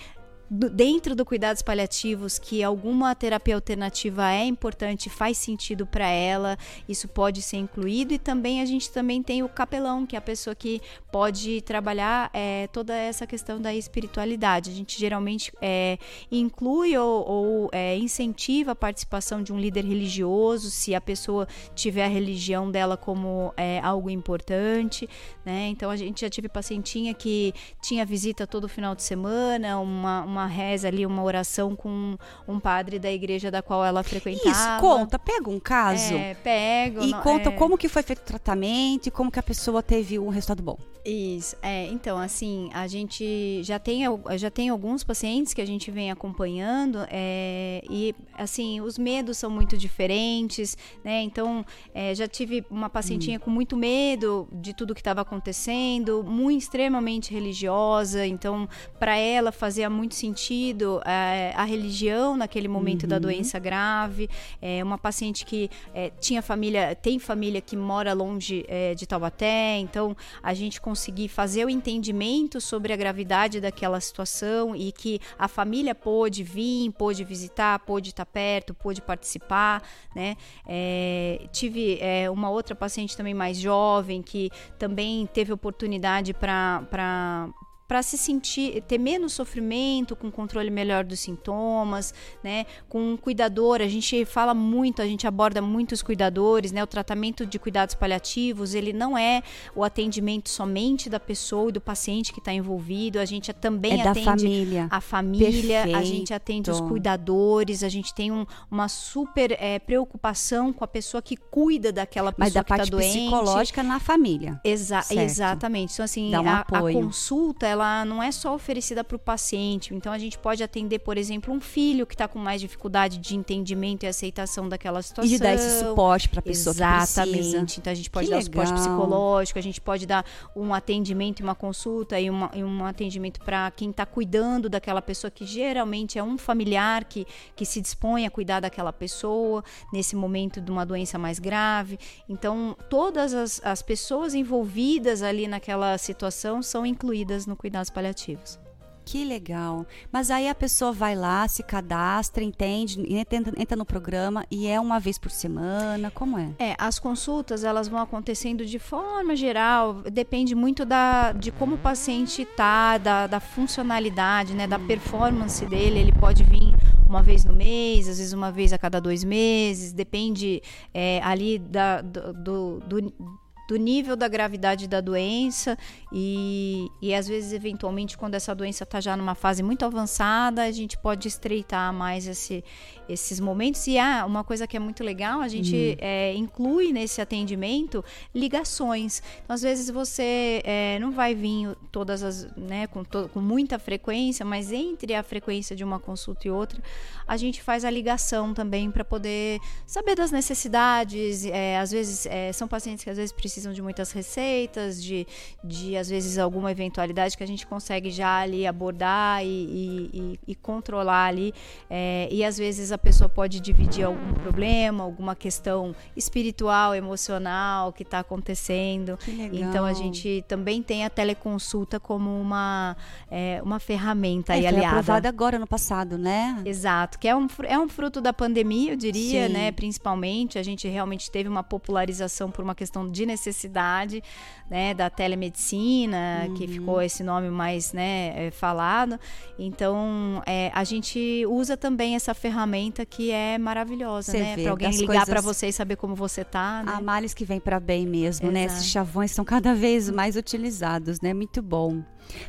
dentro 0.49 1.15
do 1.15 1.25
cuidados 1.25 1.61
paliativos 1.61 2.37
que 2.37 2.63
alguma 2.63 3.15
terapia 3.15 3.55
alternativa 3.55 4.31
é 4.31 4.45
importante, 4.45 5.09
faz 5.09 5.37
sentido 5.37 5.85
para 5.85 6.07
ela, 6.07 6.57
isso 6.87 7.07
pode 7.07 7.41
ser 7.41 7.57
incluído 7.57 8.13
e 8.13 8.19
também 8.19 8.61
a 8.61 8.65
gente 8.65 8.91
também 8.91 9.23
tem 9.23 9.41
o 9.41 9.49
capelão, 9.49 10.05
que 10.05 10.15
é 10.15 10.19
a 10.19 10.21
pessoa 10.21 10.55
que 10.55 10.81
pode 11.11 11.61
trabalhar 11.61 12.29
é, 12.33 12.67
toda 12.67 12.95
essa 12.95 13.25
questão 13.25 13.61
da 13.61 13.73
espiritualidade. 13.73 14.69
A 14.69 14.73
gente 14.73 14.99
geralmente 14.99 15.51
é, 15.61 15.97
inclui 16.31 16.95
ou, 16.97 17.27
ou 17.27 17.69
é, 17.71 17.97
incentiva 17.97 18.71
a 18.71 18.75
participação 18.75 19.41
de 19.41 19.53
um 19.53 19.59
líder 19.59 19.85
religioso, 19.85 20.69
se 20.69 20.93
a 20.93 21.01
pessoa 21.01 21.47
tiver 21.73 22.05
a 22.05 22.09
religião 22.09 22.69
dela 22.69 22.97
como 22.97 23.53
é, 23.55 23.79
algo 23.79 24.09
importante, 24.09 25.09
né? 25.45 25.67
Então 25.69 25.89
a 25.89 25.95
gente 25.95 26.21
já 26.21 26.29
tive 26.29 26.49
pacientinha 26.49 27.13
que 27.13 27.53
tinha 27.81 28.05
visita 28.05 28.45
todo 28.45 28.67
final 28.67 28.93
de 28.95 29.03
semana, 29.03 29.79
uma, 29.79 30.23
uma 30.23 30.32
uma 30.34 30.47
reza 30.47 30.88
ali, 30.88 31.05
uma 31.05 31.23
oração 31.23 31.75
com 31.75 32.17
um 32.47 32.59
padre 32.59 32.99
da 32.99 33.11
igreja 33.11 33.51
da 33.51 33.61
qual 33.61 33.86
ela 33.86 34.03
frequentava. 34.03 34.49
Isso, 34.49 34.79
conta, 34.79 35.19
pega 35.19 35.49
um 35.49 35.59
caso. 35.59 36.15
É, 36.15 36.34
pego. 36.34 37.03
E 37.03 37.13
conta 37.21 37.49
é... 37.49 37.51
como 37.51 37.77
que 37.77 37.88
foi 37.88 38.03
feito 38.03 38.19
o 38.19 38.25
tratamento 38.25 39.07
e 39.07 39.11
como 39.11 39.31
que 39.31 39.39
a 39.39 39.43
pessoa 39.43 39.84
teve 39.84 40.17
um 40.17 40.29
resultado 40.29 40.61
bom. 40.61 40.77
Isso, 41.06 41.56
é, 41.62 41.88
então, 41.88 42.18
assim, 42.18 42.70
a 42.74 42.88
gente 42.88 43.62
já 43.64 43.78
tem, 43.78 44.04
já 44.38 44.49
tem 44.49 44.70
alguns 44.70 45.04
pacientes 45.04 45.54
que 45.54 45.62
a 45.62 45.66
gente 45.66 45.91
vem 45.91 46.10
acompanhando 46.10 46.99
é, 47.10 47.84
e, 47.89 48.16
assim, 48.36 48.80
os 48.80 48.97
medos 48.97 49.38
são 49.38 49.49
muito 49.49 49.78
diferentes, 49.78 50.78
né? 51.04 51.22
Então, 51.22 51.66
é, 51.93 52.16
já 52.16 52.28
tive 52.28 52.66
uma 52.70 52.89
pacientinha 52.89 53.38
hum. 53.38 53.41
com 53.41 53.49
muito 53.51 53.76
medo 53.76 54.47
de 54.51 54.74
tudo 54.74 54.93
que 54.95 55.01
estava 55.01 55.22
acontecendo, 55.22 56.24
muito 56.24 56.62
extremamente 56.62 57.34
religiosa, 57.34 58.26
então, 58.26 58.68
para 58.97 59.18
ela 59.18 59.51
fazia 59.51 59.89
muito 59.89 60.16
sentido 60.16 61.01
é, 61.06 61.54
a 61.56 61.66
religião 61.66 62.38
naquele 62.38 62.68
momento 62.68 63.04
Uhum. 63.04 63.10
da 63.10 63.20
doença 63.20 63.60
grave. 63.60 64.30
É 64.62 64.84
uma 64.84 64.97
paciente 64.97 65.45
que 65.45 65.70
é, 65.93 66.12
tinha 66.20 66.41
família, 66.41 66.95
tem 66.95 67.20
família 67.20 67.62
que 67.62 67.76
mora 67.76 68.14
longe 68.14 68.66
é, 68.68 68.93
de 68.95 69.06
Taubaté, 69.06 69.78
então 69.78 70.16
a 70.41 70.54
gente 70.54 70.80
conseguir 70.93 71.27
fazer 71.27 71.65
o 71.65 71.69
entendimento 71.69 72.61
sobre 72.61 72.93
a 72.93 72.95
gravidade 72.95 73.59
daquela 73.59 73.99
situação 73.99 74.75
e 74.75 74.91
que 74.91 75.19
a 75.39 75.47
família 75.47 75.95
pôde 75.95 76.43
vir, 76.43 76.91
pôde 76.91 77.23
visitar, 77.23 77.79
pôde 77.79 78.09
estar 78.09 78.27
perto, 78.27 78.75
pôde 78.75 79.01
participar, 79.01 79.81
né? 80.15 80.37
É, 80.67 81.47
tive 81.51 81.97
é, 81.99 82.29
uma 82.29 82.51
outra 82.51 82.75
paciente 82.75 83.17
também 83.17 83.33
mais 83.33 83.57
jovem 83.57 84.21
que 84.21 84.51
também 84.77 85.25
teve 85.25 85.51
oportunidade 85.51 86.31
para 86.31 87.49
para 87.93 88.01
se 88.01 88.17
sentir 88.17 88.81
ter 88.87 88.97
menos 88.97 89.33
sofrimento, 89.33 90.15
com 90.15 90.31
controle 90.31 90.71
melhor 90.71 91.03
dos 91.03 91.19
sintomas, 91.19 92.11
né? 92.43 92.65
Com 92.89 93.11
um 93.11 93.15
cuidador, 93.15 93.81
a 93.81 93.87
gente 93.87 94.25
fala 94.25 94.51
muito, 94.55 94.99
a 94.99 95.05
gente 95.05 95.27
aborda 95.27 95.61
muitos 95.61 96.01
cuidadores, 96.01 96.71
né? 96.71 96.83
O 96.83 96.87
tratamento 96.87 97.45
de 97.45 97.59
cuidados 97.59 97.93
paliativos, 97.93 98.73
ele 98.73 98.91
não 98.93 99.15
é 99.15 99.43
o 99.75 99.83
atendimento 99.83 100.49
somente 100.49 101.07
da 101.07 101.19
pessoa 101.19 101.69
e 101.69 101.71
do 101.73 101.79
paciente 101.79 102.33
que 102.33 102.39
está 102.39 102.51
envolvido, 102.51 103.19
a 103.19 103.25
gente 103.25 103.53
também 103.53 104.01
É 104.01 104.07
atende 104.07 104.25
família. 104.25 104.87
a 104.89 104.99
família, 104.99 105.81
a 105.81 105.83
Perfeito. 105.83 106.07
gente 106.07 106.33
atende 106.33 106.71
os 106.71 106.81
cuidadores, 106.81 107.83
a 107.83 107.89
gente 107.89 108.11
tem 108.11 108.31
um- 108.31 108.47
uma 108.71 108.87
super 108.87 109.51
eh, 109.59 109.77
preocupação 109.77 110.73
com 110.73 110.83
a 110.83 110.87
pessoa 110.87 111.21
que 111.21 111.35
cuida 111.37 111.91
daquela 111.91 112.31
pessoa 112.31 112.45
Mas 112.45 112.53
da 112.55 112.63
que 112.63 112.73
está 112.73 112.77
parte 112.77 112.89
doente. 112.89 113.19
psicológica 113.19 113.83
na 113.83 113.99
família. 113.99 114.59
Exa 114.63 115.03
Certo. 115.03 115.19
Exatamente. 115.21 115.93
Então, 115.93 116.05
assim, 116.05 116.35
um 116.35 116.49
a, 116.49 116.61
a 116.61 116.81
consulta, 116.91 117.67
ela 117.67 117.82
não 118.05 118.21
é 118.21 118.31
só 118.31 118.53
oferecida 118.55 119.03
para 119.03 119.15
o 119.15 119.19
paciente. 119.19 119.93
Então, 119.93 120.11
a 120.11 120.17
gente 120.17 120.38
pode 120.38 120.63
atender, 120.63 120.99
por 120.99 121.17
exemplo, 121.17 121.53
um 121.53 121.59
filho 121.59 122.05
que 122.05 122.13
está 122.13 122.27
com 122.27 122.39
mais 122.39 122.59
dificuldade 122.61 123.17
de 123.17 123.36
entendimento 123.36 124.03
e 124.03 124.07
aceitação 124.07 124.67
daquela 124.69 125.01
situação. 125.01 125.25
E 125.31 125.36
de 125.38 125.39
dar 125.41 125.53
esse 125.53 125.79
suporte 125.79 126.29
para 126.29 126.39
a 126.39 126.43
pessoa 126.43 126.73
Exatamente. 126.73 127.79
Então, 127.79 127.91
a 127.91 127.95
gente 127.95 128.09
pode 128.09 128.27
Que 128.27 128.31
dar 128.34 128.39
o 128.39 128.43
suporte 128.43 128.71
legal. 128.71 128.86
psicológico, 128.86 129.59
a 129.59 129.61
gente 129.61 129.81
pode 129.81 130.05
dar 130.05 130.25
um 130.55 130.73
atendimento 130.73 131.39
e 131.39 131.43
uma 131.43 131.55
consulta 131.55 132.19
e, 132.19 132.29
uma- 132.29 132.51
e 132.53 132.63
um 132.63 132.86
atendimento 132.86 133.39
para 133.41 133.69
quem 133.71 133.89
está 133.89 134.05
cuidando 134.05 134.69
daquela 134.69 135.01
pessoa, 135.01 135.29
que 135.31 135.45
geralmente 135.45 136.17
é 136.17 136.23
um 136.23 136.38
familiar 136.38 137.03
que, 137.05 137.25
que 137.55 137.65
se 137.65 137.81
dispõe 137.81 138.25
a 138.25 138.31
cuidar 138.31 138.59
daquela 138.59 138.93
pessoa 138.93 139.63
nesse 139.91 140.15
momento 140.15 140.59
de 140.61 140.71
uma 140.71 140.86
doença 140.86 141.17
mais 141.17 141.39
grave. 141.39 141.97
Então, 142.29 142.75
todas 142.89 143.34
as, 143.34 143.61
as 143.63 143.81
pessoas 143.81 144.34
envolvidas 144.34 145.21
ali 145.21 145.47
naquela 145.47 145.97
situação 145.97 146.61
são 146.61 146.86
incluídas 146.86 147.45
no 147.45 147.55
cuidados 147.74 147.89
paliativos. 147.89 148.59
Que 149.05 149.26
legal. 149.26 149.86
Mas 150.09 150.32
aí 150.32 150.47
a 150.47 150.55
pessoa 150.55 150.93
vai 150.93 151.13
lá, 151.13 151.45
se 151.45 151.61
cadastra, 151.61 152.41
entende, 152.41 153.03
entra, 153.13 153.51
entra 153.57 153.76
no 153.76 153.84
programa 153.84 154.45
e 154.49 154.65
é 154.65 154.80
uma 154.80 154.97
vez 154.97 155.17
por 155.17 155.30
semana. 155.30 156.09
Como 156.09 156.38
é? 156.38 156.51
É, 156.57 156.76
as 156.78 156.99
consultas 156.99 157.65
elas 157.65 157.89
vão 157.89 157.99
acontecendo 157.99 158.65
de 158.65 158.80
forma 158.80 159.36
geral, 159.36 160.03
depende 160.03 160.55
muito 160.55 160.86
da, 160.86 161.34
de 161.34 161.51
como 161.51 161.76
o 161.76 161.78
paciente 161.78 162.45
tá, 162.45 162.97
da, 162.97 163.28
da 163.28 163.41
funcionalidade, 163.41 164.53
né, 164.53 164.67
da 164.67 164.80
performance 164.80 165.65
dele. 165.65 165.99
Ele 165.99 166.13
pode 166.13 166.45
vir 166.45 166.74
uma 167.05 167.21
vez 167.21 167.43
no 167.43 167.53
mês, 167.53 168.07
às 168.07 168.19
vezes 168.19 168.32
uma 168.32 168.53
vez 168.53 168.71
a 168.71 168.78
cada 168.78 169.01
dois 169.01 169.24
meses, 169.26 169.91
depende 169.91 170.61
é, 170.93 171.19
ali 171.24 171.59
da, 171.59 172.01
do, 172.01 172.32
do, 172.32 172.80
do 172.88 173.42
do 173.74 173.78
nível 173.78 174.15
da 174.15 174.28
gravidade 174.28 174.88
da 174.88 175.01
doença 175.01 175.76
e, 176.11 176.88
e 177.01 177.11
às 177.11 177.28
vezes 177.28 177.53
eventualmente 177.53 178.15
quando 178.15 178.36
essa 178.36 178.53
doença 178.53 178.84
está 178.84 179.01
já 179.01 179.17
numa 179.17 179.34
fase 179.34 179.63
muito 179.63 179.84
avançada 179.84 180.61
a 180.61 180.71
gente 180.71 180.95
pode 180.95 181.28
estreitar 181.28 181.91
mais 181.91 182.28
esse, 182.28 182.63
esses 183.10 183.39
momentos. 183.39 183.86
E 183.88 183.97
ah, 183.97 184.26
uma 184.26 184.43
coisa 184.43 184.66
que 184.68 184.76
é 184.78 184.80
muito 184.80 185.04
legal 185.04 185.41
a 185.41 185.47
gente 185.47 185.97
é, 185.99 186.34
inclui 186.36 186.91
nesse 186.93 187.22
atendimento 187.22 188.04
ligações. 188.34 189.22
Então 189.43 189.54
às 189.54 189.62
vezes 189.62 189.89
você 189.89 190.62
é, 190.64 190.97
não 190.99 191.12
vai 191.12 191.34
vir 191.34 191.76
todas 191.91 192.24
as 192.24 192.47
né 192.56 192.88
com, 192.88 193.04
to- 193.04 193.30
com 193.34 193.39
muita 193.41 193.80
frequência 193.80 194.45
mas 194.45 194.72
entre 194.72 195.14
a 195.16 195.24
frequência 195.24 195.76
de 195.76 195.84
uma 195.84 195.99
consulta 195.99 196.47
e 196.47 196.51
outra 196.51 196.82
a 197.28 197.38
gente 197.38 197.62
faz 197.62 197.86
a 197.86 197.89
ligação 197.89 198.54
também 198.54 198.91
para 198.91 199.04
poder 199.06 199.60
saber 199.88 200.16
das 200.16 200.32
necessidades. 200.32 201.45
É, 201.45 201.78
às 201.80 201.91
vezes 201.91 202.26
é, 202.26 202.51
são 202.51 202.68
pacientes 202.68 203.04
que 203.04 203.10
às 203.10 203.18
vezes 203.18 203.32
precisam 203.32 203.72
de 203.74 203.82
muitas 203.82 204.12
receitas 204.12 205.01
de, 205.01 205.26
de 205.64 205.95
às 205.97 206.10
vezes 206.10 206.38
alguma 206.38 206.72
eventualidade 206.72 207.38
que 207.38 207.43
a 207.43 207.47
gente 207.47 207.66
consegue 207.66 208.12
já 208.12 208.39
ali 208.39 208.68
abordar 208.68 209.43
e, 209.43 209.47
e- 209.47 210.10
e- 210.14 210.39
e 210.49 210.56
controlar 210.56 211.28
ali. 211.28 211.54
É, 211.89 212.28
e 212.32 212.43
às 212.43 212.58
vezes 212.58 212.91
a 212.93 212.97
pessoa 212.97 213.29
pode 213.29 213.59
dividir 213.59 214.05
algum 214.05 214.33
problema 214.33 215.03
alguma 215.03 215.35
questão 215.35 215.95
espiritual 216.15 216.95
emocional 216.95 217.91
que 217.91 218.03
está 218.03 218.19
acontecendo 218.19 219.17
Que 219.17 219.61
então 219.61 219.85
a 219.85 219.93
gente 219.93 220.43
também 220.47 220.81
tem 220.81 221.05
a 221.05 221.09
teleconsulta 221.09 221.99
como 221.99 222.29
uma 222.39 222.95
é, 223.29 223.61
uma 223.63 223.79
ferramenta 223.79 224.53
é, 224.53 224.59
foi 224.59 224.67
aliada 224.67 224.87
aprovada 224.89 225.29
agora 225.29 225.59
no 225.59 225.67
passado, 225.67 226.17
né? 226.17 226.61
Exato, 226.65 227.17
que 227.19 227.27
é 227.27 227.35
um, 227.35 227.47
é 227.63 227.77
um 227.77 227.87
fruto 227.87 228.21
da 228.21 228.31
pandemia, 228.33 228.93
eu 228.93 228.95
diria, 228.95 229.47
Sim. 229.47 229.53
né? 229.53 229.71
Principalmente, 229.71 230.59
a 230.59 230.63
gente 230.63 230.87
realmente 230.87 231.29
teve 231.31 231.49
uma 231.49 231.63
popularização 231.63 232.51
por 232.51 232.63
uma 232.63 232.75
questão 232.75 233.09
de 233.09 233.25
necessidade, 233.25 234.23
né? 234.69 234.93
Da 234.93 235.09
telemedicina, 235.09 236.47
que 236.55 236.63
Uhum. 236.65 236.69
ficou 236.69 237.01
esse 237.01 237.23
nome 237.23 237.49
mais, 237.49 237.93
né? 237.93 238.47
é, 238.47 238.51
falado. 238.51 239.19
Então, 239.57 240.41
é, 240.45 240.71
a 240.73 240.83
gente 240.83 241.45
usa 241.47 241.75
também 241.77 242.15
essa 242.15 242.33
ferramenta 242.33 242.82
que 242.91 243.31
é 243.31 243.57
maravilhosa, 243.57 244.34
né? 244.34 244.55
Para 244.57 244.71
alguém 244.71 244.91
ligar 244.91 245.25
para 245.25 245.36
coisas- 245.41 245.57
você 245.57 245.67
e 245.67 245.73
saber 245.73 245.95
como 245.95 246.15
você 246.15 246.43
tá, 246.43 246.84
né? 246.84 246.91
Há 246.95 247.01
males 247.01 247.34
que 247.34 247.45
vem 247.45 247.59
para 247.59 247.79
bem 247.79 248.05
mesmo, 248.05 248.51
né? 248.51 248.65
Exato. 248.65 248.79
Esses 248.79 248.91
chavões 248.91 249.31
são 249.31 249.45
cada 249.45 249.73
vez 249.75 250.09
mais 250.09 250.36
utilizados, 250.36 251.21
né? 251.21 251.34
Muito 251.34 251.61
bom. 251.61 252.03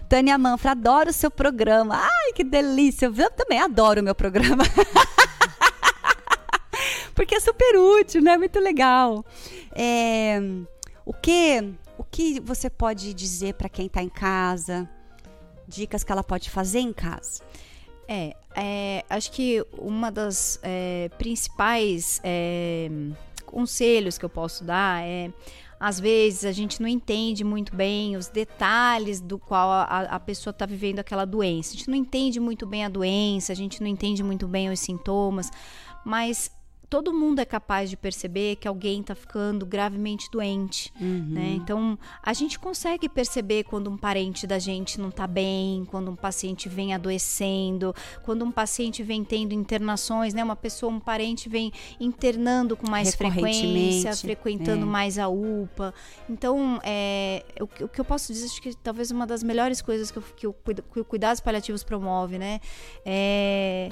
Tânia 0.08 0.36
Manfra, 0.38 0.70
adoro 0.72 1.10
o 1.10 1.12
seu 1.12 1.30
programa. 1.30 1.96
Ai, 1.96 2.32
que 2.34 2.42
delícia. 2.44 3.06
Eu 3.06 3.30
também 3.30 3.60
adoro 3.60 4.00
o 4.00 4.04
meu 4.04 4.14
programa. 4.14 4.64
Porque 7.14 7.34
é 7.36 7.40
super 7.40 7.76
útil, 7.76 8.20
né? 8.22 8.36
Muito 8.36 8.58
legal. 8.58 9.24
É, 9.74 10.38
o 11.04 11.12
que 11.12 11.74
o 11.96 12.02
que 12.04 12.40
você 12.40 12.68
pode 12.68 13.14
dizer 13.14 13.54
para 13.54 13.68
quem 13.68 13.86
está 13.86 14.02
em 14.02 14.08
casa? 14.08 14.88
Dicas 15.68 16.02
que 16.04 16.10
ela 16.12 16.24
pode 16.24 16.50
fazer 16.50 16.80
em 16.80 16.92
casa? 16.92 17.40
É, 18.06 18.36
é, 18.54 19.04
acho 19.08 19.32
que 19.32 19.64
uma 19.78 20.10
das 20.10 20.58
é, 20.62 21.10
principais 21.18 22.20
é, 22.22 22.90
conselhos 23.46 24.18
que 24.18 24.24
eu 24.24 24.30
posso 24.30 24.64
dar 24.64 25.02
é 25.02 25.32
às 25.78 26.00
vezes 26.00 26.46
a 26.46 26.52
gente 26.52 26.80
não 26.80 26.88
entende 26.88 27.44
muito 27.44 27.76
bem 27.76 28.16
os 28.16 28.28
detalhes 28.28 29.20
do 29.20 29.38
qual 29.38 29.70
a, 29.70 29.82
a 29.82 30.18
pessoa 30.18 30.50
está 30.50 30.64
vivendo 30.64 31.00
aquela 31.00 31.26
doença. 31.26 31.74
A 31.74 31.76
gente 31.76 31.88
não 31.88 31.96
entende 31.96 32.40
muito 32.40 32.66
bem 32.66 32.86
a 32.86 32.88
doença, 32.88 33.52
a 33.52 33.54
gente 33.54 33.82
não 33.82 33.86
entende 33.86 34.22
muito 34.22 34.48
bem 34.48 34.70
os 34.70 34.80
sintomas, 34.80 35.50
mas 36.02 36.50
todo 36.88 37.12
mundo 37.12 37.40
é 37.40 37.44
capaz 37.44 37.90
de 37.90 37.96
perceber 37.96 38.56
que 38.56 38.68
alguém 38.68 39.00
está 39.00 39.14
ficando 39.14 39.64
gravemente 39.66 40.30
doente, 40.30 40.92
né? 41.00 41.52
Então 41.56 41.98
a 42.22 42.32
gente 42.32 42.58
consegue 42.58 43.08
perceber 43.08 43.64
quando 43.64 43.90
um 43.90 43.96
parente 43.96 44.46
da 44.46 44.58
gente 44.58 45.00
não 45.00 45.08
está 45.08 45.26
bem, 45.26 45.84
quando 45.86 46.10
um 46.10 46.16
paciente 46.16 46.68
vem 46.68 46.94
adoecendo, 46.94 47.94
quando 48.22 48.44
um 48.44 48.50
paciente 48.52 49.02
vem 49.02 49.24
tendo 49.24 49.52
internações, 49.54 50.34
né? 50.34 50.44
Uma 50.44 50.56
pessoa, 50.56 50.92
um 50.92 51.00
parente 51.00 51.48
vem 51.48 51.72
internando 51.98 52.76
com 52.76 52.88
mais 52.90 53.14
frequência, 53.14 54.10
frequentando 54.16 54.82
é. 54.82 54.86
mais 54.86 55.18
a 55.18 55.28
UPA. 55.28 55.92
Então, 56.28 56.80
é, 56.84 57.44
o, 57.60 57.66
que- 57.66 57.84
o 57.84 57.88
que 57.88 58.00
eu 58.00 58.04
posso 58.04 58.32
dizer, 58.32 58.46
acho 58.46 58.60
que 58.62 58.74
talvez 58.76 59.10
uma 59.10 59.26
das 59.26 59.42
melhores 59.42 59.80
coisas 59.82 60.10
que, 60.10 60.18
eu, 60.18 60.22
que, 60.22 60.82
que 60.82 61.00
o 61.00 61.04
Cuidados 61.04 61.40
Paliativos 61.40 61.82
promove, 61.82 62.38
né? 62.38 62.60
É 63.04 63.88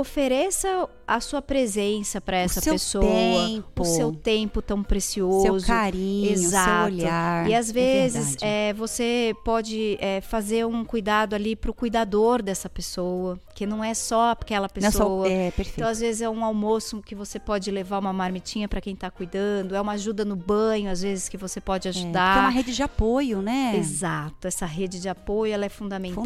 ofereça 0.00 0.88
a 1.06 1.20
sua 1.20 1.40
presença 1.40 2.20
para 2.20 2.36
essa 2.36 2.60
pessoa, 2.60 3.02
tempo. 3.04 3.82
o 3.82 3.84
seu 3.84 4.12
tempo 4.12 4.60
tão 4.60 4.82
precioso, 4.82 5.42
Seu 5.60 5.66
carinho, 5.66 6.30
Exato. 6.32 6.68
seu 6.68 6.84
olhar. 6.84 7.48
E 7.48 7.54
às 7.54 7.70
É 7.70 7.72
vezes 7.72 8.24
verdade. 8.32 8.44
é, 8.44 8.72
você 8.74 9.34
pode 9.42 9.96
é, 10.00 10.20
fazer 10.20 10.66
um 10.66 10.84
cuidado 10.84 11.34
ali 11.34 11.56
pro 11.56 11.72
cuidador 11.72 12.42
dessa 12.42 12.68
pessoa, 12.68 13.38
que 13.54 13.64
não 13.66 13.82
é 13.82 13.94
só 13.94 14.32
aquela 14.32 14.66
é 14.66 14.80
só- 14.90 14.98
pessoa. 14.98 15.28
é, 15.28 15.50
perfeito. 15.50 15.78
Então, 15.80 15.88
às 15.88 15.98
vezes, 16.00 16.20
é 16.20 16.28
um 16.28 16.44
almoço 16.44 17.00
que 17.00 17.14
você 17.14 17.38
pode 17.38 17.70
levar 17.70 17.98
uma 18.00 18.12
marmitinha 18.12 18.68
para 18.68 18.80
quem 18.82 18.94
tá 18.94 19.10
cuidando, 19.10 19.74
é 19.74 19.80
uma 19.80 19.92
ajuda 19.92 20.24
no 20.26 20.36
banho, 20.36 20.90
às 20.90 21.00
vezes, 21.00 21.26
que 21.28 21.38
você 21.38 21.58
pode 21.60 21.88
É, 21.88 21.90
ajudar. 21.90 22.36
é 22.36 22.40
uma 22.40 22.50
rede 22.50 22.74
de 22.74 22.82
apoio, 22.82 23.40
né? 23.40 23.72
Exato, 23.78 24.46
essa 24.46 24.66
rede 24.66 25.00
de 25.00 25.08
apoio 25.08 25.54
ela 25.54 25.64
é 25.64 25.68
fundamental, 25.70 26.18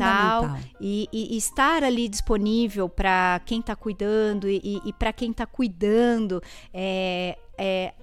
Fundamental. 0.43 0.59
E, 0.81 1.09
e- 1.13 1.35
e 1.35 1.37
estar 1.37 1.85
ali 1.85 2.09
disponível 2.09 2.89
para 2.89 3.41
quem 3.47 3.62
está 3.63 3.75
cuidando 3.75 4.49
e, 4.49 4.81
e, 4.85 4.93
para 4.93 5.13
quem 5.13 5.31
está 5.31 5.47
cuidando 5.47 6.43
é, 6.73 7.39
é 7.57 7.95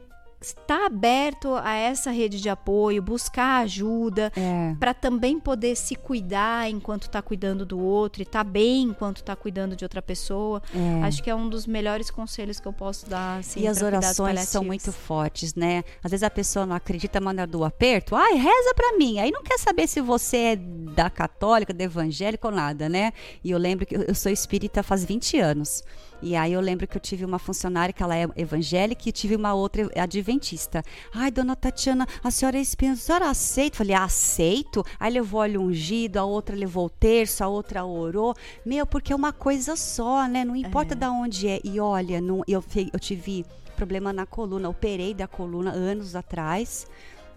estar 0.42 0.86
aberto 0.86 1.54
a 1.56 1.74
essa 1.76 2.12
rede 2.12 2.40
de 2.42 2.50
apoio, 2.50 3.02
buscar 3.02 3.62
ajuda, 3.62 4.32
É. 4.36 4.76
para 4.80 4.94
também 4.94 5.40
poder 5.40 5.76
se 5.76 5.96
cuidar 5.96 6.70
enquanto 6.70 7.04
está 7.04 7.22
cuidando 7.22 7.66
do 7.66 7.80
outro 7.80 8.22
e 8.22 8.26
tá 8.26 8.44
bem 8.44 8.84
enquanto 8.84 9.18
está 9.18 9.36
cuidando 9.36 9.76
de 9.76 9.84
outra 9.86 10.02
pessoa. 10.02 10.62
É. 10.74 11.04
Acho 11.04 11.22
que 11.24 11.30
é 11.30 11.36
um 11.36 11.50
dos 11.50 11.66
melhores 11.66 12.10
conselhos 12.10 12.60
que 12.60 12.68
eu 12.68 12.74
posso 12.74 13.10
dar. 13.10 13.40
Assim, 13.40 13.62
e 13.62 13.68
as 13.68 13.82
orações 13.82 14.40
são 14.48 14.64
muito 14.64 14.92
fortes, 14.92 15.56
né? 15.56 15.84
Às 16.04 16.12
vezes 16.12 16.24
a 16.24 16.30
pessoa 16.30 16.66
não 16.66 16.76
acredita, 16.76 17.20
manda 17.22 17.46
do 17.46 17.64
aperto. 17.64 18.16
Ai, 18.16 18.34
reza 18.34 18.74
pra 18.76 18.98
mim. 18.98 19.20
Aí 19.20 19.32
não 19.32 19.44
quer 19.44 19.58
saber 19.60 19.88
se 19.88 20.02
você 20.02 20.38
é 20.38 20.56
da 20.56 21.10
católica, 21.10 21.74
da 21.74 21.84
evangélica 21.84 22.48
ou 22.48 22.54
nada, 22.54 22.88
né? 22.90 23.12
E 23.44 23.52
eu 23.52 23.58
lembro 23.58 23.86
que 23.86 23.96
eu 23.96 24.10
eu 24.10 24.16
sou 24.16 24.32
espírita 24.32 24.82
faz 24.82 25.06
20 25.06 25.38
anos. 25.40 25.84
E 26.22 26.36
aí 26.36 26.52
eu 26.54 26.60
lembro 26.60 26.86
que 26.86 26.98
eu 26.98 27.02
tive 27.02 27.24
uma 27.24 27.40
funcionária 27.40 27.94
que 27.94 28.04
ela 28.04 28.16
é 28.18 28.28
evangélica 28.36 29.08
e 29.08 29.12
tive 29.12 29.36
uma 29.36 29.54
outra 29.54 29.90
adventista. 29.96 30.84
Ai, 31.14 31.32
dona 31.32 31.56
Tatiana, 31.56 32.06
a 32.24 32.30
senhora 32.30 32.58
é 32.58 32.62
espírita, 32.62 32.98
a 32.98 33.02
senhora 33.02 33.30
aceita? 33.30 33.78
Falei, 33.78 33.96
aceito. 33.96 34.84
Aí 35.00 35.14
levou 35.14 35.40
óleo 35.42 35.62
ungido, 35.62 36.18
a 36.18 36.26
outra 36.26 36.56
levou 36.56 36.88
o 36.88 36.90
terço, 36.90 37.44
a 37.44 37.48
outra 37.48 37.86
orou. 37.86 38.36
Meu, 38.66 38.86
porque 38.86 39.14
é 39.14 39.16
uma 39.16 39.32
coisa 39.32 39.76
só, 39.76 40.28
né? 40.28 40.44
Não 40.44 40.56
importa 40.56 40.94
da 40.94 41.10
onde 41.12 41.48
é. 41.48 41.60
E 41.64 41.80
olha, 41.80 42.20
não, 42.20 42.42
eu, 42.48 42.64
eu 42.94 43.00
tive 43.00 43.46
problema 43.78 44.12
na 44.12 44.26
coluna, 44.26 44.68
operei 44.68 45.14
da 45.14 45.26
coluna 45.28 45.72
anos 45.72 46.16
atrás. 46.18 46.86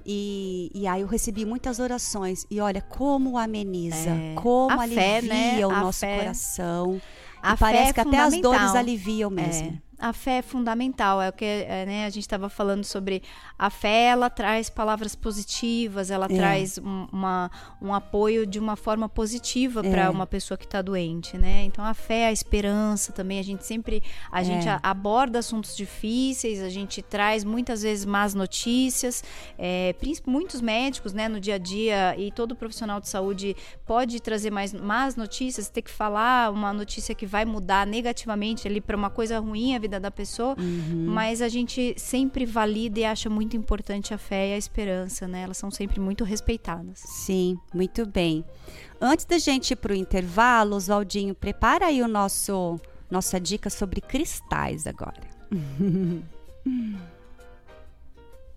E, 0.05 0.69
e 0.75 0.85
aí 0.89 1.03
eu 1.03 1.07
recebi 1.07 1.45
muitas 1.47 1.79
orações. 1.79 2.45
E 2.51 2.61
olha, 2.61 2.81
como 2.83 3.39
ameniza, 3.39 4.11
É. 4.11 4.35
como 4.35 4.73
A 4.79 4.83
alivia 4.83 5.03
fé, 5.03 5.23
né? 5.23 5.65
o 5.67 5.71
A 5.71 5.81
nosso 5.81 6.01
fé- 6.01 6.19
coração. 6.19 7.01
A 7.43 7.55
e 7.55 7.57
parece 7.57 7.93
que 7.93 8.01
é 8.01 8.03
até 8.03 8.19
as 8.19 8.41
dores 8.41 8.75
aliviam 8.75 9.29
mesmo. 9.31 9.81
A 10.03 10.13
fé 10.13 10.39
é 10.39 10.43
fundamental. 10.43 11.23
É 11.23 11.29
o 11.29 11.33
que 11.33 11.45
é, 11.45 11.87
né, 11.87 12.07
a 12.07 12.11
gente 12.11 12.23
estava 12.25 12.49
falando 12.49 12.83
sobre 12.85 13.23
a 13.57 13.71
fé. 13.71 14.07
Ela 14.07 14.29
traz 14.29 14.69
palavras 14.69 15.15
positivas. 15.15 16.11
Ela 16.11 16.27
É. 16.29 16.35
traz 16.35 16.77
um, 16.79 17.07
uma, 17.13 17.49
um 17.81 17.95
apoio 17.95 18.45
de 18.45 18.59
uma 18.59 18.75
forma 18.75 19.09
positiva 19.09 19.81
É. 19.87 19.91
para 19.91 20.11
uma 20.11 20.27
pessoa 20.27 20.59
que 20.59 20.65
está 20.65 20.83
doente, 20.83 21.39
né? 21.39 21.63
Então 21.65 21.85
a 21.85 21.95
fé, 21.95 22.27
a 22.27 22.33
esperança 22.33 23.13
também. 23.13 23.39
A 23.39 23.45
gente 23.45 23.65
sempre 23.65 24.03
a 24.33 24.41
É. 24.41 24.45
gente 24.45 24.69
a- 24.69 24.81
aborda 24.83 25.39
assuntos 25.39 25.77
difíceis. 25.77 26.61
A 26.61 26.69
gente 26.69 27.01
traz 27.01 27.45
muitas 27.45 27.83
vezes 27.83 28.05
más 28.05 28.35
notícias. 28.35 29.23
É, 29.59 29.95
muitos 30.27 30.61
médicos, 30.61 31.13
né, 31.13 31.29
no 31.29 31.39
dia 31.39 31.55
a 31.55 31.59
dia 31.59 32.17
e 32.19 32.33
todo 32.33 32.57
profissional 32.57 33.01
de 33.01 33.09
saúde 33.09 33.55
pode 33.87 34.21
trazer 34.21 34.51
mais 34.51 34.73
más 34.73 35.15
notícias, 35.15 35.69
ter 35.69 35.83
que 35.83 35.91
falar 35.91 36.51
uma 36.51 36.73
notícia 36.73 37.15
que 37.15 37.25
vai 37.27 37.45
mudar 37.45 37.87
negativamente 37.87 38.67
ali 38.67 38.81
para 38.81 38.97
uma 38.97 39.09
coisa 39.11 39.39
ruim 39.39 39.77
a 39.77 39.79
vida 39.79 39.92
da 40.01 40.11
pessoa, 40.11 40.55
Uhum. 40.59 41.07
mas 41.09 41.41
a 41.43 41.49
gente 41.49 41.95
sempre 41.97 42.45
valida 42.45 43.01
e 43.01 43.05
acha 43.05 43.29
muito 43.31 43.57
importante 43.57 44.13
a 44.13 44.19
fé 44.19 44.51
e 44.51 44.55
a 44.55 44.57
esperança, 44.59 45.27
né? 45.29 45.43
Elas 45.43 45.57
são 45.57 45.71
sempre 45.71 45.99
muito 46.01 46.25
respeitadas. 46.25 46.99
Sim, 47.01 47.59
muito 47.75 48.05
bem. 48.07 48.45
Antes 49.01 49.25
da 49.25 49.39
gente 49.39 49.73
ir 49.73 49.77
para 49.77 49.93
o 49.93 49.97
intervalo, 49.97 50.77
Oswaldinho, 50.77 51.35
prepara 51.35 51.87
aí 51.87 52.03
o 52.03 52.09
nosso 52.09 52.79
nossa 53.11 53.39
dica 53.39 53.69
sobre 53.69 54.01
cristais 54.01 54.87
agora. 54.87 55.21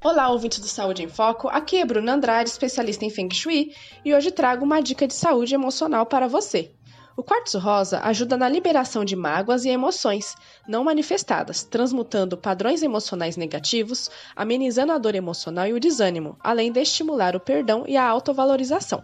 Olá, 0.03 0.29
ouvintes 0.29 0.59
do 0.59 0.67
Saúde 0.67 1.03
em 1.03 1.07
Foco. 1.09 1.47
Aqui 1.47 1.77
é 1.77 1.85
Bruna 1.85 2.13
Andrade, 2.13 2.49
especialista 2.49 3.03
em 3.03 3.09
Feng 3.09 3.33
Shui, 3.33 3.73
e 4.03 4.13
hoje 4.13 4.29
trago 4.31 4.63
uma 4.63 4.79
dica 4.79 5.07
de 5.07 5.15
saúde 5.15 5.55
emocional 5.55 6.05
para 6.05 6.27
você. 6.27 6.71
O 7.17 7.23
quartzo 7.23 7.59
rosa 7.59 8.01
ajuda 8.01 8.35
na 8.35 8.49
liberação 8.49 9.05
de 9.05 9.15
mágoas 9.15 9.63
e 9.63 9.69
emoções 9.69 10.35
não 10.67 10.83
manifestadas, 10.83 11.63
transmutando 11.63 12.35
padrões 12.35 12.83
emocionais 12.83 13.37
negativos, 13.37 14.11
amenizando 14.35 14.91
a 14.91 14.97
dor 14.97 15.15
emocional 15.15 15.65
e 15.65 15.71
o 15.71 15.79
desânimo, 15.79 16.37
além 16.41 16.73
de 16.73 16.81
estimular 16.81 17.33
o 17.33 17.39
perdão 17.39 17.85
e 17.87 17.95
a 17.95 18.05
autovalorização. 18.05 19.01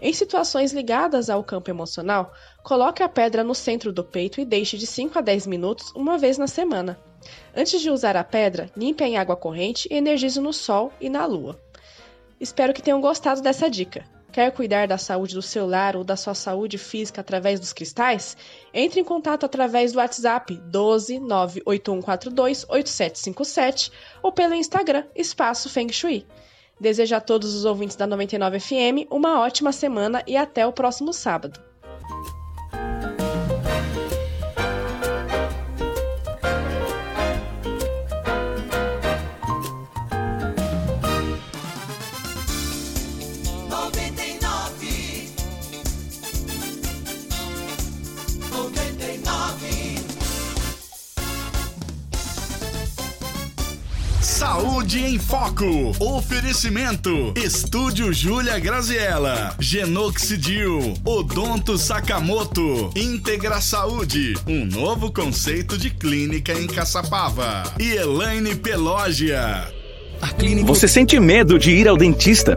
Em 0.00 0.14
situações 0.14 0.72
ligadas 0.72 1.28
ao 1.28 1.44
campo 1.44 1.68
emocional, 1.68 2.32
coloque 2.62 3.02
a 3.02 3.08
pedra 3.08 3.44
no 3.44 3.54
centro 3.54 3.92
do 3.92 4.02
peito 4.02 4.40
e 4.40 4.46
deixe 4.46 4.78
de 4.78 4.86
5 4.86 5.18
a 5.18 5.20
10 5.20 5.46
minutos 5.46 5.92
uma 5.94 6.16
vez 6.16 6.38
na 6.38 6.46
semana. 6.46 6.98
Antes 7.54 7.82
de 7.82 7.90
usar 7.90 8.16
a 8.16 8.24
pedra, 8.24 8.70
limpe 8.74 9.04
em 9.04 9.18
água 9.18 9.36
corrente 9.36 9.86
e 9.90 9.94
energize 9.94 10.40
no 10.40 10.54
sol 10.54 10.90
e 10.98 11.10
na 11.10 11.26
lua. 11.26 11.60
Espero 12.40 12.72
que 12.72 12.82
tenham 12.82 13.00
gostado 13.00 13.42
dessa 13.42 13.68
dica. 13.68 14.04
Quer 14.32 14.50
cuidar 14.50 14.88
da 14.88 14.96
saúde 14.96 15.34
do 15.34 15.42
seu 15.42 15.66
lar 15.66 15.94
ou 15.94 16.02
da 16.02 16.16
sua 16.16 16.34
saúde 16.34 16.78
física 16.78 17.20
através 17.20 17.60
dos 17.60 17.74
cristais? 17.74 18.34
Entre 18.72 18.98
em 18.98 19.04
contato 19.04 19.44
através 19.44 19.92
do 19.92 19.98
WhatsApp 19.98 20.56
12 20.56 21.20
98142 21.20 22.64
8757 22.66 23.92
ou 24.22 24.32
pelo 24.32 24.54
Instagram 24.54 25.04
Espaço 25.14 25.68
Feng 25.68 25.92
Shui. 25.92 26.26
Desejo 26.80 27.14
a 27.14 27.20
todos 27.20 27.54
os 27.54 27.66
ouvintes 27.66 27.94
da 27.94 28.06
99 28.06 28.58
FM 28.58 29.06
uma 29.10 29.38
ótima 29.38 29.70
semana 29.70 30.22
e 30.26 30.34
até 30.34 30.66
o 30.66 30.72
próximo 30.72 31.12
sábado. 31.12 31.71
Foco. 55.22 55.92
Oferecimento. 56.00 57.32
Estúdio 57.36 58.12
Júlia 58.12 58.58
Graziella. 58.58 59.54
Genoxidil. 59.58 60.94
Odonto 61.04 61.78
Sakamoto. 61.78 62.90
Integra 62.96 63.60
Saúde. 63.60 64.34
Um 64.46 64.64
novo 64.64 65.12
conceito 65.12 65.78
de 65.78 65.90
clínica 65.90 66.52
em 66.52 66.66
Caçapava. 66.66 67.62
E 67.78 67.92
Elaine 67.92 68.54
Pelógia. 68.54 69.68
Você 70.64 70.86
sente 70.86 71.18
medo 71.18 71.58
de 71.58 71.70
ir 71.70 71.88
ao 71.88 71.96
dentista? 71.96 72.56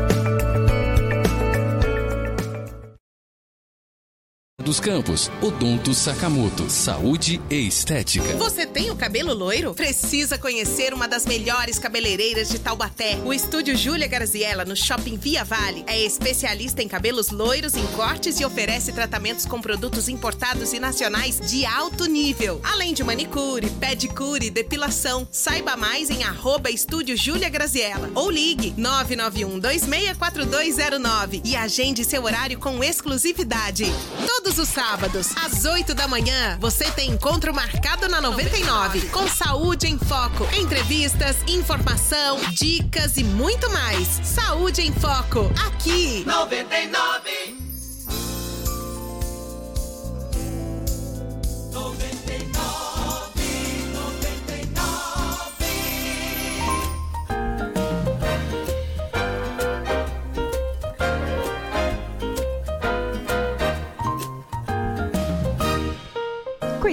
Dos 4.71 4.79
Campos, 4.79 5.29
Odonto 5.41 5.93
Sakamoto, 5.93 6.69
Saúde 6.69 7.41
e 7.49 7.67
Estética. 7.67 8.37
Você 8.37 8.65
tem 8.65 8.89
o 8.89 8.95
cabelo 8.95 9.33
loiro? 9.33 9.73
Precisa 9.73 10.37
conhecer 10.37 10.93
uma 10.93 11.09
das 11.09 11.25
melhores 11.25 11.77
cabeleireiras 11.77 12.47
de 12.47 12.57
Taubaté. 12.57 13.19
O 13.25 13.33
estúdio 13.33 13.75
Júlia 13.75 14.07
Garziella, 14.07 14.63
no 14.63 14.73
Shopping 14.73 15.17
Via 15.17 15.43
Vale, 15.43 15.83
é 15.87 15.99
especialista 15.99 16.81
em 16.81 16.87
cabelos 16.87 17.31
loiros, 17.31 17.75
em 17.75 17.85
cortes 17.87 18.39
e 18.39 18.45
oferece 18.45 18.93
tratamentos 18.93 19.45
com 19.45 19.59
produtos 19.59 20.07
importados 20.07 20.71
e 20.71 20.79
nacionais 20.79 21.41
de 21.41 21.65
alto 21.65 22.05
nível. 22.05 22.61
Além 22.63 22.93
de 22.93 23.03
manicure, 23.03 23.69
pedicure 23.71 24.49
depilação. 24.49 25.27
Saiba 25.29 25.75
mais 25.75 26.09
em 26.09 26.23
arroba 26.23 26.71
estúdio 26.71 27.17
Júlia 27.17 27.49
Graziella 27.49 28.09
ou 28.15 28.31
ligue 28.31 28.73
991 28.77 29.59
264209 29.59 31.41
e 31.43 31.57
agende 31.57 32.05
seu 32.05 32.23
horário 32.23 32.57
com 32.57 32.81
exclusividade. 32.81 33.83
Todos 34.25 34.60
os 34.60 34.60
sábados, 34.67 35.29
às 35.35 35.65
8 35.65 35.93
da 35.93 36.07
manhã, 36.07 36.57
você 36.59 36.89
tem 36.91 37.11
encontro 37.11 37.53
marcado 37.53 38.07
na 38.07 38.21
99, 38.21 39.09
com 39.09 39.27
saúde 39.27 39.87
em 39.87 39.97
foco, 39.97 40.47
entrevistas, 40.55 41.37
informação, 41.47 42.39
dicas 42.51 43.17
e 43.17 43.23
muito 43.23 43.69
mais. 43.71 44.07
Saúde 44.23 44.81
em 44.81 44.91
Foco, 44.91 45.51
aqui. 45.67 46.23
99. 46.25 46.61
99. 46.61 47.60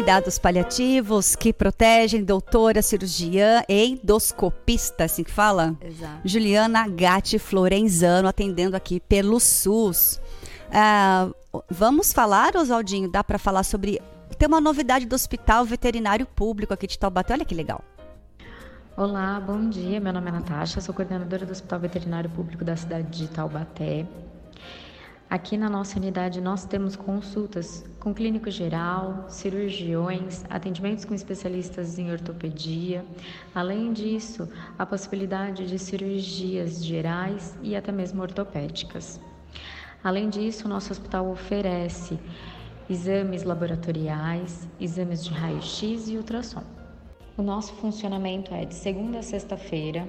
Cuidados 0.09 0.38
paliativos 0.38 1.36
que 1.36 1.52
protegem 1.52 2.24
doutora 2.24 2.80
cirurgiã 2.80 3.62
e 3.68 3.88
endoscopista, 3.88 5.04
assim 5.04 5.22
que 5.22 5.30
fala? 5.30 5.76
Exato. 5.82 6.22
Juliana 6.24 6.88
Gatti 6.88 7.38
Florenzano, 7.38 8.26
atendendo 8.26 8.74
aqui 8.74 9.00
pelo 9.00 9.38
SUS. 9.38 10.18
Ah, 10.72 11.28
vamos 11.68 12.11
falar, 12.11 12.56
Oswaldinho, 12.56 13.12
dá 13.12 13.22
para 13.22 13.38
falar 13.38 13.62
sobre 13.64 14.00
tem 14.38 14.48
uma 14.48 14.62
novidade 14.62 15.04
do 15.04 15.14
Hospital 15.14 15.66
Veterinário 15.66 16.24
Público 16.24 16.72
aqui 16.72 16.86
de 16.86 16.98
Taubaté. 16.98 17.34
Olha 17.34 17.44
que 17.44 17.54
legal. 17.54 17.84
Olá, 18.96 19.38
bom 19.38 19.68
dia. 19.68 20.00
Meu 20.00 20.14
nome 20.14 20.30
é 20.30 20.32
Natasha, 20.32 20.80
sou 20.80 20.94
coordenadora 20.94 21.44
do 21.44 21.52
Hospital 21.52 21.80
Veterinário 21.80 22.30
Público 22.30 22.64
da 22.64 22.74
cidade 22.74 23.11
de 23.11 23.28
Taubaté. 23.28 24.06
Aqui 25.31 25.59
na 25.59 25.68
nossa 25.68 25.99
unidade 25.99 26.41
nós 26.41 26.64
temos 26.64 26.97
consultas 26.97 27.85
com 28.01 28.14
clínico 28.14 28.51
geral, 28.51 29.26
cirurgiões, 29.29 30.43
atendimentos 30.49 31.05
com 31.05 31.12
especialistas 31.12 31.99
em 31.99 32.11
ortopedia. 32.11 33.05
Além 33.55 33.93
disso, 33.93 34.49
a 34.79 34.87
possibilidade 34.87 35.66
de 35.66 35.79
cirurgias 35.79 36.83
gerais 36.83 37.55
e 37.62 37.76
até 37.76 37.93
mesmo 37.93 38.22
ortopédicas. 38.22 39.20
Além 40.03 40.31
disso, 40.31 40.66
nosso 40.66 40.93
hospital 40.93 41.29
oferece 41.29 42.18
exames 42.89 43.43
laboratoriais, 43.43 44.66
exames 44.81 45.22
de 45.22 45.31
raio-x 45.31 46.09
e 46.09 46.16
ultrassom. 46.16 46.62
O 47.37 47.43
nosso 47.43 47.74
funcionamento 47.74 48.55
é 48.55 48.64
de 48.64 48.74
segunda 48.74 49.18
a 49.18 49.22
sexta-feira, 49.22 50.09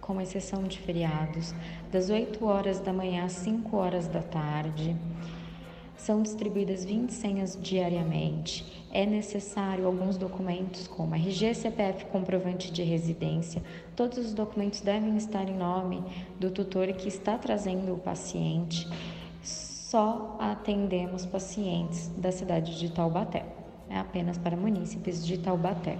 com 0.00 0.18
exceção 0.22 0.62
de 0.62 0.78
feriados, 0.78 1.54
das 1.90 2.10
8 2.10 2.44
horas 2.44 2.80
da 2.80 2.92
manhã 2.92 3.24
às 3.24 3.32
5 3.32 3.76
horas 3.76 4.06
da 4.06 4.20
tarde. 4.20 4.94
São 5.96 6.22
distribuídas 6.22 6.84
20 6.84 7.10
senhas 7.12 7.58
diariamente. 7.60 8.86
É 8.92 9.04
necessário 9.04 9.86
alguns 9.86 10.16
documentos, 10.16 10.86
como 10.86 11.14
RG, 11.14 11.54
CPF, 11.54 12.06
comprovante 12.06 12.70
de 12.70 12.82
residência. 12.82 13.62
Todos 13.96 14.18
os 14.18 14.32
documentos 14.32 14.80
devem 14.80 15.16
estar 15.16 15.48
em 15.48 15.56
nome 15.56 16.02
do 16.38 16.50
tutor 16.50 16.86
que 16.92 17.08
está 17.08 17.36
trazendo 17.36 17.94
o 17.94 17.98
paciente. 17.98 18.88
Só 19.42 20.36
atendemos 20.38 21.26
pacientes 21.26 22.08
da 22.16 22.30
cidade 22.30 22.78
de 22.78 22.90
Taubaté, 22.90 23.44
é 23.88 23.98
apenas 23.98 24.38
para 24.38 24.56
munícipes 24.56 25.26
de 25.26 25.38
Taubaté. 25.38 25.98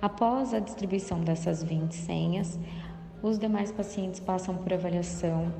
Após 0.00 0.52
a 0.52 0.58
distribuição 0.58 1.20
dessas 1.20 1.62
20 1.62 1.92
senhas, 1.92 2.58
os 3.22 3.38
demais 3.38 3.70
pacientes 3.70 4.18
passam 4.18 4.56
por 4.56 4.72
avaliação 4.72 5.52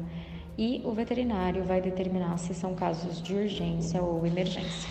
e 0.58 0.82
o 0.84 0.92
veterinário 0.92 1.64
vai 1.64 1.80
determinar 1.80 2.36
se 2.38 2.52
são 2.52 2.74
casos 2.74 3.22
de 3.22 3.34
urgência 3.34 4.02
ou 4.02 4.26
emergência. 4.26 4.90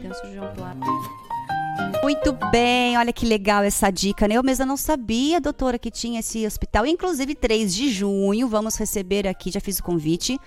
Tem 0.00 0.10
o 0.10 0.14
cirurgião 0.14 0.54
plástico. 0.54 1.28
Muito 2.02 2.32
bem, 2.50 2.96
olha 2.96 3.12
que 3.12 3.26
legal 3.26 3.62
essa 3.62 3.90
dica, 3.90 4.26
né? 4.26 4.36
Eu 4.36 4.42
mesma 4.42 4.64
não 4.64 4.76
sabia, 4.76 5.40
doutora, 5.40 5.78
que 5.78 5.90
tinha 5.90 6.20
esse 6.20 6.46
hospital. 6.46 6.86
Inclusive, 6.86 7.34
3 7.34 7.74
de 7.74 7.90
junho, 7.90 8.48
vamos 8.48 8.76
receber 8.76 9.26
aqui, 9.26 9.50
já 9.50 9.60
fiz 9.60 9.78
o 9.78 9.82
convite, 9.82 10.38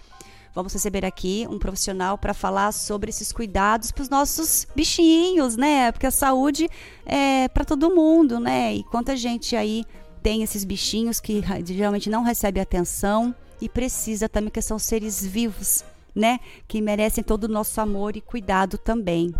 vamos 0.55 0.73
receber 0.73 1.05
aqui 1.05 1.47
um 1.49 1.59
profissional 1.59 2.17
para 2.17 2.33
falar 2.33 2.71
sobre 2.71 3.09
esses 3.09 3.31
cuidados 3.31 3.91
para 3.91 4.01
os 4.01 4.09
nossos 4.09 4.65
bichinhos, 4.75 5.55
né? 5.55 5.91
Porque 5.91 6.07
a 6.07 6.11
saúde 6.11 6.69
é 7.05 7.47
para 7.49 7.63
todo 7.63 7.93
mundo, 7.93 8.39
né? 8.39 8.73
E 8.73 8.83
quanta 8.85 9.15
gente 9.15 9.55
aí 9.55 9.85
tem 10.21 10.43
esses 10.43 10.63
bichinhos 10.63 11.19
que 11.19 11.43
geralmente 11.65 12.09
não 12.09 12.23
recebem 12.23 12.61
atenção 12.61 13.35
e 13.59 13.69
precisa 13.69 14.27
também, 14.27 14.49
que 14.49 14.61
são 14.61 14.79
seres 14.79 15.25
vivos, 15.25 15.83
né? 16.15 16.39
Que 16.67 16.81
merecem 16.81 17.23
todo 17.23 17.45
o 17.45 17.47
nosso 17.47 17.79
amor 17.79 18.15
e 18.15 18.21
cuidado 18.21 18.77
também. 18.77 19.33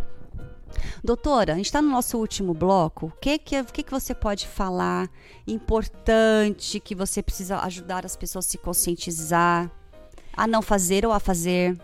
Doutora, 1.04 1.54
a 1.54 1.56
gente 1.58 1.66
está 1.66 1.82
no 1.82 1.90
nosso 1.90 2.18
último 2.18 2.54
bloco. 2.54 3.08
O 3.08 3.12
que, 3.20 3.38
que, 3.38 3.64
que, 3.66 3.84
que 3.84 3.92
você 3.92 4.14
pode 4.14 4.48
falar 4.48 5.10
importante 5.46 6.80
que 6.80 6.96
você 6.96 7.22
precisa 7.22 7.60
ajudar 7.60 8.06
as 8.06 8.16
pessoas 8.16 8.46
a 8.46 8.50
se 8.50 8.58
conscientizar, 8.58 9.70
a 10.34 10.48
não 10.48 10.62
fazer 10.62 11.06
ou 11.06 11.12
a 11.12 11.20
fazer? 11.20 11.78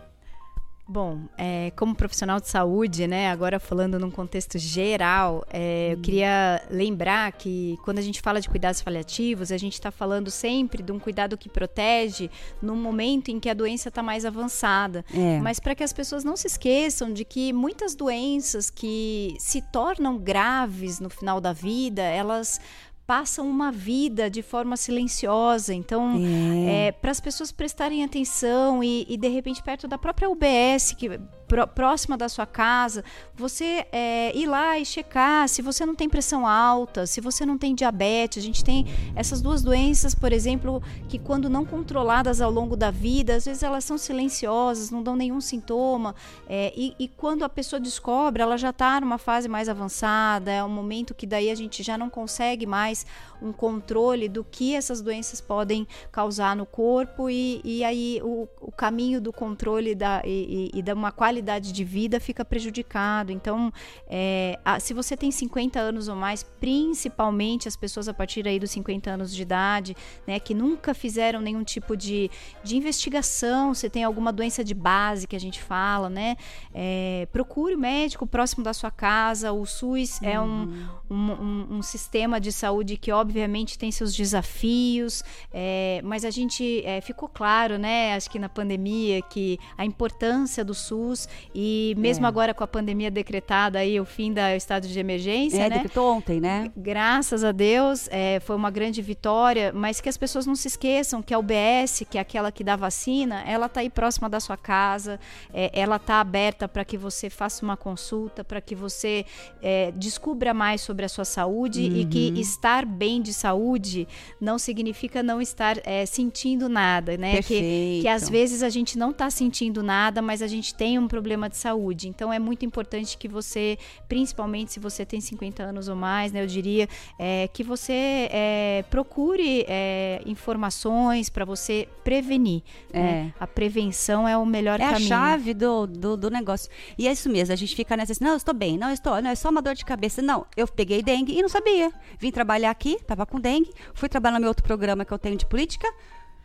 Bom, 0.90 1.20
é, 1.38 1.72
como 1.76 1.94
profissional 1.94 2.40
de 2.40 2.48
saúde, 2.48 3.08
né, 3.08 3.30
agora 3.30 3.60
falando 3.60 4.00
num 4.00 4.10
contexto 4.10 4.58
geral, 4.58 5.46
é, 5.52 5.90
eu 5.92 5.98
queria 5.98 6.64
lembrar 6.70 7.30
que 7.34 7.78
quando 7.84 8.00
a 8.00 8.02
gente 8.02 8.22
fala 8.22 8.40
de 8.40 8.48
cuidados 8.48 8.82
paliativos, 8.82 9.52
a 9.52 9.58
gente 9.58 9.74
está 9.74 9.92
falando 9.92 10.32
sempre 10.32 10.82
de 10.82 10.90
um 10.94 10.98
cuidado 10.98 11.38
que 11.38 11.50
protege 11.50 12.32
no 12.62 12.74
momento 12.74 13.30
em 13.30 13.38
que 13.38 13.50
a 13.50 13.54
doença 13.54 13.90
está 13.90 14.02
mais 14.02 14.24
avançada. 14.24 15.04
É. 15.14 15.42
Mas 15.42 15.60
para 15.60 15.76
que 15.76 15.84
as 15.84 15.92
pessoas 15.92 16.24
não 16.24 16.38
se 16.38 16.48
esqueçam 16.48 17.12
de 17.12 17.26
que 17.26 17.52
muitas 17.52 17.94
doenças 17.94 18.70
que 18.70 19.36
se 19.40 19.62
tornam 19.62 20.18
graves 20.18 21.02
no 21.02 21.10
final 21.10 21.42
da 21.42 21.52
vida, 21.52 22.02
elas 22.02 22.62
passam 23.08 23.50
uma 23.50 23.72
vida 23.72 24.30
de 24.30 24.42
forma 24.42 24.76
silenciosa. 24.76 25.74
Então, 25.74 26.20
É. 26.68 26.88
é, 26.88 26.92
para 26.92 27.10
as 27.10 27.22
pessoas 27.22 27.52
prestarem 27.54 28.04
atenção 28.04 28.84
e, 28.84 29.06
e, 29.10 29.18
de 29.18 29.30
repente 29.30 29.64
perto 29.64 29.88
da 29.88 29.98
própria 29.98 30.30
UBS, 30.30 30.92
que 30.92 31.10
próxima 31.48 32.18
da 32.18 32.28
sua 32.28 32.46
casa, 32.46 33.04
você 33.34 33.86
é, 33.92 34.36
ir 34.36 34.48
lá 34.48 34.78
e 34.78 34.86
checar 34.86 35.48
se 35.48 35.62
você 35.62 35.86
não 35.86 35.96
tem 35.96 36.10
pressão 36.10 36.46
alta, 36.46 37.08
se 37.08 37.22
você 37.22 37.46
não 37.46 37.58
tem 37.58 37.74
diabetes. 37.74 38.44
A 38.44 38.46
gente 38.46 38.64
tem 38.64 38.86
essas 39.16 39.42
duas 39.42 39.62
doenças, 39.62 40.14
por 40.14 40.34
exemplo, 40.34 40.82
que 41.08 41.18
quando 41.18 41.50
não 41.50 41.66
controladas 41.66 42.42
ao 42.42 42.52
longo 42.52 42.76
da 42.76 42.92
vida, 42.92 43.36
às 43.36 43.46
vezes 43.46 43.64
elas 43.64 43.84
são 43.84 43.98
silenciosas, 43.98 44.92
não 44.92 45.02
dão 45.02 45.16
nenhum 45.16 45.40
sintoma. 45.40 46.14
é, 46.50 46.74
e, 46.76 46.94
e 47.00 47.08
quando 47.08 47.44
a 47.44 47.50
pessoa 47.50 47.80
descobre, 47.80 48.42
ela 48.42 48.58
já 48.58 48.72
está 48.72 49.00
numa 49.00 49.18
fase 49.18 49.48
mais 49.48 49.70
avançada, 49.70 50.52
é 50.52 50.64
um 50.64 50.70
momento 50.70 51.14
que 51.14 51.26
daí 51.26 51.50
a 51.50 51.56
gente 51.56 51.82
já 51.82 51.98
não 51.98 52.10
consegue 52.10 52.66
mais 52.66 53.06
um 53.42 53.52
controle 53.52 54.28
do 54.28 54.44
que 54.44 54.76
essas 54.76 55.02
doenças 55.02 55.40
podem 55.40 55.88
causar 56.12 56.56
no 56.56 56.66
corpo 56.66 57.30
e, 57.30 57.62
e 57.64 57.84
aí 57.84 58.20
o, 58.24 58.48
o 58.60 58.72
caminho 58.72 59.22
do 59.22 59.32
controle 59.32 59.94
da, 59.96 60.22
e, 60.26 60.72
e, 60.74 60.80
e 60.80 60.82
de 60.82 60.92
uma 60.92 61.12
qualidade 61.12 61.37
de 61.42 61.84
vida 61.84 62.20
fica 62.20 62.44
prejudicado. 62.46 63.32
Então, 63.32 63.72
é, 64.08 64.60
a- 64.66 64.80
se 64.80 64.94
você 64.94 65.16
tem 65.16 65.32
50 65.32 65.80
anos 65.80 66.08
ou 66.08 66.16
mais, 66.16 66.44
principalmente 66.44 67.68
as 67.68 67.76
pessoas 67.76 68.08
a 68.08 68.14
partir 68.14 68.48
aí 68.48 68.60
dos 68.60 68.72
50 68.72 69.10
anos 69.12 69.34
de 69.36 69.42
idade, 69.42 69.96
né, 70.26 70.40
que 70.40 70.54
nunca 70.54 70.94
fizeram 70.94 71.40
nenhum 71.42 71.64
tipo 71.64 71.96
de, 71.96 72.30
de 72.64 72.76
investigação, 72.78 73.74
se 73.74 73.90
tem 73.90 74.04
alguma 74.04 74.32
doença 74.34 74.64
de 74.64 74.74
base 74.74 75.28
que 75.28 75.36
a 75.36 75.40
gente 75.40 75.62
fala, 75.62 76.10
né, 76.10 76.36
é, 76.74 77.28
procure 77.32 77.76
o 77.76 77.78
médico 77.78 78.26
próximo 78.26 78.64
da 78.64 78.74
sua 78.74 78.92
casa. 78.92 79.52
O 79.52 79.66
SUS 79.66 80.22
é 80.22 80.40
um, 80.40 80.88
um, 81.10 81.16
um- 81.32 81.68
um 81.78 81.82
sistema 81.82 82.40
de 82.40 82.52
saúde 82.52 82.98
que 82.98 83.12
obviamente 83.12 83.78
tem 83.78 83.92
seus 83.92 84.14
desafios, 84.16 85.24
é, 85.54 86.02
mas 86.04 86.24
a 86.26 86.30
gente 86.32 86.82
é, 86.86 87.02
ficou 87.02 87.30
claro, 87.30 87.78
né, 87.78 88.16
acho 88.16 88.30
que 88.30 88.40
na 88.40 88.50
pandemia, 88.50 89.22
que 89.22 89.60
a 89.78 89.86
importância 89.86 90.64
do 90.64 90.74
SUS 90.74 91.27
e 91.54 91.94
mesmo 91.98 92.26
É. 92.26 92.28
agora 92.30 92.54
com 92.54 92.64
a 92.64 92.68
pandemia 92.68 93.10
decretada 93.12 93.80
aí 93.80 94.00
o 94.00 94.06
fim 94.06 94.32
do 94.34 94.40
estado 94.56 94.88
de 94.88 95.00
emergência, 95.00 95.58
É, 95.58 95.70
né? 95.70 95.76
decretou 95.78 96.14
ontem, 96.16 96.40
né? 96.40 96.72
Graças 96.76 97.44
a 97.44 97.52
Deus, 97.52 98.08
é, 98.12 98.40
foi 98.40 98.56
uma 98.56 98.70
grande 98.72 99.02
vitória, 99.02 99.72
mas 99.74 100.00
que 100.02 100.10
as 100.10 100.18
pessoas 100.18 100.46
não 100.46 100.56
se 100.56 100.68
esqueçam 100.68 101.22
que 101.22 101.34
a 101.34 101.40
UBS, 101.40 102.04
que 102.10 102.18
é 102.18 102.22
aquela 102.22 102.52
que 102.52 102.64
dá 102.64 102.76
vacina, 102.76 103.42
ela 103.46 103.68
tá 103.70 103.80
aí 103.82 103.90
próxima 103.90 104.30
da 104.30 104.40
sua 104.40 104.58
casa, 104.58 105.20
é, 105.54 105.70
ela 105.74 105.98
tá 106.00 106.20
aberta 106.20 106.68
para 106.68 106.84
que 106.86 106.98
você 106.98 107.30
faça 107.30 107.64
uma 107.64 107.78
consulta, 107.78 108.44
para 108.44 108.60
que 108.62 108.76
você 108.76 109.26
é, 109.62 109.92
descubra 109.96 110.54
mais 110.54 110.82
sobre 110.82 111.06
a 111.06 111.10
sua 111.10 111.26
saúde 111.26 111.82
e 111.84 112.06
que 112.06 112.28
Uhum. 112.32 112.38
estar 112.42 112.86
bem 112.86 113.22
de 113.22 113.34
saúde 113.34 114.08
não 114.40 114.58
significa 114.58 115.22
não 115.24 115.42
estar 115.42 115.78
é, 115.86 116.06
sentindo 116.06 116.68
nada, 116.70 117.18
né? 117.18 117.42
Que, 117.42 117.54
Perfeito. 117.54 118.02
que 118.02 118.08
às 118.08 118.30
vezes 118.30 118.64
a 118.64 118.70
gente 118.70 118.98
não 118.98 119.12
está 119.12 119.30
sentindo 119.30 119.82
nada, 119.84 120.22
mas 120.22 120.42
a 120.42 120.48
gente 120.48 120.74
tem 120.76 120.98
um 121.00 121.08
problema 121.18 121.50
de 121.50 121.58
saúde. 121.58 122.08
Então 122.08 122.32
é 122.32 122.38
muito 122.38 122.64
importante 122.64 123.18
que 123.18 123.28
você, 123.28 123.78
principalmente 124.08 124.72
se 124.74 124.80
você 124.80 125.04
tem 125.04 125.20
50 125.20 125.64
anos 125.64 125.88
ou 125.88 125.96
mais, 125.96 126.32
né, 126.32 126.44
eu 126.44 126.48
diria, 126.48 126.88
é, 127.18 127.48
que 127.52 127.64
você 127.64 128.30
é, 128.32 128.86
procure 128.92 129.66
é, 129.68 130.22
informações 130.26 131.28
para 131.30 131.44
você 131.44 131.88
prevenir. 132.04 132.62
né? 132.94 133.34
A 133.40 133.48
prevenção 133.48 134.28
é 134.28 134.38
o 134.38 134.46
melhor 134.46 134.80
É 134.80 134.84
a 134.86 134.92
caminho. 134.92 135.10
chave 135.10 135.54
do, 135.56 135.88
do, 135.88 136.16
do 136.16 136.30
negócio. 136.30 136.70
E 136.98 137.08
é 137.08 137.12
isso 137.12 137.30
mesmo, 137.30 137.52
a 137.52 137.56
gente 137.58 137.76
fica 137.76 137.98
nessa 137.98 138.12
assim, 138.12 138.24
não, 138.24 138.32
eu 138.32 138.38
estou 138.38 138.54
bem, 138.54 138.78
não, 138.78 138.90
eu 138.90 138.94
estou, 138.94 139.20
não, 139.22 139.32
é 139.32 139.36
só 139.36 139.50
uma 139.50 139.62
dor 139.62 139.74
de 139.74 139.84
cabeça. 139.84 140.22
Não, 140.22 140.46
eu 140.56 140.68
peguei 140.68 141.02
dengue 141.02 141.34
e 141.38 141.42
não 141.42 141.50
sabia. 141.50 141.92
Vim 142.20 142.32
trabalhar 142.32 142.70
aqui, 142.70 143.00
tava 143.08 143.26
com 143.26 143.40
dengue, 143.40 143.72
fui 143.94 144.08
trabalhar 144.08 144.36
no 144.36 144.42
meu 144.42 144.50
outro 144.50 144.64
programa 144.64 145.04
que 145.04 145.12
eu 145.14 145.18
tenho 145.20 145.36
de 145.36 145.46
política, 145.46 145.88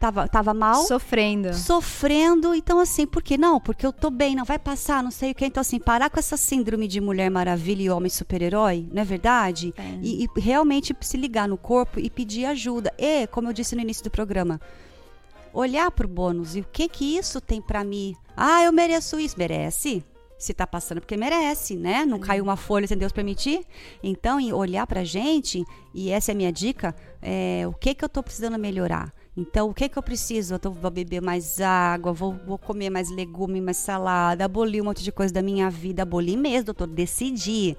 tava, 0.02 0.26
tava 0.26 0.52
mal. 0.52 0.84
Sofrendo. 0.84 1.54
Sofrendo, 1.54 2.52
então 2.54 2.80
assim, 2.80 3.06
por 3.06 3.22
que 3.22 3.38
não? 3.38 3.60
Porque 3.60 3.86
eu 3.86 3.92
tô 3.92 4.10
bem, 4.10 4.34
não 4.34 4.44
vai 4.44 4.58
passar, 4.58 5.00
não 5.00 5.12
sei 5.12 5.30
o 5.30 5.34
que. 5.34 5.46
Então 5.46 5.60
assim, 5.60 5.78
parar 5.78 6.10
com 6.10 6.18
essa 6.18 6.36
síndrome 6.36 6.88
de 6.88 7.00
mulher 7.00 7.30
maravilha 7.30 7.82
e 7.82 7.90
homem 7.90 8.10
super-herói, 8.10 8.88
não 8.92 9.02
é 9.02 9.04
verdade? 9.04 9.72
E, 10.02 10.24
e 10.24 10.40
realmente 10.40 10.96
se 11.00 11.16
ligar 11.16 11.46
no 11.46 11.56
corpo 11.56 12.00
e 12.00 12.10
pedir 12.10 12.46
ajuda. 12.46 12.92
E, 12.98 13.28
como 13.28 13.48
eu 13.48 13.52
disse 13.52 13.76
no 13.76 13.80
início 13.80 14.02
do 14.02 14.10
programa, 14.10 14.60
olhar 15.52 15.88
pro 15.92 16.08
bônus 16.08 16.56
e 16.56 16.60
o 16.60 16.66
que 16.72 16.88
que 16.88 17.16
isso 17.16 17.40
tem 17.40 17.62
pra 17.62 17.84
mim. 17.84 18.16
Ah, 18.36 18.64
eu 18.64 18.72
mereço 18.72 19.20
isso. 19.20 19.38
Merece? 19.38 20.04
Se 20.36 20.52
tá 20.52 20.66
passando 20.66 21.00
porque 21.00 21.16
merece, 21.16 21.76
né? 21.76 22.04
Não 22.04 22.18
caiu 22.18 22.42
uma 22.42 22.56
folha 22.56 22.88
sem 22.88 22.98
Deus 22.98 23.12
permitir. 23.12 23.64
Então, 24.02 24.40
olhar 24.52 24.84
pra 24.88 25.04
gente, 25.04 25.64
e 25.94 26.10
essa 26.10 26.32
é 26.32 26.34
a 26.34 26.36
minha 26.36 26.52
dica, 26.52 26.92
é, 27.22 27.62
o 27.68 27.72
que 27.72 27.94
que 27.94 28.04
eu 28.04 28.08
tô 28.08 28.20
precisando 28.20 28.58
melhorar? 28.58 29.12
Então, 29.34 29.70
o 29.70 29.74
que 29.74 29.88
que 29.88 29.96
eu 29.98 30.02
preciso? 30.02 30.54
Eu 30.54 30.58
tô- 30.58 30.70
vou 30.70 30.90
beber 30.90 31.22
mais 31.22 31.58
água, 31.60 32.12
vou, 32.12 32.38
vou 32.46 32.58
comer 32.58 32.90
mais 32.90 33.08
legume, 33.10 33.62
mais 33.62 33.78
salada, 33.78 34.44
abolir 34.44 34.82
um 34.82 34.84
monte 34.84 35.02
de 35.02 35.10
coisa 35.10 35.32
da 35.32 35.40
minha 35.40 35.70
vida. 35.70 36.02
Abolir 36.02 36.36
mesmo, 36.36 36.64
doutor, 36.66 36.86
decidi. 36.86 37.74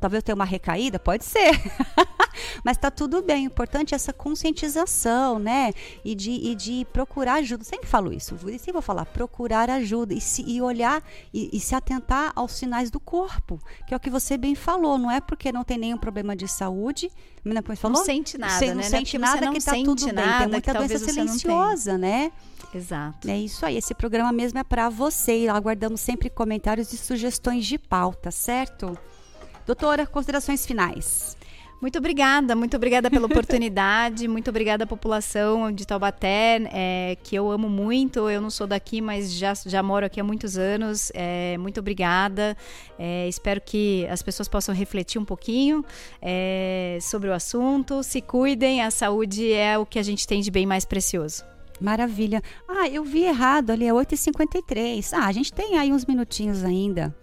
Talvez 0.00 0.18
eu 0.18 0.22
tenha 0.22 0.34
uma 0.34 0.44
recaída? 0.44 0.98
Pode 0.98 1.24
ser. 1.24 1.50
Mas 2.64 2.76
tá 2.76 2.90
tudo 2.90 3.22
bem. 3.22 3.44
O 3.44 3.46
importante 3.46 3.94
é 3.94 3.96
essa 3.96 4.12
conscientização, 4.12 5.38
né? 5.38 5.72
E 6.04 6.14
de, 6.14 6.30
e 6.32 6.54
de 6.54 6.86
procurar 6.92 7.34
ajuda. 7.34 7.64
Sempre 7.64 7.86
falo 7.88 8.12
isso. 8.12 8.36
Sempre 8.38 8.72
vou 8.72 8.82
falar, 8.82 9.04
procurar 9.06 9.70
ajuda 9.70 10.14
e, 10.14 10.20
se, 10.20 10.42
e 10.42 10.60
olhar 10.60 11.02
e, 11.32 11.48
e 11.52 11.60
se 11.60 11.74
atentar 11.74 12.32
aos 12.34 12.52
sinais 12.52 12.90
do 12.90 13.00
corpo. 13.00 13.60
Que 13.86 13.94
é 13.94 13.96
o 13.96 14.00
que 14.00 14.10
você 14.10 14.36
bem 14.36 14.54
falou. 14.54 14.98
Não 14.98 15.10
é 15.10 15.20
porque 15.20 15.50
não 15.52 15.64
tem 15.64 15.78
nenhum 15.78 15.98
problema 15.98 16.34
de 16.36 16.46
saúde. 16.48 17.10
Não, 17.44 17.62
é 17.66 17.76
falou? 17.76 18.04
sente 18.04 18.36
nada, 18.36 18.52
Você 18.52 18.66
né? 18.66 18.74
não 18.74 18.80
Não 18.80 18.86
é 18.86 18.90
sente 18.90 19.10
você 19.12 19.18
nada 19.18 19.46
não 19.46 19.52
que 19.54 19.64
tá 19.64 19.72
tudo 19.72 20.04
bem. 20.06 20.14
nada 20.14 20.38
Tem 20.38 20.46
que 20.46 20.50
muita 20.52 20.74
doença 20.74 20.87
tenha. 20.88 21.12
silenciosa, 21.12 21.98
né? 21.98 22.32
Exato. 22.74 23.28
É 23.28 23.38
isso 23.38 23.64
aí. 23.64 23.76
Esse 23.76 23.94
programa 23.94 24.32
mesmo 24.32 24.58
é 24.58 24.64
para 24.64 24.88
você. 24.88 25.44
E 25.44 25.48
Aguardamos 25.48 26.00
sempre 26.00 26.28
comentários 26.30 26.92
e 26.92 26.96
sugestões 26.96 27.66
de 27.66 27.78
pauta, 27.78 28.30
certo? 28.30 28.96
Doutora, 29.66 30.06
considerações 30.06 30.64
finais. 30.64 31.36
Muito 31.80 31.96
obrigada, 31.96 32.56
muito 32.56 32.76
obrigada 32.76 33.08
pela 33.08 33.26
oportunidade, 33.26 34.26
muito 34.26 34.50
obrigada 34.50 34.82
à 34.82 34.86
população 34.86 35.70
de 35.70 35.86
Taubaté, 35.86 36.60
é, 36.72 37.16
que 37.22 37.36
eu 37.36 37.50
amo 37.50 37.68
muito. 37.68 38.28
Eu 38.28 38.40
não 38.40 38.50
sou 38.50 38.66
daqui, 38.66 39.00
mas 39.00 39.32
já, 39.32 39.54
já 39.54 39.80
moro 39.80 40.04
aqui 40.04 40.20
há 40.20 40.24
muitos 40.24 40.58
anos. 40.58 41.12
É, 41.14 41.56
muito 41.58 41.78
obrigada. 41.78 42.56
É, 42.98 43.28
espero 43.28 43.60
que 43.60 44.06
as 44.08 44.22
pessoas 44.22 44.48
possam 44.48 44.74
refletir 44.74 45.20
um 45.20 45.24
pouquinho 45.24 45.84
é, 46.20 46.98
sobre 47.00 47.28
o 47.28 47.32
assunto. 47.32 48.02
Se 48.02 48.20
cuidem, 48.20 48.82
a 48.82 48.90
saúde 48.90 49.52
é 49.52 49.78
o 49.78 49.86
que 49.86 50.00
a 50.00 50.02
gente 50.02 50.26
tem 50.26 50.40
de 50.40 50.50
bem 50.50 50.66
mais 50.66 50.84
precioso. 50.84 51.44
Maravilha. 51.80 52.42
Ah, 52.68 52.88
eu 52.88 53.04
vi 53.04 53.22
errado 53.22 53.70
ali, 53.70 53.86
é 53.86 53.92
8h53. 53.92 55.10
Ah, 55.12 55.26
a 55.26 55.32
gente 55.32 55.52
tem 55.52 55.78
aí 55.78 55.92
uns 55.92 56.04
minutinhos 56.04 56.64
ainda. 56.64 57.14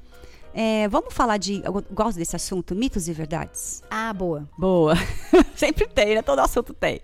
É, 0.57 0.87
vamos 0.87 1.13
falar 1.13 1.35
de. 1.37 1.61
Eu 1.65 1.83
gosto 1.91 2.17
desse 2.17 2.33
assunto, 2.35 2.73
mitos 2.73 3.09
e 3.09 3.13
verdades. 3.13 3.83
Ah, 3.91 4.13
boa. 4.13 4.47
Boa. 4.57 4.93
Sempre 5.53 5.85
tem, 5.87 6.15
né? 6.15 6.21
Todo 6.21 6.39
assunto 6.39 6.73
tem. 6.73 7.01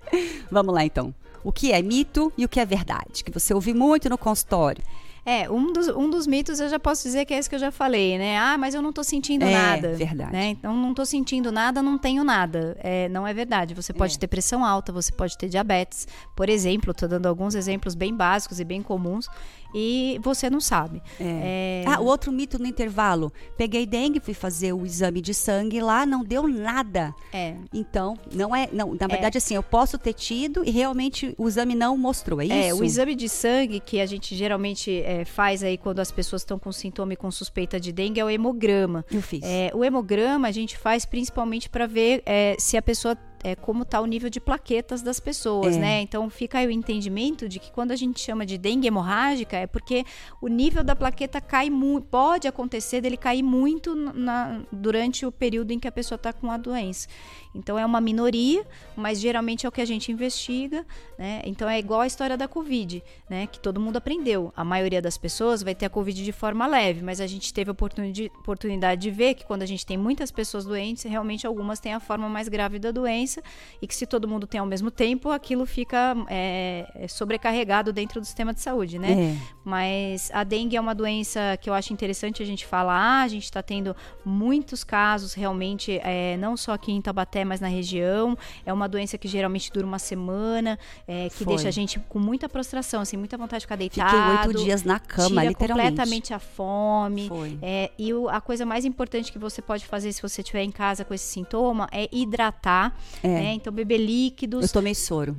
Vamos 0.50 0.74
lá 0.74 0.86
então. 0.86 1.14
O 1.44 1.52
que 1.52 1.74
é 1.74 1.82
mito 1.82 2.32
e 2.38 2.46
o 2.46 2.50
que 2.50 2.60
é 2.62 2.66
verdade? 2.66 3.24
Que 3.26 3.32
você 3.32 3.54
ouve 3.54 3.74
muito 3.74 4.10
no 4.10 4.18
consultório. 4.18 4.82
É, 5.24 5.48
um 5.52 5.72
dos, 5.72 5.88
um 5.90 6.10
dos 6.10 6.26
mitos 6.26 6.60
eu 6.60 6.68
já 6.68 6.80
posso 6.80 7.04
dizer 7.04 7.26
que 7.26 7.34
é 7.34 7.38
esse 7.38 7.48
que 7.48 7.54
eu 7.54 7.60
já 7.60 7.72
falei, 7.72 8.18
né? 8.18 8.40
Ah, 8.40 8.58
mas 8.58 8.74
eu 8.74 8.82
não 8.82 8.92
tô 8.92 9.04
sentindo 9.04 9.44
É, 9.46 9.52
nada. 9.52 9.94
verdade. 9.94 10.32
Né? 10.32 10.48
Então, 10.50 10.76
não 10.76 10.96
tô 10.96 11.06
sentindo 11.06 11.52
nada, 11.52 11.80
não 11.82 11.96
tenho 11.98 12.24
nada. 12.24 12.76
É, 12.80 13.08
não 13.10 13.28
é 13.28 13.34
verdade. 13.34 13.76
Você 13.76 13.94
pode 13.94 14.18
ter 14.18 14.26
pressão 14.28 14.66
alta, 14.66 14.92
você 14.92 15.12
pode 15.12 15.38
ter 15.38 15.48
diabetes. 15.48 16.08
Por 16.36 16.50
exemplo, 16.50 16.92
tô 16.92 17.08
dando 17.08 17.28
alguns 17.28 17.54
exemplos 17.54 17.94
bem 17.94 18.16
básicos 18.16 18.60
e 18.60 18.64
bem 18.64 18.82
comuns. 18.82 19.28
E 19.74 20.20
você 20.22 20.50
não 20.50 20.60
sabe. 20.60 21.02
É, 21.20 21.84
Ah, 21.88 22.00
o 22.00 22.06
outro 22.06 22.32
mito 22.32 22.60
no 22.60 22.66
intervalo. 22.66 23.32
Peguei 23.58 23.86
dengue, 23.86 24.20
fui 24.20 24.34
fazer 24.34 24.74
o 24.74 24.86
exame 24.86 25.22
de 25.22 25.34
sangue 25.34 25.82
lá, 25.82 26.06
não 26.06 26.24
deu 26.24 26.48
nada. 26.48 27.14
É. 27.34 27.56
Então, 27.74 28.18
não 28.34 28.56
é. 28.56 28.70
Não, 28.72 28.96
na 29.00 29.08
verdade, 29.08 29.38
assim, 29.38 29.56
eu 29.56 29.64
posso 29.64 29.98
ter 29.98 30.14
tido 30.14 30.64
e 30.66 30.72
realmente 30.72 31.34
o 31.38 31.48
exame 31.48 31.76
não 31.76 31.98
mostrou. 31.98 32.42
É 32.42 32.46
isso? 32.46 32.54
É, 32.54 32.74
o 32.74 32.84
exame 32.84 33.16
de 33.16 33.30
sangue 33.30 33.80
que 33.80 34.00
a 34.00 34.06
gente 34.06 34.36
geralmente 34.36 35.02
é, 35.02 35.26
faz 35.26 35.64
aí 35.64 35.78
quando 35.78 36.00
as 36.00 36.12
pessoas 36.12 36.42
estão 36.42 36.58
com 36.60 36.72
sintoma 36.72 37.14
e 37.14 37.16
com 37.16 37.30
suspeita 37.32 37.80
de 37.80 37.92
dengue 37.92 38.20
é 38.20 38.26
o 38.26 38.30
hemograma. 38.30 39.06
Eu 39.12 39.22
fiz. 39.22 39.42
É, 39.44 39.72
o 39.74 39.84
hemograma 39.84 40.48
a 40.48 40.52
gente 40.52 40.78
faz 40.78 41.06
principalmente 41.06 41.70
para 41.70 41.86
ver 41.88 42.22
é, 42.26 42.56
se 42.60 42.78
a 42.78 42.82
pessoa 42.82 43.18
é, 43.44 43.56
como 43.56 43.84
está 43.84 44.00
o 44.00 44.06
nível 44.06 44.30
de 44.30 44.40
plaquetas 44.40 45.02
das 45.02 45.20
pessoas, 45.20 45.76
É. 45.76 45.80
né? 45.80 46.02
Então 46.02 46.30
fica 46.30 46.60
aí 46.60 46.68
o 46.68 46.72
entendimento 46.72 47.50
de 47.50 47.60
que 47.60 47.72
quando 47.72 47.92
a 47.92 47.96
gente 47.96 48.20
chama 48.20 48.46
de 48.46 48.58
dengue 48.58 48.88
hemorrágica 48.88 49.58
é 49.58 49.66
porque 49.68 50.06
o 50.40 50.48
nível 50.48 50.84
da 50.84 50.96
plaqueta 50.96 51.42
cai 51.42 51.70
muito, 51.70 52.06
pode 52.08 52.48
acontecer 52.48 53.02
dele 53.02 53.18
cair 53.18 53.42
muito 53.44 53.96
na- 53.96 54.62
durante 54.72 55.26
o 55.26 55.32
período 55.32 55.72
em 55.72 55.80
que 55.80 55.88
a 55.88 55.92
pessoa 55.92 56.18
está 56.18 56.32
com 56.32 56.52
a 56.52 56.58
doença. 56.58 57.08
Então 57.54 57.78
é 57.78 57.86
uma 57.86 58.00
minoria, 58.00 58.66
mas 58.96 59.20
geralmente 59.20 59.66
é 59.66 59.70
o 59.70 59.72
que 59.72 59.82
a 59.82 59.86
gente 59.86 60.12
investiga, 60.12 60.86
né? 61.18 61.42
Então 61.46 61.70
é 61.70 61.78
igual 61.78 62.02
a 62.02 62.08
história 62.08 62.38
da 62.38 62.48
Covid, 62.48 63.04
né? 63.30 63.48
Que 63.48 63.60
todo 63.60 63.80
mundo 63.80 63.98
aprendeu. 63.98 64.54
A 64.56 64.64
maioria 64.64 65.02
das 65.02 65.18
pessoas 65.18 65.62
vai 65.62 65.76
ter 65.76 65.86
a 65.86 65.90
Covid 65.90 66.24
de 66.24 66.32
forma 66.32 66.66
leve, 66.66 67.02
mas 67.04 67.20
a 67.20 67.28
gente 67.28 67.54
teve 67.54 67.70
a 67.70 67.74
oportuni- 67.74 68.32
oportunidade 68.40 69.02
de 69.02 69.12
ver 69.12 69.34
que 69.34 69.46
quando 69.46 69.64
a 69.64 69.66
gente 69.66 69.86
tem 69.86 69.98
muitas 69.98 70.32
pessoas 70.32 70.66
doentes, 70.66 71.04
realmente 71.04 71.46
algumas 71.46 71.80
têm 71.80 71.94
a 71.94 72.00
forma 72.00 72.30
mais 72.30 72.48
grave 72.48 72.80
da 72.80 72.92
doença 72.92 73.42
e 73.82 73.88
que 73.88 73.96
se 73.96 74.06
todo 74.06 74.28
mundo 74.28 74.48
tem 74.48 74.60
ao 74.60 74.66
mesmo 74.66 74.90
tempo, 74.90 75.30
aquilo 75.30 75.66
fica 75.66 76.16
é, 76.30 76.90
é, 76.96 77.08
sobrecarregado 77.08 77.92
dentro 77.92 78.22
do 78.22 78.26
sistema 78.26 78.54
de 78.54 78.62
saúde, 78.62 78.98
né? 78.98 79.12
É. 79.12 79.38
Mas 79.64 80.32
a 80.34 80.44
dengue 80.44 80.78
é 80.78 80.82
uma 80.82 80.96
doença 80.96 81.58
que 81.62 81.70
eu 81.70 81.74
acho 81.74 81.92
interessante 81.94 82.42
a 82.42 82.46
gente 82.46 82.66
falar. 82.66 83.24
A 83.24 83.28
gente 83.28 83.44
está 83.44 83.62
tendo 83.62 83.96
muitos 84.24 84.84
casos 84.84 85.34
realmente, 85.34 86.00
é, 86.04 86.38
não 86.38 86.56
só 86.56 86.74
aqui 86.74 86.92
em 86.92 87.02
Taubaté, 87.02 87.41
mas 87.46 87.60
na 87.60 87.68
região. 87.68 88.38
É 88.66 88.72
uma 88.74 88.88
doença 88.88 89.18
que 89.18 89.28
geralmente 89.28 89.72
dura 89.72 89.86
uma 89.86 90.00
semana, 90.00 90.78
é, 91.08 91.30
que 91.30 91.44
Foi. 91.44 91.48
deixa 91.56 91.68
a 91.68 91.72
gente 91.72 92.00
com 92.10 92.20
muita 92.20 92.48
prostração, 92.50 93.02
assim, 93.02 93.18
muita 93.18 93.38
vontade 93.38 93.62
de 93.62 93.66
ficar 93.66 93.78
Fiquei 93.78 93.90
deitado. 94.04 94.48
oito 94.50 94.64
dias 94.64 94.84
na 94.84 95.00
cama, 95.00 95.44
literalmente. 95.44 95.90
completamente 95.90 96.34
a 96.34 96.40
fome. 96.40 97.28
Foi. 97.28 97.58
É, 97.62 97.92
e 97.98 98.14
o- 98.14 98.30
a 98.30 98.40
coisa 98.42 98.66
mais 98.66 98.86
importante 98.86 99.32
que 99.32 99.40
você 99.40 99.62
pode 99.62 99.86
fazer 99.86 100.12
se 100.14 100.22
você 100.22 100.42
estiver 100.42 100.64
em 100.64 100.72
casa 100.72 101.04
com 101.06 101.14
esse 101.14 101.26
sintoma 101.26 101.88
é 101.92 102.08
hidratar. 102.12 102.96
É. 103.24 103.28
né? 103.28 103.54
Então, 103.54 103.72
beber 103.72 103.98
líquidos. 103.98 104.64
Eu 104.64 104.70
tomei 104.70 104.94
soro. 104.96 105.38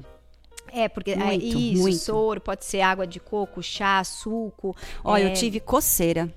É, 0.72 0.88
porque 0.88 1.10
é, 1.10 1.16
Muito, 1.16 1.44
isso, 1.58 1.82
muito. 1.82 1.98
soro, 1.98 2.40
pode 2.40 2.64
ser 2.64 2.80
água 2.80 3.06
de 3.06 3.20
coco, 3.20 3.62
chá, 3.62 4.02
suco. 4.04 4.74
Olha, 5.04 5.24
é, 5.24 5.26
eu 5.30 5.34
tive 5.34 5.60
coceira. 5.60 6.32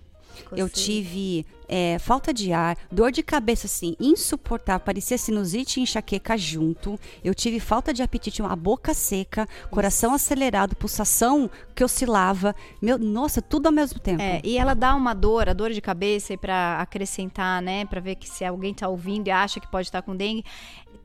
Eu 0.52 0.68
Coceira. 0.68 0.70
tive 0.70 1.46
é, 1.68 1.98
falta 2.00 2.34
de 2.34 2.52
ar, 2.52 2.78
dor 2.92 3.12
de 3.12 3.24
cabeça 3.24 3.68
assim, 3.68 3.96
insuportável, 4.00 4.86
parecia 4.86 5.18
sinusite 5.18 5.80
e 5.80 5.84
enxaqueca 5.84 6.38
junto. 6.38 7.00
Eu 7.24 7.34
tive 7.34 7.60
falta 7.60 7.94
de 7.94 8.02
apetite, 8.02 8.42
uma 8.42 8.56
boca 8.56 8.94
seca, 8.94 9.48
coração 9.70 10.14
acelerado, 10.14 10.76
pulsação 10.76 11.50
que 11.74 11.84
oscilava. 11.84 12.56
Meu, 12.82 12.98
nossa, 12.98 13.42
tudo 13.42 13.68
ao 13.68 13.72
mesmo 13.72 14.00
tempo. 14.00 14.22
É, 14.22 14.42
e 14.44 14.58
ela 14.58 14.74
dá 14.74 14.96
uma 14.96 15.14
dor, 15.14 15.50
a 15.50 15.54
dor 15.54 15.72
de 15.72 15.82
cabeça, 15.82 16.34
e 16.34 16.38
para 16.38 16.80
acrescentar, 16.80 17.62
né, 17.62 17.86
para 17.86 18.00
ver 18.00 18.16
que 18.16 18.30
se 18.30 18.44
alguém 18.46 18.74
tá 18.74 18.88
ouvindo 18.88 19.28
e 19.28 19.32
acha 19.32 19.60
que 19.60 19.68
pode 19.68 19.88
estar 19.88 20.02
com 20.02 20.16
dengue, 20.16 20.44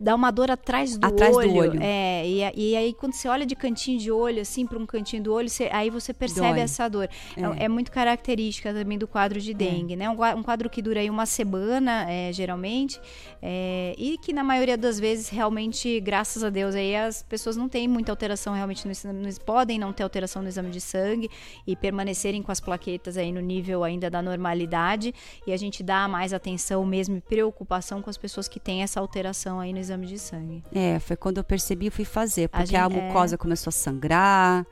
dá 0.00 0.14
uma 0.14 0.30
dor 0.30 0.50
atrás 0.50 0.96
do 0.96 1.06
Atrás 1.06 1.32
do 1.32 1.38
olho. 1.38 1.54
olho. 1.56 1.80
É, 1.82 2.26
e, 2.26 2.38
e 2.70 2.76
aí 2.76 2.94
quando 2.94 3.12
você 3.12 3.28
olha 3.28 3.44
de 3.44 3.54
cantinho 3.54 3.98
de 3.98 4.10
olho, 4.10 4.40
assim, 4.40 4.66
para 4.66 4.78
um 4.78 4.86
cantinho 4.86 5.22
do 5.22 5.32
olho, 5.34 5.48
você- 5.48 5.68
aí 5.72 5.90
você 5.90 6.14
percebe 6.14 6.48
Dói. 6.54 6.60
essa 6.60 6.88
dor. 6.88 7.08
É. 7.36 7.42
É. 7.60 7.64
é 7.64 7.68
muito 7.68 7.90
característica 7.92 8.72
também 8.72 8.96
do 8.96 9.06
quadro 9.06 9.38
de 9.40 9.52
dengue, 9.52 9.94
né? 9.96 10.08
Um, 10.08 10.16
um 10.38 10.42
quadro 10.42 10.70
que 10.70 10.80
dura 10.80 11.00
aí 11.00 11.10
uma 11.10 11.26
semana, 11.26 12.10
é, 12.10 12.32
geralmente, 12.32 12.98
é, 13.42 13.94
e 13.98 14.16
que 14.18 14.32
na 14.32 14.42
maioria 14.42 14.78
das 14.78 14.98
vezes, 14.98 15.28
realmente, 15.28 16.00
graças 16.00 16.42
a 16.42 16.48
Deus, 16.48 16.74
aí 16.74 16.96
as 16.96 17.22
pessoas 17.22 17.56
não 17.56 17.68
têm 17.68 17.86
muita 17.86 18.10
alteração 18.10 18.54
realmente 18.54 18.86
no 18.86 19.12
no- 19.12 19.40
podem 19.44 19.78
não 19.78 19.92
ter 19.92 20.02
alteração 20.02 20.40
no 20.42 20.48
exame 20.48 20.70
de 20.70 20.80
sangue 20.80 21.30
e 21.66 21.76
permanecerem 21.76 22.42
com 22.42 22.50
as 22.50 22.60
plaquetas 22.60 23.16
aí 23.16 23.30
no 23.32 23.40
nível 23.40 23.84
ainda 23.84 24.08
da 24.08 24.22
normalidade, 24.22 25.14
e 25.46 25.52
a 25.52 25.56
gente 25.56 25.82
dá 25.82 26.08
mais 26.08 26.32
atenção 26.32 26.84
mesmo 26.86 27.16
e 27.16 27.20
preocupação 27.20 28.00
com 28.00 28.08
as 28.08 28.16
pessoas 28.16 28.48
que 28.48 28.58
têm 28.58 28.82
essa 28.82 28.98
alteração 29.00 29.60
aí 29.60 29.72
no 29.72 29.78
exame 29.78 29.89
de 29.98 30.18
sangue. 30.18 30.62
É, 30.72 30.98
foi 30.98 31.16
quando 31.16 31.38
eu 31.38 31.44
percebi 31.44 31.86
e 31.86 31.90
fui 31.90 32.04
fazer, 32.04 32.44
A 32.44 32.48
porque 32.58 32.76
a, 32.76 32.88
gente- 32.88 32.98
é. 32.98 33.02
mucosa 33.08 33.36
começou 33.38 33.70
a 33.70 33.72
sangrar. 33.72 34.66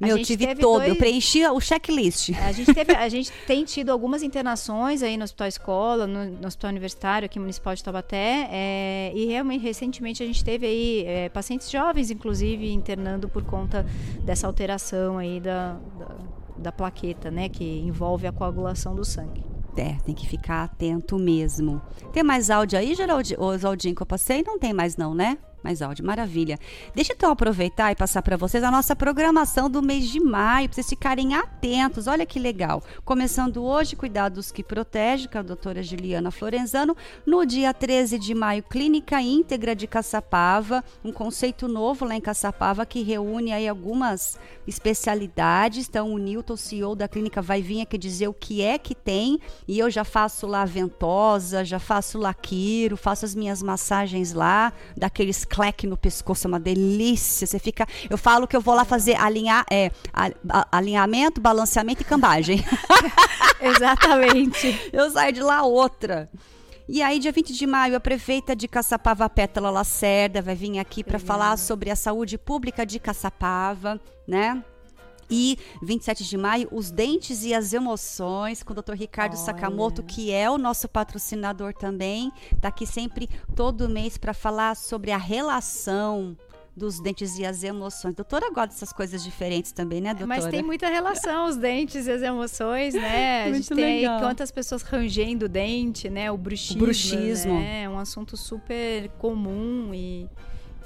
Meu, 0.00 0.16
eu 0.16 0.22
tive 0.24 0.54
todo, 0.54 0.82
eu 0.82 0.88
dois- 0.90 0.98
preenchi 0.98 1.44
o 1.44 1.58
checklist. 1.60 2.30
A 2.40 2.52
gente, 2.52 2.72
teve, 2.72 2.92
a 2.94 3.08
gente 3.08 3.32
tem 3.48 3.64
tido 3.64 3.90
algumas 3.90 4.22
internações 4.22 5.02
aí 5.02 5.16
no 5.16 5.24
Hospital 5.24 5.48
Escola, 5.48 6.06
no, 6.06 6.24
no 6.24 6.46
Hospital 6.46 6.70
Universitário 6.70 7.26
aqui 7.26 7.36
Municipal 7.40 7.74
de 7.74 7.82
Taubaté, 7.82 8.48
é, 8.48 9.12
e 9.12 9.26
realmente 9.26 9.60
recentemente 9.62 10.22
a 10.22 10.26
gente 10.26 10.44
teve 10.44 10.66
aí 10.68 11.04
é, 11.04 11.28
pacientes 11.28 11.68
jovens, 11.68 12.12
inclusive, 12.12 12.70
internando 12.72 13.28
por 13.28 13.42
conta 13.42 13.84
dessa 14.22 14.46
alteração 14.46 15.18
aí 15.18 15.40
da, 15.40 15.72
da, 15.98 16.14
da 16.56 16.70
plaqueta, 16.72 17.28
né, 17.28 17.48
que 17.48 17.64
envolve 17.80 18.24
a 18.28 18.30
coagulação 18.30 18.94
do 18.94 19.04
sangue. 19.04 19.42
Tem 20.04 20.14
que 20.14 20.26
ficar 20.28 20.64
atento 20.64 21.18
mesmo. 21.18 21.80
Tem 22.12 22.22
mais 22.22 22.50
áudio 22.50 22.78
aí, 22.78 22.94
Geraldi- 22.94 23.36
Oswaldinho, 23.38 23.94
que 23.94 24.02
eu 24.02 24.06
passei? 24.06 24.42
Não 24.46 24.58
tem 24.58 24.72
mais 24.72 24.96
não, 24.96 25.14
né? 25.14 25.38
Mais 25.68 25.82
áudio, 25.82 26.02
maravilha. 26.02 26.58
Deixa 26.94 27.12
então 27.12 27.30
aproveitar 27.30 27.92
e 27.92 27.94
passar 27.94 28.22
para 28.22 28.38
vocês 28.38 28.64
a 28.64 28.70
nossa 28.70 28.96
programação 28.96 29.68
do 29.68 29.82
mês 29.82 30.08
de 30.08 30.18
maio, 30.18 30.66
para 30.66 30.76
vocês 30.76 30.88
ficarem 30.88 31.34
atentos. 31.34 32.06
Olha 32.06 32.24
que 32.24 32.38
legal. 32.38 32.82
Começando 33.04 33.62
hoje, 33.62 33.94
Cuidados 33.94 34.50
que 34.50 34.64
Protege, 34.64 35.28
com 35.28 35.36
a 35.36 35.42
doutora 35.42 35.82
Juliana 35.82 36.30
Florenzano. 36.30 36.96
No 37.26 37.44
dia 37.44 37.74
13 37.74 38.18
de 38.18 38.34
maio, 38.34 38.62
Clínica 38.62 39.20
Íntegra 39.20 39.76
de 39.76 39.86
Caçapava, 39.86 40.82
um 41.04 41.12
conceito 41.12 41.68
novo 41.68 42.06
lá 42.06 42.14
em 42.14 42.20
Caçapava 42.22 42.86
que 42.86 43.02
reúne 43.02 43.52
aí 43.52 43.68
algumas 43.68 44.38
especialidades. 44.66 45.86
Então, 45.86 46.14
o 46.14 46.16
Newton, 46.16 46.56
CEO 46.56 46.96
da 46.96 47.06
clínica, 47.06 47.42
vai 47.42 47.60
vir 47.60 47.82
aqui 47.82 47.98
dizer 47.98 48.28
o 48.28 48.32
que 48.32 48.62
é 48.62 48.78
que 48.78 48.94
tem. 48.94 49.38
E 49.66 49.78
eu 49.78 49.90
já 49.90 50.02
faço 50.02 50.46
lá 50.46 50.64
ventosa, 50.64 51.62
já 51.62 51.78
faço 51.78 52.16
lá 52.16 52.32
quiro, 52.32 52.96
faço 52.96 53.26
as 53.26 53.34
minhas 53.34 53.62
massagens 53.62 54.32
lá, 54.32 54.72
daqueles 54.96 55.44
cleque 55.58 55.88
no 55.88 55.96
pescoço, 55.96 56.46
é 56.46 56.48
uma 56.48 56.60
delícia. 56.60 57.44
Você 57.46 57.58
fica. 57.58 57.84
Eu 58.08 58.16
falo 58.16 58.46
que 58.46 58.54
eu 58.56 58.60
vou 58.60 58.74
lá 58.76 58.84
fazer 58.84 59.16
alinhar, 59.16 59.64
é, 59.68 59.90
a- 60.12 60.30
a- 60.48 60.68
alinhamento, 60.70 61.40
balanceamento 61.40 62.02
e 62.02 62.04
cambagem. 62.04 62.64
Exatamente. 63.60 64.80
eu 64.92 65.10
saio 65.10 65.32
de 65.32 65.40
lá 65.42 65.62
outra. 65.64 66.28
E 66.88 67.02
aí, 67.02 67.18
dia 67.18 67.32
20 67.32 67.52
de 67.52 67.66
maio, 67.66 67.96
a 67.96 68.00
prefeita 68.00 68.54
de 68.56 68.66
Caçapava, 68.68 69.28
Pétala 69.28 69.68
Lacerda, 69.68 70.40
vai 70.40 70.54
vir 70.54 70.78
aqui 70.78 71.02
para 71.04 71.18
falar 71.18 71.58
sobre 71.58 71.90
a 71.90 71.96
saúde 71.96 72.38
pública 72.38 72.86
de 72.86 72.98
Caçapava, 72.98 74.00
né? 74.26 74.62
E 75.30 75.58
27 75.82 76.24
de 76.24 76.36
maio, 76.36 76.68
os 76.72 76.90
dentes 76.90 77.44
e 77.44 77.52
as 77.54 77.72
emoções, 77.72 78.62
com 78.62 78.72
o 78.72 78.76
Dr. 78.76 78.94
Ricardo 78.94 79.36
Sakamoto, 79.36 80.02
que 80.02 80.32
é 80.32 80.50
o 80.50 80.56
nosso 80.56 80.88
patrocinador 80.88 81.74
também. 81.74 82.32
Tá 82.60 82.68
aqui 82.68 82.86
sempre 82.86 83.28
todo 83.54 83.88
mês 83.88 84.16
para 84.16 84.32
falar 84.32 84.74
sobre 84.76 85.10
a 85.10 85.18
relação 85.18 86.36
dos 86.78 87.00
dentes 87.00 87.38
e 87.38 87.44
as 87.44 87.62
emoções. 87.62 88.14
Doutora 88.14 88.48
gosta 88.50 88.68
dessas 88.68 88.92
coisas 88.92 89.22
diferentes 89.22 89.72
também, 89.72 90.00
né, 90.00 90.14
doutora? 90.14 90.40
Mas 90.40 90.46
tem 90.46 90.62
muita 90.62 90.88
relação 90.88 91.46
os 91.46 91.56
dentes 91.56 92.06
e 92.06 92.10
as 92.10 92.22
emoções, 92.22 92.94
né? 92.94 93.42
A 93.42 93.46
gente 93.52 93.70
Muito 93.70 93.74
tem 93.74 93.96
legal. 94.02 94.20
quantas 94.20 94.50
pessoas 94.50 94.82
rangendo 94.82 95.46
o 95.46 95.48
dente, 95.48 96.08
né? 96.08 96.30
O 96.30 96.38
bruxismo. 96.38 96.82
O 96.82 96.84
bruxismo. 96.84 97.54
Né? 97.54 97.82
É 97.82 97.88
um 97.88 97.98
assunto 97.98 98.36
super 98.36 99.08
comum 99.18 99.90
e, 99.92 100.28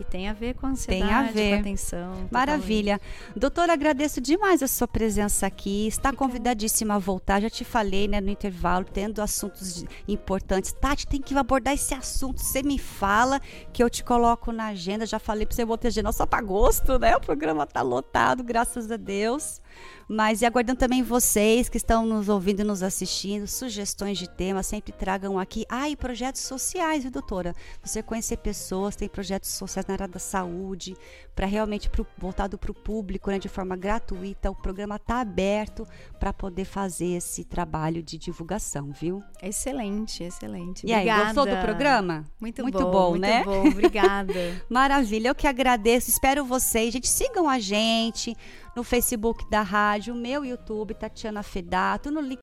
e 0.01 0.05
tem 0.05 0.28
a 0.28 0.32
ver 0.32 0.55
com 0.55 0.66
a 0.66 0.70
ansiedade, 0.70 1.03
Tem 1.09 1.14
a 1.14 1.22
ver. 1.30 1.51
com 1.51 1.57
a 1.57 1.61
atenção. 1.61 2.28
Maravilha. 2.30 3.01
Doutora, 3.36 3.72
agradeço 3.72 4.20
demais 4.20 4.62
a 4.62 4.68
sua 4.68 4.88
presença 4.88 5.47
aqui. 5.47 5.86
Está 5.86 6.12
convidadíssima 6.12 6.95
a 6.95 6.99
voltar. 6.99 7.40
Já 7.40 7.51
te 7.51 7.64
falei, 7.64 8.09
né, 8.09 8.20
no 8.20 8.30
intervalo, 8.30 8.84
tendo 8.84 9.20
assuntos 9.20 9.84
importantes. 10.09 10.72
Tati, 10.72 11.07
tem 11.07 11.20
que 11.20 11.36
abordar 11.36 11.74
esse 11.74 11.95
assunto. 11.95 12.40
Você 12.40 12.62
me 12.62 12.78
fala 12.78 13.40
que 13.72 13.82
eu 13.82 13.90
te 13.90 14.03
coloco 14.03 14.51
na 14.53 14.66
agenda. 14.68 15.07
Já 15.07 15.18
falei 15.18 15.47
para 15.47 15.55
você 15.55 15.64
botar 15.64 15.88
agenda 15.88 16.12
só 16.12 16.26
para 16.26 16.38
agosto, 16.38 16.99
né? 16.99 17.16
O 17.16 17.20
programa 17.20 17.66
tá 17.66 17.82
lotado, 17.82 18.43
graças 18.43 18.90
a 18.90 18.97
Deus. 18.97 19.61
Mas 20.08 20.42
e 20.42 20.46
aguardando 20.46 20.78
também 20.78 21.02
vocês 21.02 21.68
que 21.68 21.76
estão 21.76 22.04
nos 22.04 22.28
ouvindo 22.28 22.60
e 22.60 22.64
nos 22.64 22.82
assistindo, 22.82 23.46
sugestões 23.46 24.18
de 24.18 24.28
temas, 24.28 24.66
sempre 24.66 24.92
tragam 24.92 25.38
aqui. 25.38 25.64
Ah, 25.68 25.88
e 25.88 25.96
projetos 25.96 26.42
sociais, 26.42 27.02
viu, 27.02 27.10
doutora? 27.10 27.54
Você 27.82 28.02
conhecer 28.02 28.36
pessoas, 28.36 28.96
tem 28.96 29.08
projetos 29.08 29.50
sociais 29.50 29.86
na 29.86 29.94
área 29.94 30.08
da 30.08 30.18
saúde, 30.18 30.96
para 31.34 31.46
realmente 31.46 31.88
pro, 31.88 32.06
voltado 32.18 32.58
para 32.58 32.70
o 32.70 32.74
público, 32.74 33.30
né, 33.30 33.38
de 33.38 33.48
forma 33.48 33.76
gratuita. 33.76 34.50
O 34.50 34.54
programa 34.54 34.96
está 34.96 35.20
aberto 35.20 35.86
para 36.20 36.32
poder 36.32 36.64
fazer 36.64 37.16
esse 37.16 37.44
trabalho 37.44 38.02
de 38.02 38.18
divulgação, 38.18 38.92
viu? 38.92 39.22
Excelente, 39.42 40.22
excelente. 40.24 40.86
E 40.86 40.92
aí, 40.92 41.06
gostou 41.24 41.46
do 41.46 41.56
programa? 41.56 42.24
Muito, 42.40 42.62
Muito 42.62 42.78
bom, 42.78 42.90
bom, 42.90 43.10
muito 43.10 43.22
né? 43.22 43.44
bom. 43.44 43.66
Obrigada. 43.68 44.62
Maravilha, 44.68 45.28
eu 45.28 45.34
que 45.34 45.46
agradeço. 45.46 46.10
Espero 46.10 46.44
vocês. 46.44 46.92
Gente, 46.92 47.08
sigam 47.08 47.48
a 47.48 47.58
gente 47.58 48.36
no 48.74 48.82
Facebook 48.82 49.48
da 49.50 49.62
rádio, 49.62 50.14
meu 50.14 50.44
YouTube, 50.44 50.94
Tatiana 50.94 51.42
Fedato, 51.42 52.10
no 52.10 52.20
link. 52.20 52.38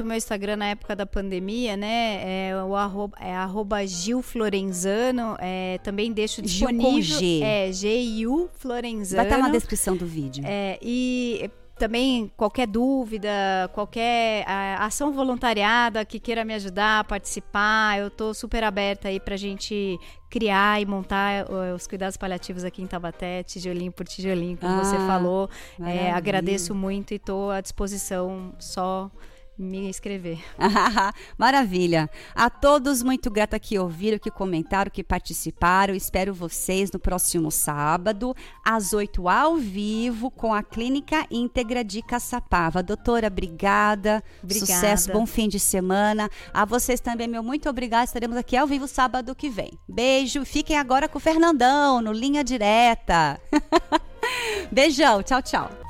O 0.00 0.04
meu 0.04 0.16
Instagram 0.16 0.56
na 0.56 0.66
época 0.66 0.96
da 0.96 1.06
pandemia, 1.06 1.76
né? 1.76 2.48
É 2.50 2.64
o 2.64 2.74
arroba, 2.74 3.16
é 3.20 3.32
arroba 3.32 3.86
Gil 3.86 4.22
Florenzano. 4.22 5.36
É, 5.38 5.78
também 5.84 6.12
deixo 6.12 6.44
Gil 6.44 6.66
com 6.66 6.74
disponível. 6.74 7.18
G. 7.20 7.40
É, 7.40 7.72
G-I-U 7.72 8.50
Florenzano. 8.54 9.22
Vai 9.22 9.26
estar 9.26 9.38
na 9.38 9.50
descrição 9.50 9.96
do 9.96 10.04
vídeo. 10.04 10.42
É, 10.44 10.80
e 10.82 11.48
também 11.78 12.30
qualquer 12.36 12.66
dúvida, 12.66 13.28
qualquer 13.72 14.44
ação 14.78 15.12
voluntariada 15.12 16.04
que 16.04 16.20
queira 16.20 16.44
me 16.44 16.54
ajudar 16.54 17.00
a 17.00 17.04
participar, 17.04 17.98
eu 17.98 18.10
tô 18.10 18.32
super 18.32 18.62
aberta 18.62 19.08
aí 19.08 19.18
pra 19.18 19.36
gente 19.36 19.98
criar 20.30 20.80
e 20.80 20.86
montar 20.86 21.46
os 21.74 21.86
cuidados 21.86 22.16
paliativos 22.16 22.64
aqui 22.64 22.82
em 22.82 22.86
Taubaté, 22.86 23.42
tijolinho 23.42 23.92
por 23.92 24.06
tijolinho, 24.06 24.56
como 24.56 24.84
você 24.84 24.96
Ah, 24.96 25.06
falou. 25.06 25.50
É, 25.80 26.10
agradeço 26.12 26.74
muito 26.74 27.14
e 27.14 27.18
tô 27.18 27.50
à 27.50 27.60
disposição 27.60 28.54
só 28.58 29.10
me 29.58 29.88
inscrever. 29.88 30.38
Maravilha. 31.38 32.10
A 32.34 32.50
todos, 32.50 33.02
muito 33.02 33.30
grata 33.30 33.58
que 33.58 33.78
ouviram, 33.78 34.18
que 34.18 34.30
comentaram, 34.30 34.90
que 34.90 35.04
participaram. 35.04 35.94
Espero 35.94 36.34
vocês 36.34 36.90
no 36.90 36.98
próximo 36.98 37.50
sábado, 37.50 38.34
às 38.64 38.92
8 38.92 39.28
ao 39.28 39.56
vivo, 39.56 40.30
com 40.30 40.52
a 40.52 40.62
Clínica 40.62 41.26
Íntegra 41.30 41.84
de 41.84 42.02
Caçapava. 42.02 42.82
Doutora, 42.82 43.28
obrigada. 43.28 44.22
Obrigada. 44.42 44.66
Sucesso, 44.66 45.12
bom 45.12 45.26
fim 45.26 45.48
de 45.48 45.60
semana. 45.60 46.28
A 46.52 46.64
vocês 46.64 47.00
também, 47.00 47.28
meu 47.28 47.42
muito 47.42 47.68
obrigada. 47.68 48.04
Estaremos 48.04 48.36
aqui 48.36 48.56
ao 48.56 48.66
vivo 48.66 48.88
sábado 48.88 49.34
que 49.34 49.48
vem. 49.48 49.78
Beijo. 49.88 50.44
Fiquem 50.44 50.76
agora 50.76 51.08
com 51.08 51.18
o 51.18 51.20
Fernandão, 51.20 52.00
no 52.00 52.12
Linha 52.12 52.42
Direta. 52.42 53.40
Beijão. 54.72 55.22
Tchau, 55.22 55.42
tchau. 55.42 55.83